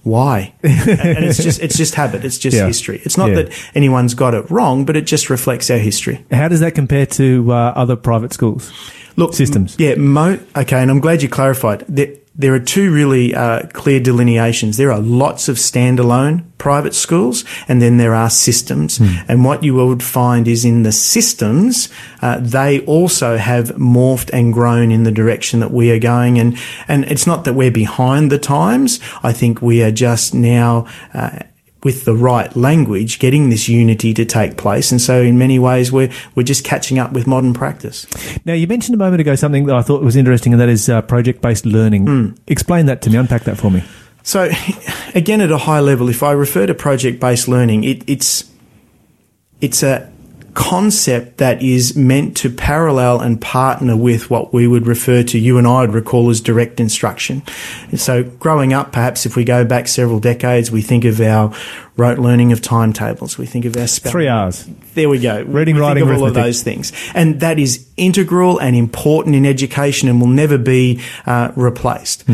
Why? 0.02 0.54
and 0.62 1.24
it's 1.24 1.42
just, 1.42 1.60
it's 1.60 1.76
just 1.76 1.96
habit. 1.96 2.24
It's 2.24 2.38
just 2.38 2.56
Yeah. 2.56 2.66
history. 2.66 3.00
It's 3.04 3.18
not 3.18 3.30
Yeah. 3.30 3.42
that 3.42 3.52
anyone's 3.74 4.14
got 4.14 4.34
it 4.34 4.48
wrong, 4.50 4.84
but 4.84 4.96
it 4.96 5.02
just 5.06 5.30
reflects 5.30 5.68
our 5.70 5.78
history. 5.78 6.24
How 6.30 6.46
does 6.48 6.60
that 6.60 6.74
compare 6.76 7.06
to 7.06 7.52
uh, 7.52 7.72
other 7.74 7.96
private 7.96 8.32
schools? 8.32 8.70
Look, 9.16 9.34
Systems. 9.34 9.76
m- 9.80 9.84
Yeah, 9.84 9.94
mo- 9.96 10.38
okay, 10.54 10.80
and 10.80 10.90
I'm 10.92 11.00
glad 11.00 11.22
you 11.22 11.28
clarified. 11.28 11.84
There, 11.88 12.08
there 12.38 12.54
are 12.54 12.60
two 12.60 12.92
really 12.92 13.34
uh, 13.34 13.66
clear 13.72 14.00
delineations. 14.00 14.76
There 14.76 14.92
are 14.92 15.00
lots 15.00 15.48
of 15.48 15.56
standalone 15.56 16.44
private 16.58 16.94
schools, 16.94 17.44
and 17.68 17.80
then 17.80 17.96
there 17.96 18.14
are 18.14 18.30
systems. 18.30 18.98
And 19.28 19.44
what 19.44 19.62
you 19.62 19.74
would 19.74 20.02
find 20.02 20.48
is 20.48 20.64
in 20.64 20.82
the 20.82 20.92
systems, 20.92 21.88
uh, 22.22 22.40
they 22.40 22.80
also 22.86 23.36
have 23.36 23.68
morphed 23.76 24.30
and 24.32 24.52
grown 24.52 24.90
in 24.90 25.04
the 25.04 25.12
direction 25.12 25.60
that 25.60 25.70
we 25.70 25.90
are 25.90 25.98
going. 25.98 26.38
And 26.38 26.58
and 26.88 27.04
it's 27.04 27.26
not 27.26 27.44
that 27.44 27.54
we're 27.54 27.70
behind 27.70 28.30
the 28.30 28.38
times. 28.38 29.00
I 29.22 29.32
think 29.32 29.62
we 29.62 29.82
are 29.82 29.92
just 29.92 30.34
now. 30.34 30.86
Uh, 31.14 31.40
with 31.86 32.04
the 32.04 32.16
right 32.16 32.54
language, 32.56 33.20
getting 33.20 33.48
this 33.48 33.68
unity 33.68 34.12
to 34.12 34.24
take 34.24 34.56
place. 34.56 34.90
And 34.90 35.00
so 35.00 35.22
in 35.22 35.38
many 35.38 35.60
ways, 35.60 35.92
we're, 35.92 36.10
we're 36.34 36.42
just 36.42 36.64
catching 36.64 36.98
up 36.98 37.12
with 37.12 37.28
modern 37.28 37.54
practice. 37.54 38.08
Now, 38.44 38.54
you 38.54 38.66
mentioned 38.66 38.96
a 38.96 38.98
moment 38.98 39.20
ago 39.20 39.36
something 39.36 39.66
that 39.66 39.76
I 39.76 39.82
thought 39.82 40.02
was 40.02 40.16
interesting, 40.16 40.52
and 40.52 40.60
that 40.60 40.68
is 40.68 40.88
uh, 40.88 41.00
project 41.02 41.40
based 41.40 41.64
learning. 41.64 42.36
Explain 42.48 42.86
that 42.86 43.02
to 43.02 43.10
me, 43.10 43.18
unpack 43.18 43.44
that 43.44 43.56
for 43.56 43.70
me. 43.70 43.84
So, 44.24 44.50
again, 45.14 45.40
at 45.40 45.52
a 45.52 45.58
high 45.58 45.78
level, 45.78 46.08
if 46.08 46.24
I 46.24 46.32
refer 46.32 46.66
to 46.66 46.74
project-based 46.74 47.46
learning, 47.46 47.84
it, 47.84 48.02
it's 48.08 48.50
it's 49.60 49.84
a 49.84 50.10
concept 50.56 51.36
that 51.36 51.62
is 51.62 51.94
meant 51.94 52.34
to 52.38 52.48
parallel 52.50 53.20
and 53.20 53.38
partner 53.38 53.94
with 53.94 54.30
what 54.30 54.54
we 54.54 54.66
would 54.66 54.86
refer 54.86 55.22
to, 55.22 55.38
you 55.38 55.58
and 55.58 55.66
I 55.66 55.82
would 55.82 55.92
recall 55.92 56.30
as 56.30 56.40
direct 56.40 56.80
instruction. 56.80 57.42
So, 57.94 58.24
growing 58.24 58.72
up, 58.72 58.90
perhaps 58.90 59.26
if 59.26 59.36
we 59.36 59.44
go 59.44 59.66
back 59.66 59.86
several 59.86 60.18
decades, 60.18 60.70
we 60.70 60.80
think 60.80 61.04
of 61.04 61.20
our 61.20 61.54
rote 61.96 62.18
learning 62.18 62.52
of 62.52 62.62
timetables. 62.62 63.36
We 63.36 63.44
think 63.44 63.66
of 63.66 63.76
our 63.76 63.86
spelling. 63.86 64.12
Three 64.12 64.28
R's. 64.28 64.66
There 64.94 65.10
we 65.10 65.20
go. 65.20 65.42
Reading, 65.42 65.74
we 65.74 65.82
writing, 65.82 66.10
all 66.10 66.26
of 66.26 66.32
those 66.32 66.62
things, 66.62 66.90
and 67.14 67.38
that 67.40 67.58
is 67.58 67.86
integral 67.98 68.58
and 68.58 68.74
important 68.74 69.36
in 69.36 69.44
education, 69.44 70.08
and 70.08 70.20
will 70.22 70.28
never 70.28 70.56
be 70.56 71.02
uh, 71.26 71.52
replaced. 71.54 72.24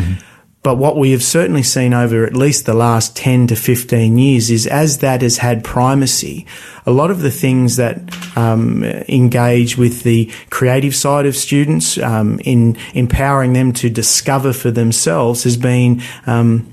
But 0.63 0.77
what 0.77 0.97
we 0.97 1.11
have 1.11 1.25
certainly 1.25 1.65
seen 1.65 1.93
over 1.93 2.25
at 2.25 2.37
least 2.37 2.67
the 2.67 2.75
last 2.75 3.17
10 3.17 3.49
to 3.49 3.57
15 3.57 4.17
years 4.17 4.49
is 4.49 4.67
as 4.69 4.99
that 4.99 5.21
has 5.21 5.39
had 5.39 5.65
primacy, 5.65 6.47
a 6.87 6.93
lot 6.93 7.11
of 7.11 7.21
the 7.21 7.33
things 7.33 7.77
that 7.77 7.99
um, 8.37 8.85
engage 8.85 9.77
with 9.77 10.05
the 10.05 10.31
creative 10.51 10.95
side 10.95 11.27
of 11.27 11.35
students 11.37 11.99
um, 11.99 12.39
in 12.45 12.77
empowering 12.95 13.55
them 13.55 13.73
to 13.73 13.91
discover 13.91 14.53
for 14.53 14.71
themselves 14.71 15.43
has 15.43 15.57
been 15.57 16.01
um, 16.27 16.73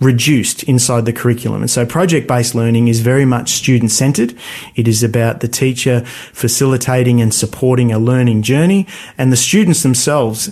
reduced 0.00 0.64
inside 0.64 1.04
the 1.04 1.12
curriculum. 1.12 1.60
And 1.60 1.70
so 1.70 1.86
project 1.86 2.26
based 2.26 2.54
learning 2.56 2.88
is 2.88 3.00
very 3.00 3.24
much 3.24 3.50
student 3.50 3.92
centered. 3.92 4.34
It 4.74 4.88
is 4.88 5.04
about 5.04 5.40
the 5.40 5.48
teacher 5.48 6.04
facilitating 6.32 7.20
and 7.20 7.32
supporting 7.32 7.92
a 7.92 7.98
learning 7.98 8.42
journey 8.42 8.88
and 9.16 9.32
the 9.32 9.36
students 9.36 9.84
themselves 9.84 10.50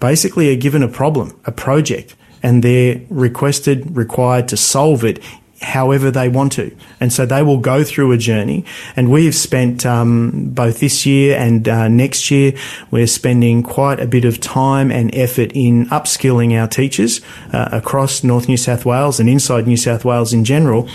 basically 0.00 0.52
are 0.52 0.56
given 0.56 0.82
a 0.82 0.88
problem, 0.88 1.38
a 1.44 1.52
project, 1.52 2.14
and 2.42 2.62
they're 2.62 3.00
requested, 3.08 3.96
required 3.96 4.48
to 4.48 4.56
solve 4.56 5.04
it 5.04 5.22
however 5.62 6.10
they 6.10 6.28
want 6.28 6.52
to. 6.52 6.76
And 7.00 7.12
so 7.12 7.26
they 7.26 7.42
will 7.42 7.58
go 7.58 7.82
through 7.82 8.12
a 8.12 8.18
journey. 8.18 8.64
And 8.94 9.10
we 9.10 9.24
have 9.24 9.34
spent 9.34 9.86
um, 9.86 10.50
both 10.50 10.80
this 10.80 11.06
year 11.06 11.36
and 11.38 11.68
uh, 11.68 11.88
next 11.88 12.30
year, 12.30 12.52
we're 12.90 13.06
spending 13.06 13.62
quite 13.62 14.00
a 14.00 14.06
bit 14.06 14.24
of 14.24 14.40
time 14.40 14.90
and 14.90 15.14
effort 15.14 15.52
in 15.54 15.86
upskilling 15.86 16.58
our 16.60 16.68
teachers 16.68 17.20
uh, 17.52 17.68
across 17.72 18.22
North 18.22 18.48
New 18.48 18.56
South 18.56 18.84
Wales 18.84 19.18
and 19.18 19.28
inside 19.28 19.66
New 19.66 19.76
South 19.76 20.04
Wales 20.04 20.32
in 20.32 20.44
general 20.44 20.88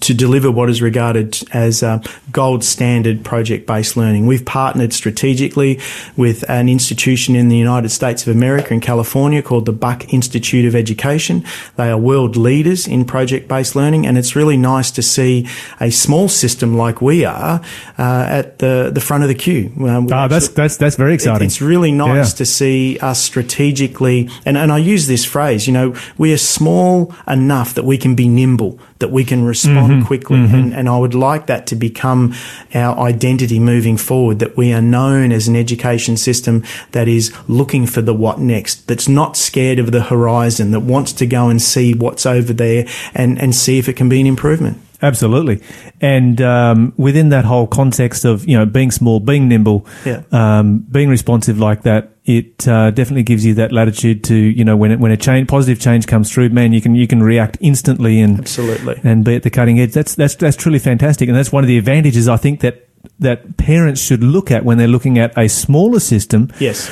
to 0.00 0.12
deliver 0.14 0.50
what 0.50 0.68
is 0.68 0.82
regarded 0.82 1.38
as 1.52 1.82
uh, 1.82 2.02
gold 2.32 2.62
standard 2.64 3.24
project 3.24 3.66
based 3.66 3.96
learning. 3.96 4.26
We've 4.26 4.44
partnered 4.44 4.92
strategically 4.92 5.80
with 6.16 6.44
an 6.50 6.68
institution 6.68 7.36
in 7.36 7.48
the 7.48 7.56
United 7.56 7.88
States 7.90 8.26
of 8.26 8.34
America 8.36 8.74
in 8.74 8.80
California 8.80 9.40
called 9.42 9.66
the 9.66 9.72
Buck 9.72 10.12
Institute 10.12 10.64
of 10.66 10.74
Education. 10.74 11.44
They 11.76 11.90
are 11.90 11.96
world 11.98 12.36
leaders 12.36 12.86
in 12.86 13.04
project 13.04 13.48
based 13.48 13.74
learning, 13.76 14.06
and 14.06 14.18
it's 14.18 14.34
really 14.36 14.56
nice 14.56 14.90
to 14.92 15.02
see 15.02 15.46
a 15.80 15.90
small 15.90 16.28
system 16.28 16.76
like 16.76 17.00
we 17.00 17.24
are 17.24 17.62
uh, 17.98 18.26
at 18.28 18.58
the, 18.58 18.90
the 18.92 19.00
front 19.00 19.22
of 19.22 19.28
the 19.28 19.34
queue. 19.34 19.72
Um, 19.78 20.08
Ah, 20.12 20.26
that's 20.28 20.46
actually- 20.46 20.54
that's 20.56 20.76
that's 20.76 20.96
very 20.96 21.12
it- 21.12 21.16
exciting. 21.16 21.46
It's 21.46 21.60
really 21.62 21.92
nice 21.92 22.32
Yeah. 22.32 22.36
to 22.38 22.44
see 22.46 22.98
us 23.00 23.20
strategically, 23.22 24.28
and, 24.44 24.56
and 24.58 24.70
I 24.72 24.78
use 24.78 25.06
this 25.06 25.24
phrase, 25.24 25.66
you 25.66 25.72
know, 25.72 25.94
we 26.18 26.32
are 26.32 26.36
small 26.38 27.14
enough 27.28 27.74
that 27.74 27.84
we 27.84 27.96
can 27.96 28.14
be 28.14 28.28
nimble, 28.28 28.78
that 28.98 29.10
we 29.10 29.24
can 29.24 29.44
respond 29.44 29.83
Mm-hmm. 29.90 30.06
quickly. 30.06 30.38
And, 30.38 30.74
and 30.74 30.88
I 30.88 30.96
would 30.98 31.14
like 31.14 31.46
that 31.46 31.66
to 31.68 31.76
become 31.76 32.34
our 32.74 32.98
identity 32.98 33.58
moving 33.58 33.96
forward, 33.96 34.38
that 34.38 34.56
we 34.56 34.72
are 34.72 34.82
known 34.82 35.32
as 35.32 35.48
an 35.48 35.56
education 35.56 36.16
system 36.16 36.64
that 36.92 37.08
is 37.08 37.32
looking 37.48 37.86
for 37.86 38.02
the 38.02 38.14
what 38.14 38.38
next, 38.38 38.86
that's 38.88 39.08
not 39.08 39.36
scared 39.36 39.78
of 39.78 39.92
the 39.92 40.02
horizon, 40.02 40.70
that 40.72 40.80
wants 40.80 41.12
to 41.14 41.26
go 41.26 41.48
and 41.48 41.60
see 41.60 41.94
what's 41.94 42.26
over 42.26 42.52
there 42.52 42.86
and, 43.14 43.40
and 43.40 43.54
see 43.54 43.78
if 43.78 43.88
it 43.88 43.94
can 43.94 44.08
be 44.08 44.20
an 44.20 44.26
improvement. 44.26 44.80
Absolutely. 45.04 45.60
And 46.00 46.40
um, 46.40 46.92
within 46.96 47.28
that 47.28 47.44
whole 47.44 47.66
context 47.66 48.24
of 48.24 48.48
you 48.48 48.56
know 48.56 48.66
being 48.66 48.90
small, 48.90 49.20
being 49.20 49.48
nimble, 49.48 49.86
Yeah. 50.04 50.22
um, 50.32 50.78
being 50.90 51.08
responsive 51.08 51.58
like 51.58 51.82
that, 51.82 52.10
it 52.24 52.66
uh, 52.66 52.90
definitely 52.90 53.22
gives 53.22 53.44
you 53.44 53.54
that 53.54 53.70
latitude 53.70 54.24
to 54.24 54.34
you 54.34 54.64
know 54.64 54.76
when 54.76 54.90
it, 54.92 54.98
when 54.98 55.12
a 55.12 55.16
change, 55.16 55.46
positive 55.48 55.78
change 55.80 56.06
comes 56.06 56.32
through, 56.32 56.48
man, 56.48 56.72
you 56.72 56.80
can 56.80 56.94
you 56.94 57.06
can 57.06 57.22
react 57.22 57.58
instantly 57.60 58.20
and 58.20 58.38
Absolutely. 58.40 58.98
and 59.04 59.24
be 59.24 59.36
at 59.36 59.42
the 59.42 59.50
cutting 59.50 59.78
edge. 59.78 59.92
That's 59.92 60.14
that's 60.14 60.34
that's 60.36 60.56
truly 60.56 60.78
fantastic, 60.78 61.28
and 61.28 61.36
that's 61.36 61.52
one 61.52 61.62
of 61.64 61.68
the 61.68 61.78
advantages 61.78 62.26
I 62.28 62.36
think 62.38 62.60
that 62.60 62.88
that 63.20 63.56
parents 63.58 64.00
should 64.00 64.24
look 64.24 64.50
at 64.50 64.64
when 64.64 64.78
they're 64.78 64.88
looking 64.88 65.18
at 65.18 65.36
a 65.36 65.46
smaller 65.48 66.00
system 66.00 66.50
Yes. 66.58 66.88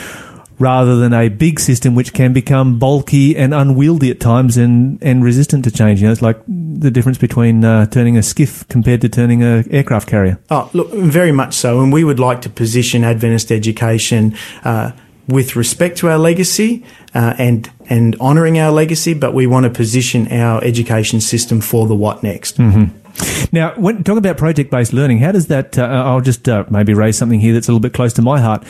Rather 0.63 0.97
than 0.97 1.13
a 1.13 1.29
big 1.29 1.59
system 1.59 1.97
which 1.97 2.13
can 2.13 2.33
become 2.33 2.79
bulky 2.79 3.37
and 3.37 3.53
unwieldy 3.53 4.13
at 4.13 4.21
times 4.21 4.57
and, 4.57 5.03
and 5.03 5.25
resistant 5.25 5.65
to 5.65 5.73
change. 5.73 6.01
You 6.01 6.07
know, 6.07 6.13
it's 6.13 6.23
like 6.23 6.41
the 6.47 6.91
difference 6.91 7.19
between 7.19 7.65
uh, 7.65 7.87
turning 7.87 8.17
a 8.17 8.23
skiff 8.23 8.67
compared 8.69 9.01
to 9.01 9.09
turning 9.09 9.43
an 9.43 9.71
aircraft 9.73 10.09
carrier. 10.09 10.39
Oh, 10.51 10.71
look, 10.73 10.93
very 10.93 11.33
much 11.33 11.55
so. 11.55 11.81
And 11.81 11.93
we 11.93 12.05
would 12.05 12.21
like 12.21 12.43
to 12.43 12.49
position 12.49 13.03
Adventist 13.03 13.51
education 13.51 14.37
uh, 14.65 14.93
with 15.27 15.57
respect 15.57 15.99
to 15.99 16.09
our 16.09 16.19
legacy 16.19 16.85
uh, 17.13 17.35
and 17.39 17.69
and 17.89 18.17
honouring 18.21 18.59
our 18.59 18.71
legacy, 18.71 19.15
but 19.15 19.35
we 19.35 19.47
want 19.49 19.65
to 19.65 19.71
position 19.71 20.31
our 20.31 20.63
education 20.63 21.21
system 21.21 21.61
for 21.61 21.89
the 21.89 21.95
what 21.95 22.23
next. 22.23 22.59
Now, 23.53 23.75
when 23.77 24.03
talking 24.05 24.19
about 24.19 24.39
project-based 24.39 24.93
learning, 24.93 25.19
how 25.19 25.33
does 25.33 25.49
that? 25.49 25.79
Uh, 25.79 25.83
I'll 25.83 26.21
just 26.21 26.49
uh, 26.49 26.65
maybe 26.71 26.95
raise 26.95 27.19
something 27.19 27.41
here 27.41 27.53
that's 27.53 27.69
a 27.69 27.71
little 27.71 27.81
bit 27.81 27.93
close 27.93 28.13
to 28.15 28.23
my 28.23 28.41
heart. 28.41 28.65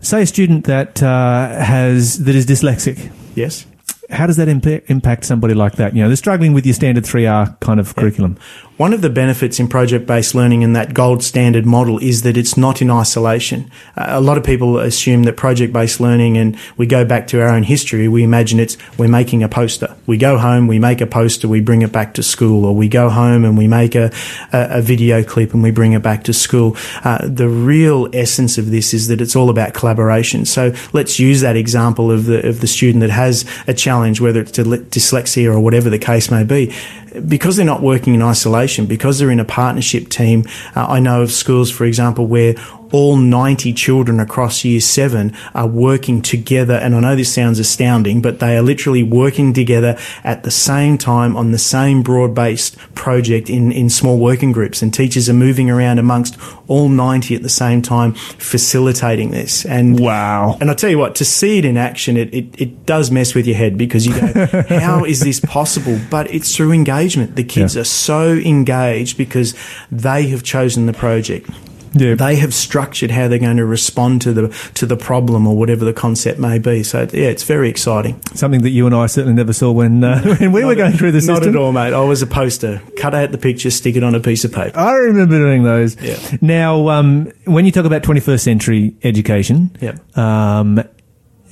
Say 0.00 0.22
a 0.22 0.26
student 0.26 0.64
that 0.64 1.02
uh, 1.02 1.48
has 1.62 2.24
that 2.24 2.34
is 2.34 2.46
dyslexic. 2.46 3.12
Yes. 3.34 3.66
How 4.10 4.26
does 4.26 4.36
that 4.36 4.48
impa- 4.48 4.82
impact 4.88 5.24
somebody 5.24 5.54
like 5.54 5.76
that? 5.76 5.94
You 5.94 6.02
know, 6.02 6.08
they're 6.08 6.16
struggling 6.16 6.52
with 6.52 6.64
your 6.64 6.74
standard 6.74 7.04
three 7.04 7.26
R 7.26 7.56
kind 7.60 7.80
of 7.80 7.94
curriculum. 7.96 8.38
One 8.76 8.92
of 8.92 9.00
the 9.00 9.08
benefits 9.08 9.58
in 9.58 9.68
project 9.68 10.06
based 10.06 10.34
learning 10.34 10.62
and 10.62 10.76
that 10.76 10.92
gold 10.92 11.22
standard 11.22 11.64
model 11.64 11.98
is 11.98 12.20
that 12.22 12.36
it's 12.36 12.58
not 12.58 12.82
in 12.82 12.90
isolation. 12.90 13.70
Uh, 13.96 14.04
a 14.08 14.20
lot 14.20 14.36
of 14.36 14.44
people 14.44 14.78
assume 14.78 15.22
that 15.22 15.38
project 15.38 15.72
based 15.72 15.98
learning, 15.98 16.36
and 16.36 16.58
we 16.76 16.86
go 16.86 17.02
back 17.02 17.26
to 17.28 17.40
our 17.40 17.48
own 17.48 17.62
history, 17.62 18.06
we 18.06 18.22
imagine 18.22 18.60
it's 18.60 18.76
we're 18.98 19.08
making 19.08 19.42
a 19.42 19.48
poster. 19.48 19.96
We 20.04 20.18
go 20.18 20.36
home, 20.36 20.66
we 20.66 20.78
make 20.78 21.00
a 21.00 21.06
poster, 21.06 21.48
we 21.48 21.62
bring 21.62 21.80
it 21.80 21.90
back 21.90 22.12
to 22.14 22.22
school, 22.22 22.66
or 22.66 22.74
we 22.74 22.86
go 22.86 23.08
home 23.08 23.46
and 23.46 23.56
we 23.56 23.66
make 23.66 23.94
a, 23.94 24.12
a, 24.52 24.78
a 24.78 24.82
video 24.82 25.22
clip 25.22 25.54
and 25.54 25.62
we 25.62 25.70
bring 25.70 25.94
it 25.94 26.02
back 26.02 26.24
to 26.24 26.34
school. 26.34 26.76
Uh, 27.02 27.26
the 27.26 27.48
real 27.48 28.10
essence 28.12 28.58
of 28.58 28.70
this 28.70 28.92
is 28.92 29.08
that 29.08 29.22
it's 29.22 29.34
all 29.34 29.48
about 29.48 29.72
collaboration. 29.72 30.44
So 30.44 30.74
let's 30.92 31.18
use 31.18 31.40
that 31.40 31.56
example 31.56 32.10
of 32.10 32.26
the, 32.26 32.46
of 32.46 32.60
the 32.60 32.66
student 32.66 33.00
that 33.00 33.10
has 33.10 33.46
a 33.66 33.72
challenge, 33.72 34.20
whether 34.20 34.40
it's 34.42 34.52
dyslexia 34.52 35.46
or 35.46 35.60
whatever 35.60 35.88
the 35.88 35.98
case 35.98 36.30
may 36.30 36.44
be 36.44 36.74
because 37.20 37.56
they're 37.56 37.66
not 37.66 37.82
working 37.82 38.14
in 38.14 38.22
isolation, 38.22 38.86
because 38.86 39.18
they're 39.18 39.30
in 39.30 39.40
a 39.40 39.44
partnership 39.44 40.08
team, 40.08 40.44
uh, 40.74 40.86
I 40.86 41.00
know 41.00 41.22
of 41.22 41.32
schools, 41.32 41.70
for 41.70 41.84
example, 41.84 42.26
where 42.26 42.54
all 42.92 43.16
90 43.16 43.72
children 43.72 44.20
across 44.20 44.64
year 44.64 44.80
seven 44.80 45.34
are 45.54 45.66
working 45.66 46.22
together. 46.22 46.74
And 46.74 46.94
I 46.94 47.00
know 47.00 47.16
this 47.16 47.32
sounds 47.32 47.58
astounding, 47.58 48.22
but 48.22 48.38
they 48.40 48.56
are 48.56 48.62
literally 48.62 49.02
working 49.02 49.52
together 49.52 49.98
at 50.24 50.42
the 50.44 50.50
same 50.50 50.98
time 50.98 51.36
on 51.36 51.50
the 51.50 51.58
same 51.58 52.02
broad 52.02 52.34
based 52.34 52.76
project 52.94 53.50
in, 53.50 53.72
in 53.72 53.90
small 53.90 54.18
working 54.18 54.52
groups. 54.52 54.82
And 54.82 54.92
teachers 54.94 55.28
are 55.28 55.32
moving 55.34 55.68
around 55.70 55.98
amongst 55.98 56.38
all 56.68 56.88
90 56.88 57.34
at 57.36 57.42
the 57.42 57.48
same 57.48 57.82
time, 57.82 58.14
facilitating 58.14 59.30
this. 59.30 59.64
And 59.66 60.00
Wow. 60.00 60.56
and 60.60 60.70
I'll 60.70 60.76
tell 60.76 60.90
you 60.90 60.98
what, 60.98 61.14
to 61.16 61.24
see 61.24 61.58
it 61.58 61.64
in 61.64 61.76
action, 61.76 62.16
it, 62.16 62.32
it, 62.34 62.60
it 62.60 62.86
does 62.86 63.10
mess 63.10 63.34
with 63.34 63.46
your 63.46 63.56
head 63.56 63.76
because 63.76 64.06
you 64.06 64.18
go, 64.18 64.46
how 64.68 65.04
is 65.04 65.20
this 65.20 65.40
possible? 65.40 65.98
But 66.10 66.32
it's 66.32 66.54
through 66.56 66.72
engagement. 66.72 67.36
The 67.36 67.44
kids 67.44 67.74
Yeah. 67.74 67.82
are 67.82 67.84
so 67.84 68.32
engaged 68.34 69.18
because 69.18 69.54
they 69.90 70.28
have 70.28 70.42
chosen 70.42 70.86
the 70.86 70.92
project. 70.92 71.48
Yeah. 71.96 72.14
They 72.14 72.36
have 72.36 72.52
structured 72.54 73.10
how 73.10 73.28
they're 73.28 73.38
going 73.38 73.56
to 73.56 73.64
respond 73.66 74.22
to 74.22 74.32
the 74.32 74.70
to 74.74 74.86
the 74.86 74.96
problem 74.96 75.46
or 75.46 75.56
whatever 75.56 75.84
the 75.84 75.92
concept 75.92 76.38
may 76.38 76.58
be. 76.58 76.82
So 76.82 77.00
yeah, 77.12 77.28
it's 77.28 77.42
very 77.44 77.68
exciting. 77.68 78.20
Something 78.34 78.62
that 78.62 78.70
you 78.70 78.86
and 78.86 78.94
I 78.94 79.06
certainly 79.06 79.34
never 79.36 79.52
saw 79.52 79.72
when 79.72 80.04
uh, 80.04 80.22
when 80.38 80.52
we 80.52 80.64
were 80.64 80.74
going 80.74 80.92
through 80.92 81.12
the 81.12 81.20
system. 81.20 81.34
Not 81.34 81.46
at 81.46 81.56
all, 81.56 81.72
mate. 81.72 81.92
I 81.92 82.00
was 82.04 82.22
a 82.22 82.26
poster. 82.26 82.82
Cut 82.98 83.14
out 83.14 83.32
the 83.32 83.38
picture, 83.38 83.70
stick 83.70 83.96
it 83.96 84.02
on 84.02 84.14
a 84.14 84.20
piece 84.20 84.44
of 84.44 84.52
paper. 84.52 84.78
I 84.78 84.92
remember 84.94 85.38
doing 85.38 85.62
those. 85.64 86.00
Yeah. 86.00 86.18
Now, 86.40 86.88
um, 86.88 87.32
when 87.44 87.64
you 87.64 87.72
talk 87.72 87.84
about 87.84 88.02
21st 88.02 88.40
century 88.40 88.96
education, 89.02 89.76
Yep. 89.80 90.16
um, 90.18 90.82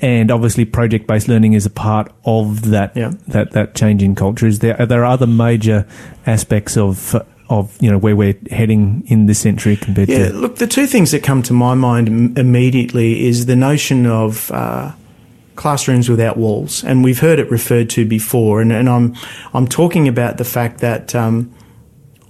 and 0.00 0.30
obviously 0.30 0.64
project-based 0.64 1.28
learning 1.28 1.52
is 1.54 1.64
a 1.66 1.70
part 1.70 2.12
of 2.24 2.70
that 2.70 2.96
Yeah. 2.96 3.12
that 3.28 3.52
that 3.52 3.74
change 3.74 4.02
in 4.02 4.14
culture. 4.14 4.46
Is 4.46 4.58
there 4.58 4.78
are 4.80 4.86
there 4.86 5.04
other 5.04 5.26
major 5.26 5.86
aspects 6.26 6.76
of 6.76 7.14
of 7.48 7.76
you 7.80 7.90
know 7.90 7.98
where 7.98 8.16
we're 8.16 8.36
heading 8.50 9.04
in 9.06 9.26
this 9.26 9.38
century 9.38 9.76
compared 9.76 10.08
Yeah, 10.08 10.28
to 10.28 10.34
look, 10.34 10.56
the 10.56 10.66
two 10.66 10.86
things 10.86 11.10
that 11.10 11.22
come 11.22 11.42
to 11.42 11.52
my 11.52 11.74
mind 11.74 12.38
immediately 12.38 13.26
is 13.26 13.46
the 13.46 13.56
notion 13.56 14.06
of 14.06 14.50
uh, 14.50 14.92
classrooms 15.56 16.08
without 16.08 16.36
walls, 16.36 16.82
and 16.84 17.04
we've 17.04 17.20
heard 17.20 17.38
it 17.38 17.50
referred 17.50 17.90
to 17.90 18.04
before, 18.06 18.60
and, 18.60 18.72
and 18.72 18.88
I'm 18.88 19.14
I'm 19.52 19.66
talking 19.66 20.08
about 20.08 20.36
the 20.38 20.44
fact 20.44 20.80
that. 20.80 21.14
Um, 21.14 21.52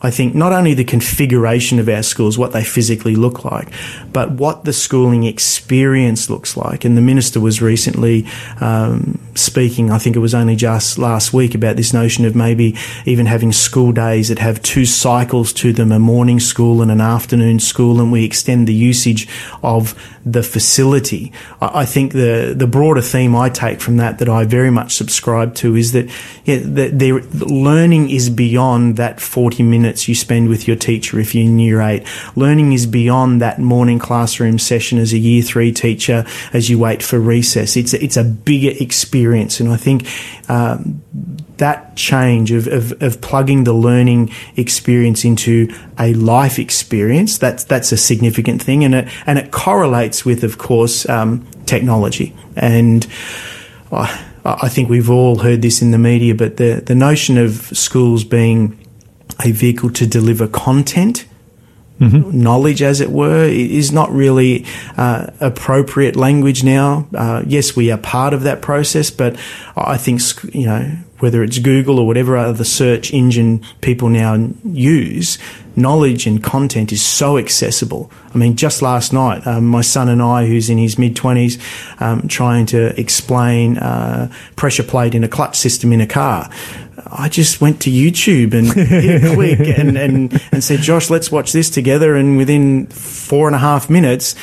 I 0.05 0.11
think 0.11 0.35
not 0.35 0.53
only 0.53 0.75
the 0.75 0.85
configuration 0.85 1.79
of 1.79 1.89
our 1.89 2.03
schools, 2.03 2.37
what 2.37 2.53
they 2.53 2.63
physically 2.63 3.17
look 3.17 3.43
like, 3.43 3.69
but 4.13 4.33
what 4.33 4.65
the 4.65 4.73
schooling 4.75 5.25
experience 5.25 6.29
looks 6.29 6.59
like. 6.59 6.85
And 6.85 6.95
the 6.95 7.01
minister 7.01 7.41
was 7.41 7.63
recently 7.63 8.27
um, 8.61 9.19
speaking, 9.35 9.91
I 9.91 9.99
think 9.99 10.17
it 10.17 10.21
was 10.21 10.35
only 10.35 10.57
just 10.57 10.99
last 10.99 11.33
week, 11.33 11.55
about 11.55 11.77
this 11.77 11.93
notion 11.93 12.25
of 12.25 12.35
maybe 12.35 12.77
even 13.05 13.27
having 13.27 13.53
school 13.53 13.93
days 13.93 14.29
that 14.29 14.39
have 14.39 14.63
two 14.63 14.85
cycles 14.85 15.53
to 15.55 15.73
them 15.73 15.93
a 15.93 15.99
morning 15.99 16.41
school 16.41 16.83
and 16.83 16.91
an 16.91 17.01
afternoon 17.01 17.59
school, 17.59 18.01
and 18.01 18.13
we 18.13 18.25
extend 18.25 18.67
the 18.67 18.75
usage 18.75 19.29
of 19.63 19.95
the 20.25 20.43
facility. 20.43 21.33
I, 21.61 21.85
think 21.85 22.13
the, 22.13 22.55
the 22.57 22.67
broader 22.67 23.03
theme 23.03 23.37
I 23.37 23.51
take 23.51 23.81
from 23.81 23.99
that, 23.99 24.19
that 24.19 24.29
I 24.29 24.45
very 24.45 24.71
much 24.71 24.95
subscribe 24.95 25.55
to, 25.57 25.77
is 25.77 25.93
that, 25.93 26.11
yeah, 26.45 26.59
that 26.63 26.99
learning 27.47 28.11
is 28.11 28.31
beyond 28.31 28.97
that 28.97 29.21
40 29.21 29.63
minutes 29.95 30.09
you 30.09 30.15
spend 30.15 30.49
with 30.49 30.67
your 30.67 30.77
teacher 30.77 31.21
if 31.21 31.35
you're 31.35 31.45
in 31.45 31.59
year 31.59 31.81
eight. 31.81 32.05
Learning 32.35 32.73
is 32.73 32.87
beyond 32.87 33.41
that 33.41 33.61
morning 33.61 34.01
classroom 34.01 34.59
session 34.59 34.99
as 34.99 35.13
a 35.13 35.19
year 35.19 35.43
three 35.43 35.73
teacher 35.73 36.27
as 36.53 36.69
you 36.69 36.79
wait 36.79 37.03
for 37.03 37.21
recess. 37.21 37.77
It's, 37.77 37.95
it's 37.95 38.17
a 38.17 38.25
bigger 38.25 38.73
experience. 38.81 39.61
And 39.61 39.69
I 39.71 39.77
think, 39.77 40.09
um, 40.49 41.03
that 41.59 41.95
change 41.95 42.51
of, 42.51 42.67
of, 42.67 43.01
of 43.01 43.21
plugging 43.21 43.63
the 43.63 43.73
learning 43.73 44.33
experience 44.57 45.25
into 45.25 45.73
a 45.97 46.13
life 46.15 46.59
experience, 46.59 47.39
that's, 47.39 47.63
that's 47.63 47.93
a 47.93 47.97
significant 47.97 48.61
thing. 48.61 48.83
And 48.85 48.95
it, 48.95 49.09
and 49.25 49.39
it 49.39 49.53
correlates 49.53 50.25
with, 50.25 50.43
of 50.43 50.59
course, 50.59 51.09
um, 51.09 51.47
technology. 51.67 52.35
And 52.57 53.07
I, 53.93 54.27
I 54.45 54.69
think 54.69 54.89
we've 54.89 55.09
all 55.09 55.39
heard 55.39 55.63
this 55.63 55.81
in 55.81 55.93
the 55.93 55.99
media, 55.99 56.35
but 56.35 56.57
the, 56.57 56.83
the 56.85 56.97
notion 56.97 57.39
of 57.39 57.55
schools 57.73 58.25
being 58.25 58.84
a 59.45 59.53
vehicle 59.53 59.91
to 59.91 60.07
deliver 60.07 60.47
content, 60.49 61.27
knowledge, 62.01 62.83
as 62.83 63.01
it 63.01 63.11
were, 63.11 63.45
is 63.45 63.93
not 63.93 64.11
really 64.11 64.67
uh, 64.97 65.29
appropriate 65.41 66.17
language 66.17 66.65
now. 66.65 67.07
Uh, 67.15 67.43
yes, 67.47 67.77
we 67.77 67.91
are 67.91 67.99
part 67.99 68.35
of 68.35 68.43
that 68.43 68.63
process, 68.63 69.11
but 69.11 69.39
I 69.77 69.97
think 69.97 70.21
you 70.53 70.67
know 70.67 70.97
whether 71.21 71.43
it's 71.43 71.59
Google 71.59 71.99
or 71.99 72.07
whatever 72.07 72.37
other 72.37 72.65
search 72.65 73.13
engine 73.15 73.65
people 73.81 74.09
now 74.09 74.51
use. 74.65 75.39
Knowledge 75.77 76.27
and 76.27 76.43
content 76.43 76.93
is 76.93 77.03
so 77.03 77.39
accessible. 77.39 78.11
I 78.35 78.39
mean, 78.39 78.57
just 78.57 78.83
last 78.83 79.13
night, 79.13 79.47
um, 79.47 79.67
my 79.67 79.81
son 79.81 80.09
and 80.09 80.21
I, 80.21 80.47
who's 80.47 80.69
in 80.69 80.79
his 80.79 80.99
mid 80.99 81.17
20s, 81.17 81.61
um, 82.01 82.29
trying 82.29 82.67
to 82.67 82.99
explain 83.01 83.79
uh, 83.79 84.31
pressure 84.55 84.83
plate 84.83 85.15
in 85.15 85.25
a 85.25 85.29
clutch 85.29 85.57
system 85.57 85.93
in 85.93 86.01
a 86.01 86.07
car. 86.07 86.51
I 87.17 87.29
just 87.29 87.61
went 87.61 87.81
to 87.83 87.91
YouTube 87.91 88.55
and 88.55 88.73
hit 88.89 89.23
a 89.23 89.35
click 89.35 89.61
and, 89.61 89.97
and, 89.97 90.43
and 90.51 90.65
said, 90.65 90.81
Josh, 90.81 91.11
let's 91.11 91.31
watch 91.31 91.53
this 91.53 91.71
together. 91.71 92.17
And 92.17 92.37
within 92.37 92.87
four 92.87 93.47
and 93.47 93.55
a 93.55 93.61
half 93.61 93.89
minutes, 93.89 94.35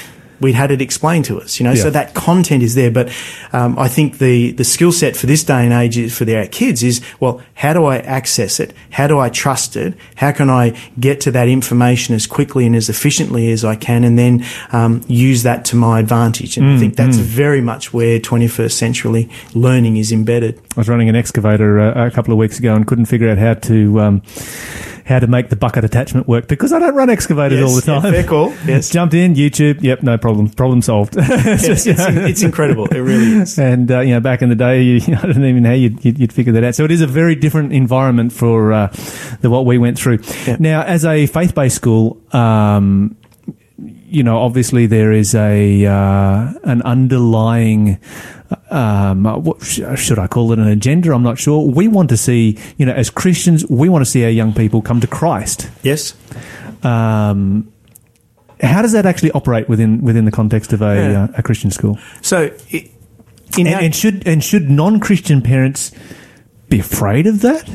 we'd 0.42 0.56
had 0.56 0.72
it 0.72 0.82
explained 0.82 1.26
to 1.26 1.39
us, 1.39 1.60
you 1.60 1.64
know, 1.64 1.72
Yeah. 1.74 1.84
so 1.84 1.89
that 1.92 2.14
content 2.14 2.64
is 2.64 2.76
there. 2.76 2.92
But 2.92 3.10
um, 3.54 3.78
I 3.80 3.88
think 3.88 4.18
the, 4.18 4.52
the 4.52 4.64
skill 4.64 4.92
set 4.92 5.16
for 5.16 5.28
this 5.28 5.44
day 5.44 5.64
and 5.64 5.72
age 5.74 5.98
is, 5.98 6.18
for 6.18 6.26
their 6.26 6.48
kids 6.48 6.84
is, 6.84 7.02
well, 7.20 7.42
how 7.54 7.74
do 7.74 7.86
I 7.86 7.98
access 8.00 8.60
it? 8.60 8.74
How 8.89 9.08
do 9.08 9.20
I 9.20 9.30
trust 9.30 9.76
it? 9.76 9.94
How 10.16 10.32
can 10.32 10.50
I 10.50 10.76
get 11.00 11.22
to 11.22 11.32
that 11.32 11.48
information 11.48 12.16
as 12.16 12.26
quickly 12.28 12.66
and 12.66 12.76
as 12.76 12.89
efficiently 12.89 13.52
as 13.52 13.64
I 13.64 13.76
can 13.76 14.04
and 14.04 14.18
then 14.18 14.44
um, 14.72 15.02
use 15.08 15.44
that 15.44 15.64
to 15.66 15.76
my 15.76 16.00
advantage? 16.00 16.58
And 16.58 16.72
I 16.72 16.78
think 16.80 16.96
that's 16.96 17.18
very 17.18 17.62
much 17.62 17.94
where 17.94 18.20
21st 18.20 18.72
century 18.72 19.30
learning 19.54 19.98
is 19.98 20.12
embedded. 20.12 20.60
I 20.76 20.80
was 20.80 20.89
running 20.89 21.10
an 21.10 21.16
excavator 21.16 21.80
uh, 21.80 22.08
a 22.08 22.12
couple 22.12 22.32
of 22.34 22.38
weeks 22.39 22.58
ago 22.58 22.74
and 22.76 22.88
couldn't 22.88 23.06
figure 23.06 23.30
out 23.30 23.38
how 23.38 23.54
to 23.56 24.00
um, 24.00 24.22
how 25.06 25.20
to 25.20 25.28
make 25.28 25.49
the 25.49 25.56
bucket 25.56 25.84
attachment 25.84 26.28
work 26.28 26.47
because 26.47 26.72
I 26.74 26.80
don't 26.80 26.95
run 26.95 27.10
excavators 27.10 27.60
Yes, 27.60 27.70
all 27.70 27.80
the 27.82 27.91
yeah, 27.91 27.99
time. 28.02 28.14
fair 28.14 28.24
call, 28.24 28.49
yes. 28.66 28.89
Jumped 28.89 29.14
in 29.14 29.34
YouTube. 29.36 29.82
Yep, 29.82 30.04
no 30.04 30.18
problem. 30.18 30.49
Problem 30.49 30.82
solved. 30.82 31.16
It's 31.18 31.28
Yeah, 31.28 31.56
just, 31.56 31.88
it's, 31.88 31.99
you 32.08 32.12
know, 32.16 32.26
it's 32.26 32.43
incredible. 32.43 32.86
It 32.86 32.99
really 32.99 33.41
is. 33.41 33.58
And 33.60 33.91
uh, 33.91 33.99
you 34.02 34.14
know, 34.14 34.20
back 34.20 34.41
in 34.41 34.49
the 34.49 34.56
day, 34.56 34.82
you, 34.84 35.02
I 35.18 35.22
don't 35.28 35.43
even 35.45 35.64
know 35.64 35.70
how 35.70 35.76
you'd, 35.76 36.04
you'd, 36.06 36.20
you'd 36.20 36.34
figure 36.34 36.54
that 36.54 36.64
out. 36.64 36.76
So 36.76 36.84
it 36.86 36.91
is 36.91 37.02
a 37.02 37.08
very 37.08 37.36
different 37.36 37.74
environment 37.74 38.32
for 38.34 38.74
uh, 38.74 38.88
the 39.41 39.49
what 39.49 39.66
we 39.66 39.78
went 39.78 39.97
through. 39.97 40.20
Yeah. 40.45 40.58
Now, 40.60 40.84
as 40.84 41.06
a 41.06 41.26
faith-based 41.28 41.76
school, 41.76 42.22
um, 42.34 43.16
you 44.12 44.24
know, 44.24 44.38
obviously 44.39 44.86
there 44.88 45.12
is 45.12 45.34
a 45.34 45.86
uh, 45.86 46.53
an 46.64 46.82
underlying. 46.84 47.97
Um, 48.70 49.24
what 49.24 49.64
sh- 49.64 49.82
should 49.95 50.20
I 50.20 50.28
call 50.28 50.51
it? 50.51 50.59
An 50.59 50.68
agenda? 50.68 51.14
I'm 51.14 51.24
not 51.24 51.39
sure. 51.39 51.66
We 51.66 51.88
want 51.88 52.09
to 52.09 52.18
see, 52.18 52.57
you 52.78 52.86
know, 52.86 52.93
as 52.93 53.09
Christians, 53.09 53.66
we 53.70 53.88
want 53.89 54.03
to 54.03 54.09
see 54.12 54.24
our 54.26 54.30
young 54.30 54.53
people 54.53 54.82
come 54.82 54.99
to 55.01 55.07
Christ. 55.07 55.70
Yes. 55.84 56.14
Um, 56.84 57.72
how 58.62 58.82
does 58.82 58.91
that 58.91 59.05
actually 59.05 59.32
operate 59.32 59.70
within 59.70 60.01
within 60.01 60.26
the 60.26 60.32
context 60.32 60.74
of 60.74 60.82
a, 60.82 60.95
Yeah. 60.95 61.24
uh, 61.24 61.28
a 61.38 61.43
Christian 61.43 61.72
school? 61.72 61.97
So, 62.22 62.51
i- 62.74 62.89
in 63.57 63.68
And, 63.68 63.76
our- 63.76 63.82
and 63.82 63.95
should 63.95 64.28
and 64.28 64.43
should 64.43 64.70
non-Christian 64.70 65.41
parents 65.41 65.91
be 66.70 66.80
afraid 66.80 67.28
of 67.28 67.41
that? 67.41 67.70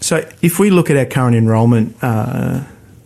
So, 0.00 0.24
if 0.42 0.58
we 0.58 0.70
look 0.70 0.90
at 0.90 0.96
our 0.96 1.06
current 1.06 1.34
enrolment 1.36 1.96
uh, 2.02 2.60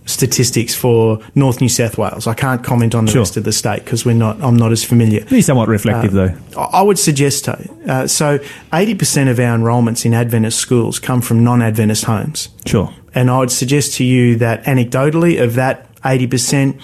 statistics 0.08 0.74
for 0.74 1.20
North 1.34 1.60
New 1.60 1.68
South 1.68 1.98
Wales, 1.98 2.26
I 2.26 2.34
can't 2.34 2.64
comment 2.64 2.94
on 2.94 3.04
the 3.04 3.12
Sure. 3.12 3.20
rest 3.22 3.36
of 3.36 3.44
the 3.44 3.52
state 3.52 3.84
because 3.84 4.04
we're 4.04 4.14
not. 4.14 4.38
I'm 4.40 4.56
not 4.56 4.72
as 4.72 4.82
familiar. 4.84 5.24
Be 5.26 5.40
somewhat 5.42 5.68
reflective, 5.68 6.16
Uh, 6.16 6.28
though. 6.54 6.60
I 6.72 6.82
would 6.82 6.98
suggest 6.98 7.44
so. 7.44 7.58
Uh, 7.86 8.06
so, 8.06 8.38
80% 8.72 9.28
of 9.28 9.38
our 9.38 9.54
enrolments 9.54 10.04
in 10.04 10.14
Adventist 10.14 10.58
schools 10.58 10.98
come 10.98 11.20
from 11.20 11.44
non-Adventist 11.44 12.04
homes. 12.04 12.48
Sure. 12.66 12.90
And 13.14 13.30
I 13.30 13.38
would 13.38 13.50
suggest 13.50 13.94
to 13.96 14.04
you 14.04 14.36
that 14.36 14.64
anecdotally, 14.64 15.40
of 15.42 15.54
that 15.54 15.86
80%, 16.04 16.76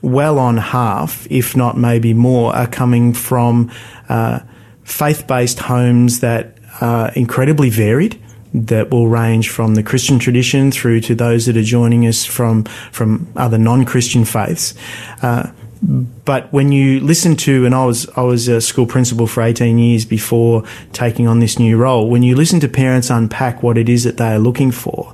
well 0.00 0.38
on 0.38 0.56
half, 0.56 1.26
if 1.30 1.54
not 1.56 1.76
maybe 1.76 2.12
more, 2.14 2.54
are 2.56 2.66
coming 2.66 3.12
from 3.12 3.70
uh, 4.08 4.40
faith 4.84 5.26
based 5.26 5.60
homes 5.60 6.20
that 6.20 6.56
are 6.80 7.10
incredibly 7.14 7.70
varied. 7.70 8.16
That 8.54 8.90
will 8.90 9.08
range 9.08 9.48
from 9.48 9.76
the 9.76 9.82
Christian 9.82 10.18
tradition 10.18 10.70
through 10.70 11.00
to 11.02 11.14
those 11.14 11.46
that 11.46 11.56
are 11.56 11.62
joining 11.62 12.06
us 12.06 12.24
from 12.24 12.64
from 12.92 13.32
other 13.34 13.56
non-Christian 13.56 14.26
faiths. 14.26 14.74
Uh, 15.22 15.50
but 15.82 16.52
when 16.52 16.70
you 16.70 17.00
listen 17.00 17.34
to, 17.36 17.66
and 17.66 17.74
I 17.74 17.84
was 17.84 18.08
I 18.10 18.22
was 18.22 18.48
a 18.48 18.60
school 18.60 18.86
principal 18.86 19.26
for 19.26 19.42
18 19.42 19.78
years 19.78 20.04
before 20.04 20.64
taking 20.92 21.26
on 21.26 21.40
this 21.40 21.58
new 21.58 21.76
role. 21.76 22.08
When 22.08 22.22
you 22.22 22.36
listen 22.36 22.60
to 22.60 22.68
parents 22.68 23.10
unpack 23.10 23.62
what 23.62 23.76
it 23.76 23.88
is 23.88 24.04
that 24.04 24.16
they 24.16 24.34
are 24.34 24.38
looking 24.38 24.70
for, 24.70 25.12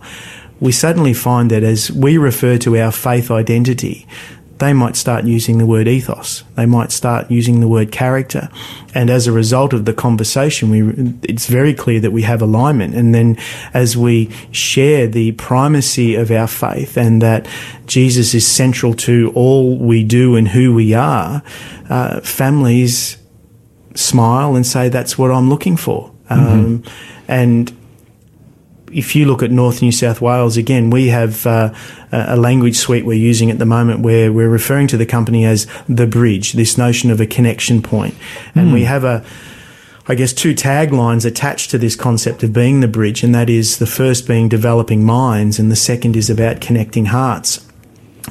we 0.61 0.72
suddenly 0.72 1.14
find 1.14 1.51
that 1.51 1.62
as 1.62 1.91
we 1.91 2.18
refer 2.18 2.59
to 2.59 2.76
our 2.76 2.93
faith 2.93 3.30
identity, 3.30 4.07
they 4.59 4.72
might 4.72 4.96
start 4.96 5.24
using 5.24 5.59
the 5.59 5.66
word 5.66 5.86
ethos. 5.86 6.44
They 6.56 6.66
might 6.66 6.90
start 6.90 7.30
using 7.30 7.61
the 7.61 7.68
word 7.68 7.92
character. 7.92 8.48
And 8.94 9.11
as 9.11 9.26
a 9.26 9.32
result 9.32 9.72
of 9.72 9.84
the 9.84 9.92
conversation, 9.92 10.70
we, 10.70 11.18
it's 11.22 11.46
very 11.46 11.74
clear 11.74 12.00
that 12.00 12.11
we 12.11 12.22
have 12.22 12.42
alignment. 12.42 12.94
And 12.94 13.14
then 13.14 13.36
as 13.72 13.96
we 13.96 14.30
share 14.50 15.06
the 15.06 15.32
primacy 15.32 16.14
of 16.16 16.30
our 16.30 16.48
faith 16.48 16.96
and 16.96 17.22
that 17.22 17.46
Jesus 17.86 18.34
is 18.34 18.46
central 18.46 18.94
to 18.94 19.32
all 19.34 19.78
we 19.78 20.04
do 20.04 20.36
and 20.36 20.48
who 20.48 20.74
we 20.74 20.94
are, 20.94 21.42
uh, 21.88 22.20
families 22.20 23.18
smile 23.94 24.56
and 24.56 24.66
say, 24.66 24.88
that's 24.88 25.16
what 25.16 25.30
I'm 25.30 25.48
looking 25.48 25.76
for. 25.76 26.12
Um, 26.30 26.84
and 27.28 27.78
if 28.93 29.14
you 29.14 29.26
look 29.26 29.43
at 29.43 29.51
North 29.51 29.82
New 29.82 29.93
South 29.93 30.20
Wales 30.20 30.57
again, 30.57 30.91
we 30.91 31.09
have 31.09 31.47
uh, 31.47 31.72
a 32.12 32.36
language 32.36 32.76
suite 32.76 33.05
we're 33.05 33.18
using 33.18 33.51
at 33.51 33.59
the 33.59 33.66
moment 33.66 34.01
where 34.01 34.32
we're 34.32 34.49
referring 34.49 34.86
to 34.89 34.97
the 34.97 35.07
company 35.07 35.45
as 35.45 35.66
the 35.89 36.07
bridge, 36.07 36.53
this 36.53 36.78
notion 36.78 37.11
of 37.11 37.20
a 37.20 37.26
connection 37.26 37.82
point. 37.82 38.14
And 38.55 38.72
we 38.72 38.84
have 38.84 39.05
a, 39.05 39.24
I 40.07 40.14
guess, 40.14 40.32
two 40.32 40.55
taglines 40.55 41.26
attached 41.26 41.70
to 41.70 41.78
this 41.78 41.97
concept 41.97 42.43
of 42.43 42.53
being 42.53 42.80
the 42.80 42.89
bridge, 42.89 43.22
and 43.22 43.34
that 43.34 43.51
is 43.51 43.78
the 43.78 43.86
first 43.86 44.26
being 44.26 44.49
developing 44.49 45.05
minds, 45.05 45.59
and 45.59 45.70
the 45.70 45.76
second 45.76 46.16
is 46.16 46.30
about 46.30 46.61
connecting 46.61 47.07
hearts. 47.07 47.67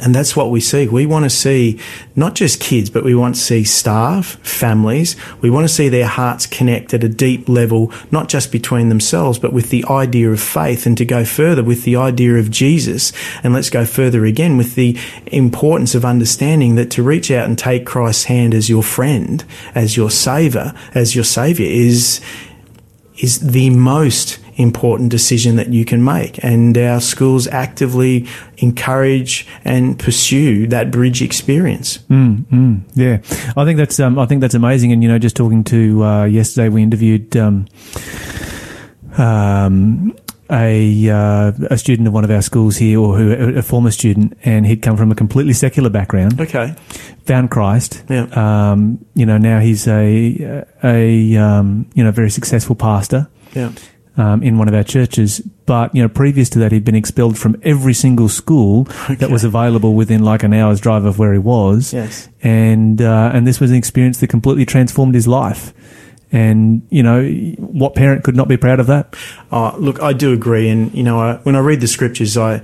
And 0.02 0.14
that's 0.14 0.36
what 0.36 0.52
we 0.52 0.60
see. 0.60 0.88
We 0.88 1.06
want 1.06 1.26
to 1.26 1.30
see 1.30 1.80
not 2.16 2.36
just 2.36 2.60
kids, 2.60 2.90
but 2.90 3.04
we 3.04 3.16
want 3.16 3.36
to 3.36 3.42
see 3.42 3.64
staff, 3.64 4.36
families. 4.46 5.16
We 5.42 5.50
want 5.50 5.68
to 5.68 5.74
see 5.74 5.90
their 5.90 6.08
hearts 6.08 6.46
connect 6.46 6.94
at 6.94 7.04
a 7.04 7.10
deep 7.10 7.48
level, 7.50 7.92
not 8.12 8.30
just 8.30 8.52
between 8.52 8.90
themselves, 8.90 9.40
but 9.40 9.54
with 9.54 9.70
the 9.70 9.86
idea 9.90 10.32
of 10.32 10.40
faith 10.40 10.86
and 10.86 10.98
to 10.98 11.06
go 11.06 11.26
further 11.26 11.64
with 11.64 11.84
the 11.84 11.96
idea 11.96 12.36
of 12.36 12.52
Jesus. 12.52 13.12
And 13.44 13.54
let's 13.54 13.70
go 13.70 13.86
further 13.86 14.26
again 14.26 14.58
with 14.58 14.76
the 14.76 14.98
importance 15.28 15.96
of 15.96 16.06
understanding 16.06 16.76
that 16.76 16.92
to 16.92 17.04
reach 17.04 17.32
out 17.32 17.48
and 17.48 17.58
take 17.58 17.86
Christ's 17.86 18.26
hand 18.26 18.54
as 18.54 18.70
your 18.70 18.84
friend, 18.84 19.44
as 19.76 19.98
your 19.98 20.12
savior, 20.12 20.74
as 20.94 21.16
your 21.16 21.24
savior 21.24 21.68
is, 21.68 22.22
is 23.18 23.40
the 23.40 23.70
most 23.70 24.40
important 24.58 25.10
decision 25.12 25.56
that 25.56 25.70
you 25.70 25.86
can 25.86 26.04
make. 26.04 26.44
And 26.44 26.78
our 26.78 27.00
schools 27.00 27.48
actively 27.48 28.26
encourage 28.58 29.48
and 29.64 29.98
pursue 29.98 30.68
that 30.68 30.92
bridge 30.92 31.22
experience. 31.22 32.00
Yeah, 32.10 33.18
I 33.56 33.66
think 33.66 33.78
that's 33.78 34.00
um, 34.00 34.18
I 34.20 34.26
think 34.26 34.42
that's 34.42 34.56
amazing. 34.56 34.92
And 34.92 35.02
you 35.04 35.10
know, 35.10 35.20
just 35.20 35.36
talking 35.36 35.64
to 35.66 36.04
uh, 36.04 36.24
yesterday, 36.26 36.70
we 36.70 36.84
interviewed 36.84 37.36
um, 37.38 37.66
um, 39.18 40.16
a 40.50 41.10
uh, 41.10 41.52
a 41.70 41.78
student 41.78 42.08
of 42.08 42.14
one 42.14 42.24
of 42.24 42.32
our 42.32 42.42
schools 42.42 42.78
here, 42.78 43.00
or 43.00 43.18
who 43.18 43.58
a 43.58 43.62
former 43.62 43.92
student, 43.92 44.38
and 44.44 44.66
he'd 44.66 44.82
come 44.82 44.96
from 44.98 45.12
a 45.12 45.16
completely 45.16 45.54
secular 45.54 45.90
background, 45.90 46.40
Okay. 46.40 46.74
found 47.26 47.52
Christ. 47.52 48.04
Yeah. 48.10 48.28
Um, 48.72 49.06
you 49.14 49.26
know, 49.26 49.38
now 49.38 49.60
he's 49.60 49.88
a 49.88 50.66
a 50.84 51.36
um, 51.38 51.90
you 51.94 52.04
know 52.04 52.12
very 52.12 52.30
successful 52.30 52.76
pastor. 52.76 53.28
Yeah. 53.54 53.72
Um, 54.18 54.44
in 54.44 54.58
one 54.58 54.68
of 54.68 54.74
our 54.74 54.84
churches. 54.84 55.40
But 55.66 55.96
you 55.96 56.02
know, 56.02 56.10
previous 56.10 56.50
to 56.52 56.60
that, 56.60 56.72
he'd 56.72 56.84
been 56.84 56.96
expelled 56.96 57.38
from 57.38 57.56
every 57.64 57.94
single 57.94 58.28
school 58.28 58.84
that 59.10 59.30
was 59.30 59.44
available 59.44 59.94
within 59.94 60.24
like 60.24 60.44
an 60.44 60.54
hour's 60.54 60.82
drive 60.82 61.06
of 61.06 61.20
where 61.20 61.34
he 61.34 61.40
was. 61.40 61.94
Yes. 61.94 62.28
and 62.42 63.02
uh, 63.02 63.32
and 63.34 63.48
this 63.48 63.60
was 63.60 63.72
an 63.72 63.78
experience 63.78 64.20
that 64.20 64.28
completely 64.28 64.66
transformed 64.66 65.16
his 65.16 65.28
life. 65.28 65.74
And 66.32 66.86
you 66.90 67.04
know, 67.04 67.24
what 67.58 67.96
parent 67.96 68.24
could 68.24 68.36
not 68.36 68.50
be 68.50 68.58
proud 68.58 68.82
of 68.82 68.88
that? 68.88 69.16
Uh, 69.50 69.78
look, 69.78 70.02
I 70.02 70.12
do 70.12 70.34
agree, 70.34 70.68
and 70.68 70.94
you 70.94 71.04
know, 71.04 71.20
I, 71.20 71.36
when 71.44 71.56
I 71.56 71.60
read 71.60 71.80
the 71.80 71.88
scriptures, 71.88 72.36
I 72.38 72.62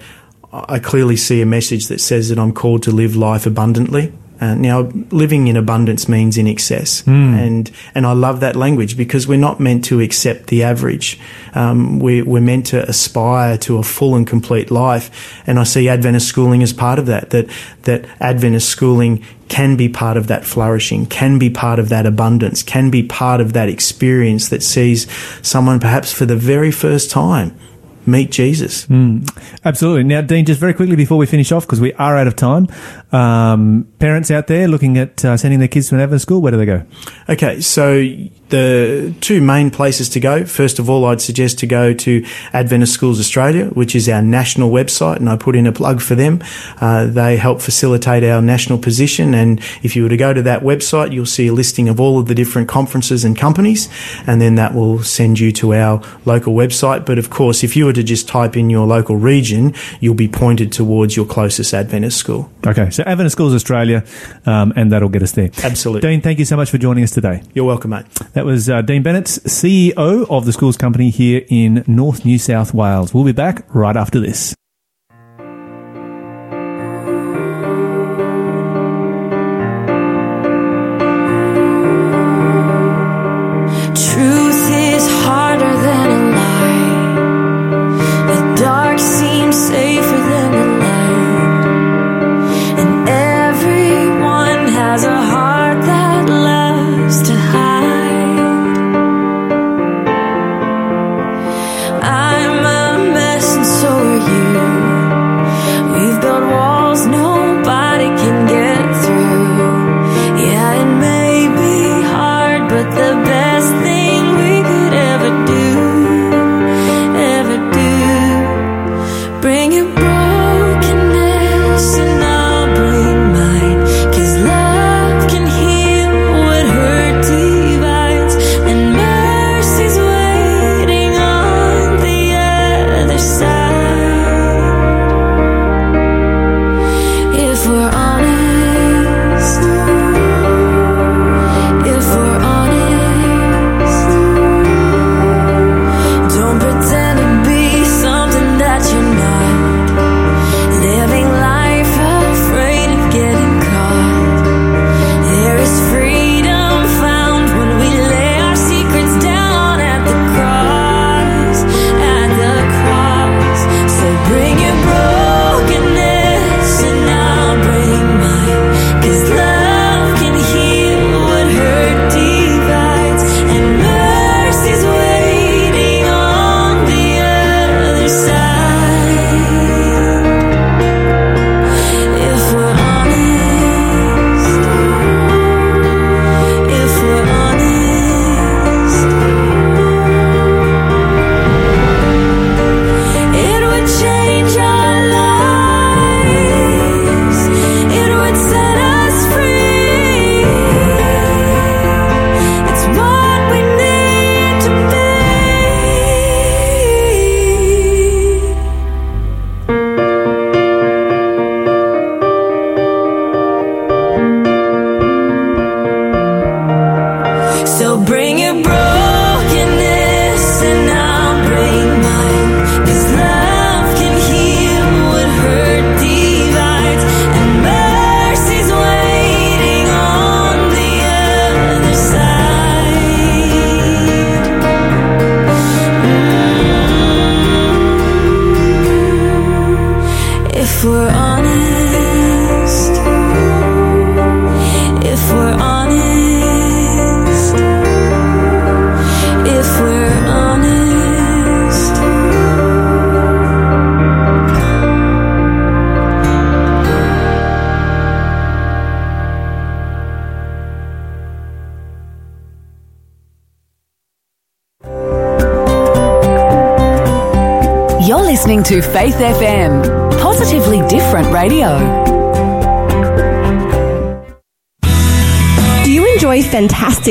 I 0.52 0.80
clearly 0.80 1.16
see 1.16 1.42
a 1.42 1.46
message 1.46 1.88
that 1.88 2.02
says 2.02 2.30
that 2.30 2.38
I'm 2.38 2.54
called 2.54 2.84
to 2.84 2.92
live 2.92 3.16
life 3.16 3.46
abundantly. 3.46 4.14
Uh, 4.44 4.56
now, 4.56 4.82
living 5.10 5.48
in 5.48 5.56
abundance 5.56 6.10
means 6.10 6.38
in 6.38 6.48
excess, 6.48 7.02
and 7.36 7.72
and 7.96 8.06
I 8.06 8.12
love 8.12 8.42
that 8.42 8.58
language 8.58 8.98
because 8.98 9.26
we're 9.26 9.38
not 9.38 9.62
meant 9.62 9.86
to 9.86 10.02
accept 10.02 10.48
the 10.48 10.64
average. 10.64 11.18
Um, 11.54 12.00
we're 12.00 12.26
we're 12.26 12.42
meant 12.42 12.66
to 12.68 12.86
aspire 12.90 13.58
to 13.60 13.78
a 13.78 13.84
full 13.84 14.16
and 14.16 14.28
complete 14.28 14.70
life, 14.70 15.42
and 15.48 15.58
I 15.58 15.64
see 15.64 15.88
Adventist 15.88 16.28
schooling 16.28 16.62
as 16.62 16.74
part 16.74 17.00
of 17.00 17.06
that. 17.06 17.30
That 17.30 17.50
that 17.84 18.04
Adventist 18.20 18.68
schooling 18.68 19.24
can 19.48 19.78
be 19.78 19.88
part 19.88 20.18
of 20.18 20.28
that 20.28 20.44
flourishing, 20.44 21.06
can 21.06 21.40
be 21.40 21.50
part 21.50 21.80
of 21.80 21.88
that 21.88 22.06
abundance, 22.06 22.64
can 22.64 22.90
be 22.90 23.02
part 23.02 23.40
of 23.40 23.54
that 23.54 23.70
experience 23.70 24.50
that 24.50 24.62
sees 24.62 25.08
someone 25.42 25.80
perhaps 25.80 26.12
for 26.12 26.26
the 26.26 26.36
very 26.36 26.72
first 26.72 27.10
time 27.10 27.58
meet 28.06 28.32
Jesus. 28.32 28.88
Absolutely. 29.66 30.04
Now, 30.04 30.22
Dean, 30.22 30.46
just 30.46 30.60
very 30.60 30.74
quickly 30.74 30.96
before 30.96 31.18
we 31.18 31.26
finish 31.26 31.52
off, 31.52 31.66
because 31.66 31.82
we 31.82 31.94
are 31.94 32.18
out 32.18 32.28
of 32.28 32.36
time, 32.36 32.68
um, 33.12 33.88
parents 34.00 34.32
out 34.32 34.48
there 34.48 34.68
looking 34.68 34.98
at 34.98 35.24
uh, 35.24 35.38
sending 35.38 35.60
their 35.60 35.68
kids 35.68 35.90
to 35.90 35.96
an 35.96 36.02
Adventist 36.02 36.24
school, 36.24 36.42
where 36.42 36.52
do 36.52 36.58
they 36.58 36.66
go? 36.66 36.84
Okay, 37.30 37.62
so 37.62 38.04
the 38.50 39.14
two 39.22 39.42
main 39.42 39.72
places 39.72 40.10
to 40.10 40.20
go. 40.20 40.46
First 40.46 40.78
of 40.78 40.90
all, 40.90 41.06
I'd 41.06 41.22
suggest 41.22 41.58
to 41.60 41.68
go 41.68 41.94
to 41.94 42.26
Adventist 42.54 42.94
Schools 42.94 43.20
Australia, 43.20 43.66
which 43.68 43.96
is 43.96 44.08
our 44.10 44.22
national 44.22 44.70
website, 44.70 45.18
and 45.18 45.30
I 45.30 45.38
put 45.38 45.56
in 45.56 45.66
a 45.66 45.72
plug 45.72 46.02
for 46.02 46.16
them. 46.16 46.40
Uh, 46.80 47.08
they 47.08 47.38
help 47.38 47.62
facilitate 47.62 48.24
our 48.24 48.42
national 48.42 48.78
position, 48.78 49.34
and 49.34 49.60
if 49.82 49.96
you 49.96 50.04
were 50.04 50.10
to 50.10 50.18
go 50.18 50.34
to 50.34 50.42
that 50.44 50.62
website, 50.62 51.14
you'll 51.14 51.26
see 51.26 51.48
a 51.48 51.54
listing 51.54 51.90
of 51.90 52.00
all 52.00 52.20
of 52.20 52.28
the 52.28 52.36
different 52.36 52.68
conferences 52.68 53.24
and 53.24 53.38
companies, 53.38 53.90
and 54.28 54.40
then 54.40 54.56
that 54.56 54.76
will 54.76 55.02
send 55.02 55.40
you 55.40 55.52
to 55.54 55.74
our 55.74 56.02
local 56.26 56.54
website. 56.54 57.06
But 57.06 57.18
of 57.18 57.30
course, 57.30 57.64
if 57.64 57.76
you 57.76 57.86
were 57.86 57.93
to 57.94 58.04
just 58.04 58.28
type 58.28 58.58
in 58.58 58.70
your 58.70 58.86
local 58.88 59.16
region, 59.16 59.74
you'll 60.00 60.14
be 60.16 60.28
pointed 60.28 60.72
towards 60.72 61.16
your 61.16 61.26
closest 61.26 61.74
Adventist 61.74 62.18
school. 62.18 62.50
Okay, 62.66 62.90
so 62.90 63.04
Adventist 63.04 63.34
Schools 63.34 63.54
Australia, 63.54 64.04
um, 64.46 64.74
and 64.76 64.92
that'll 64.92 65.10
get 65.10 65.24
us 65.24 65.34
there. 65.34 65.50
Absolutely. 65.64 66.10
Dean, 66.10 66.22
thank 66.22 66.40
you 66.40 66.46
so 66.46 66.56
much 66.56 66.70
for 66.70 66.78
joining 66.78 67.04
us 67.04 67.12
today. 67.12 67.44
You're 67.54 67.66
welcome, 67.66 67.92
mate. 67.92 68.06
That 68.34 68.46
was 68.46 68.70
uh, 68.70 68.82
Dean 68.82 69.04
Bennett, 69.04 69.26
CEO 69.26 70.26
of 70.30 70.46
the 70.46 70.54
schools 70.54 70.78
company 70.78 71.10
here 71.10 71.44
in 71.50 71.84
North 71.88 72.26
New 72.26 72.40
South 72.40 72.74
Wales. 72.74 73.14
We'll 73.14 73.26
be 73.26 73.32
back 73.32 73.66
right 73.74 73.96
after 73.96 74.20
this. 74.20 74.56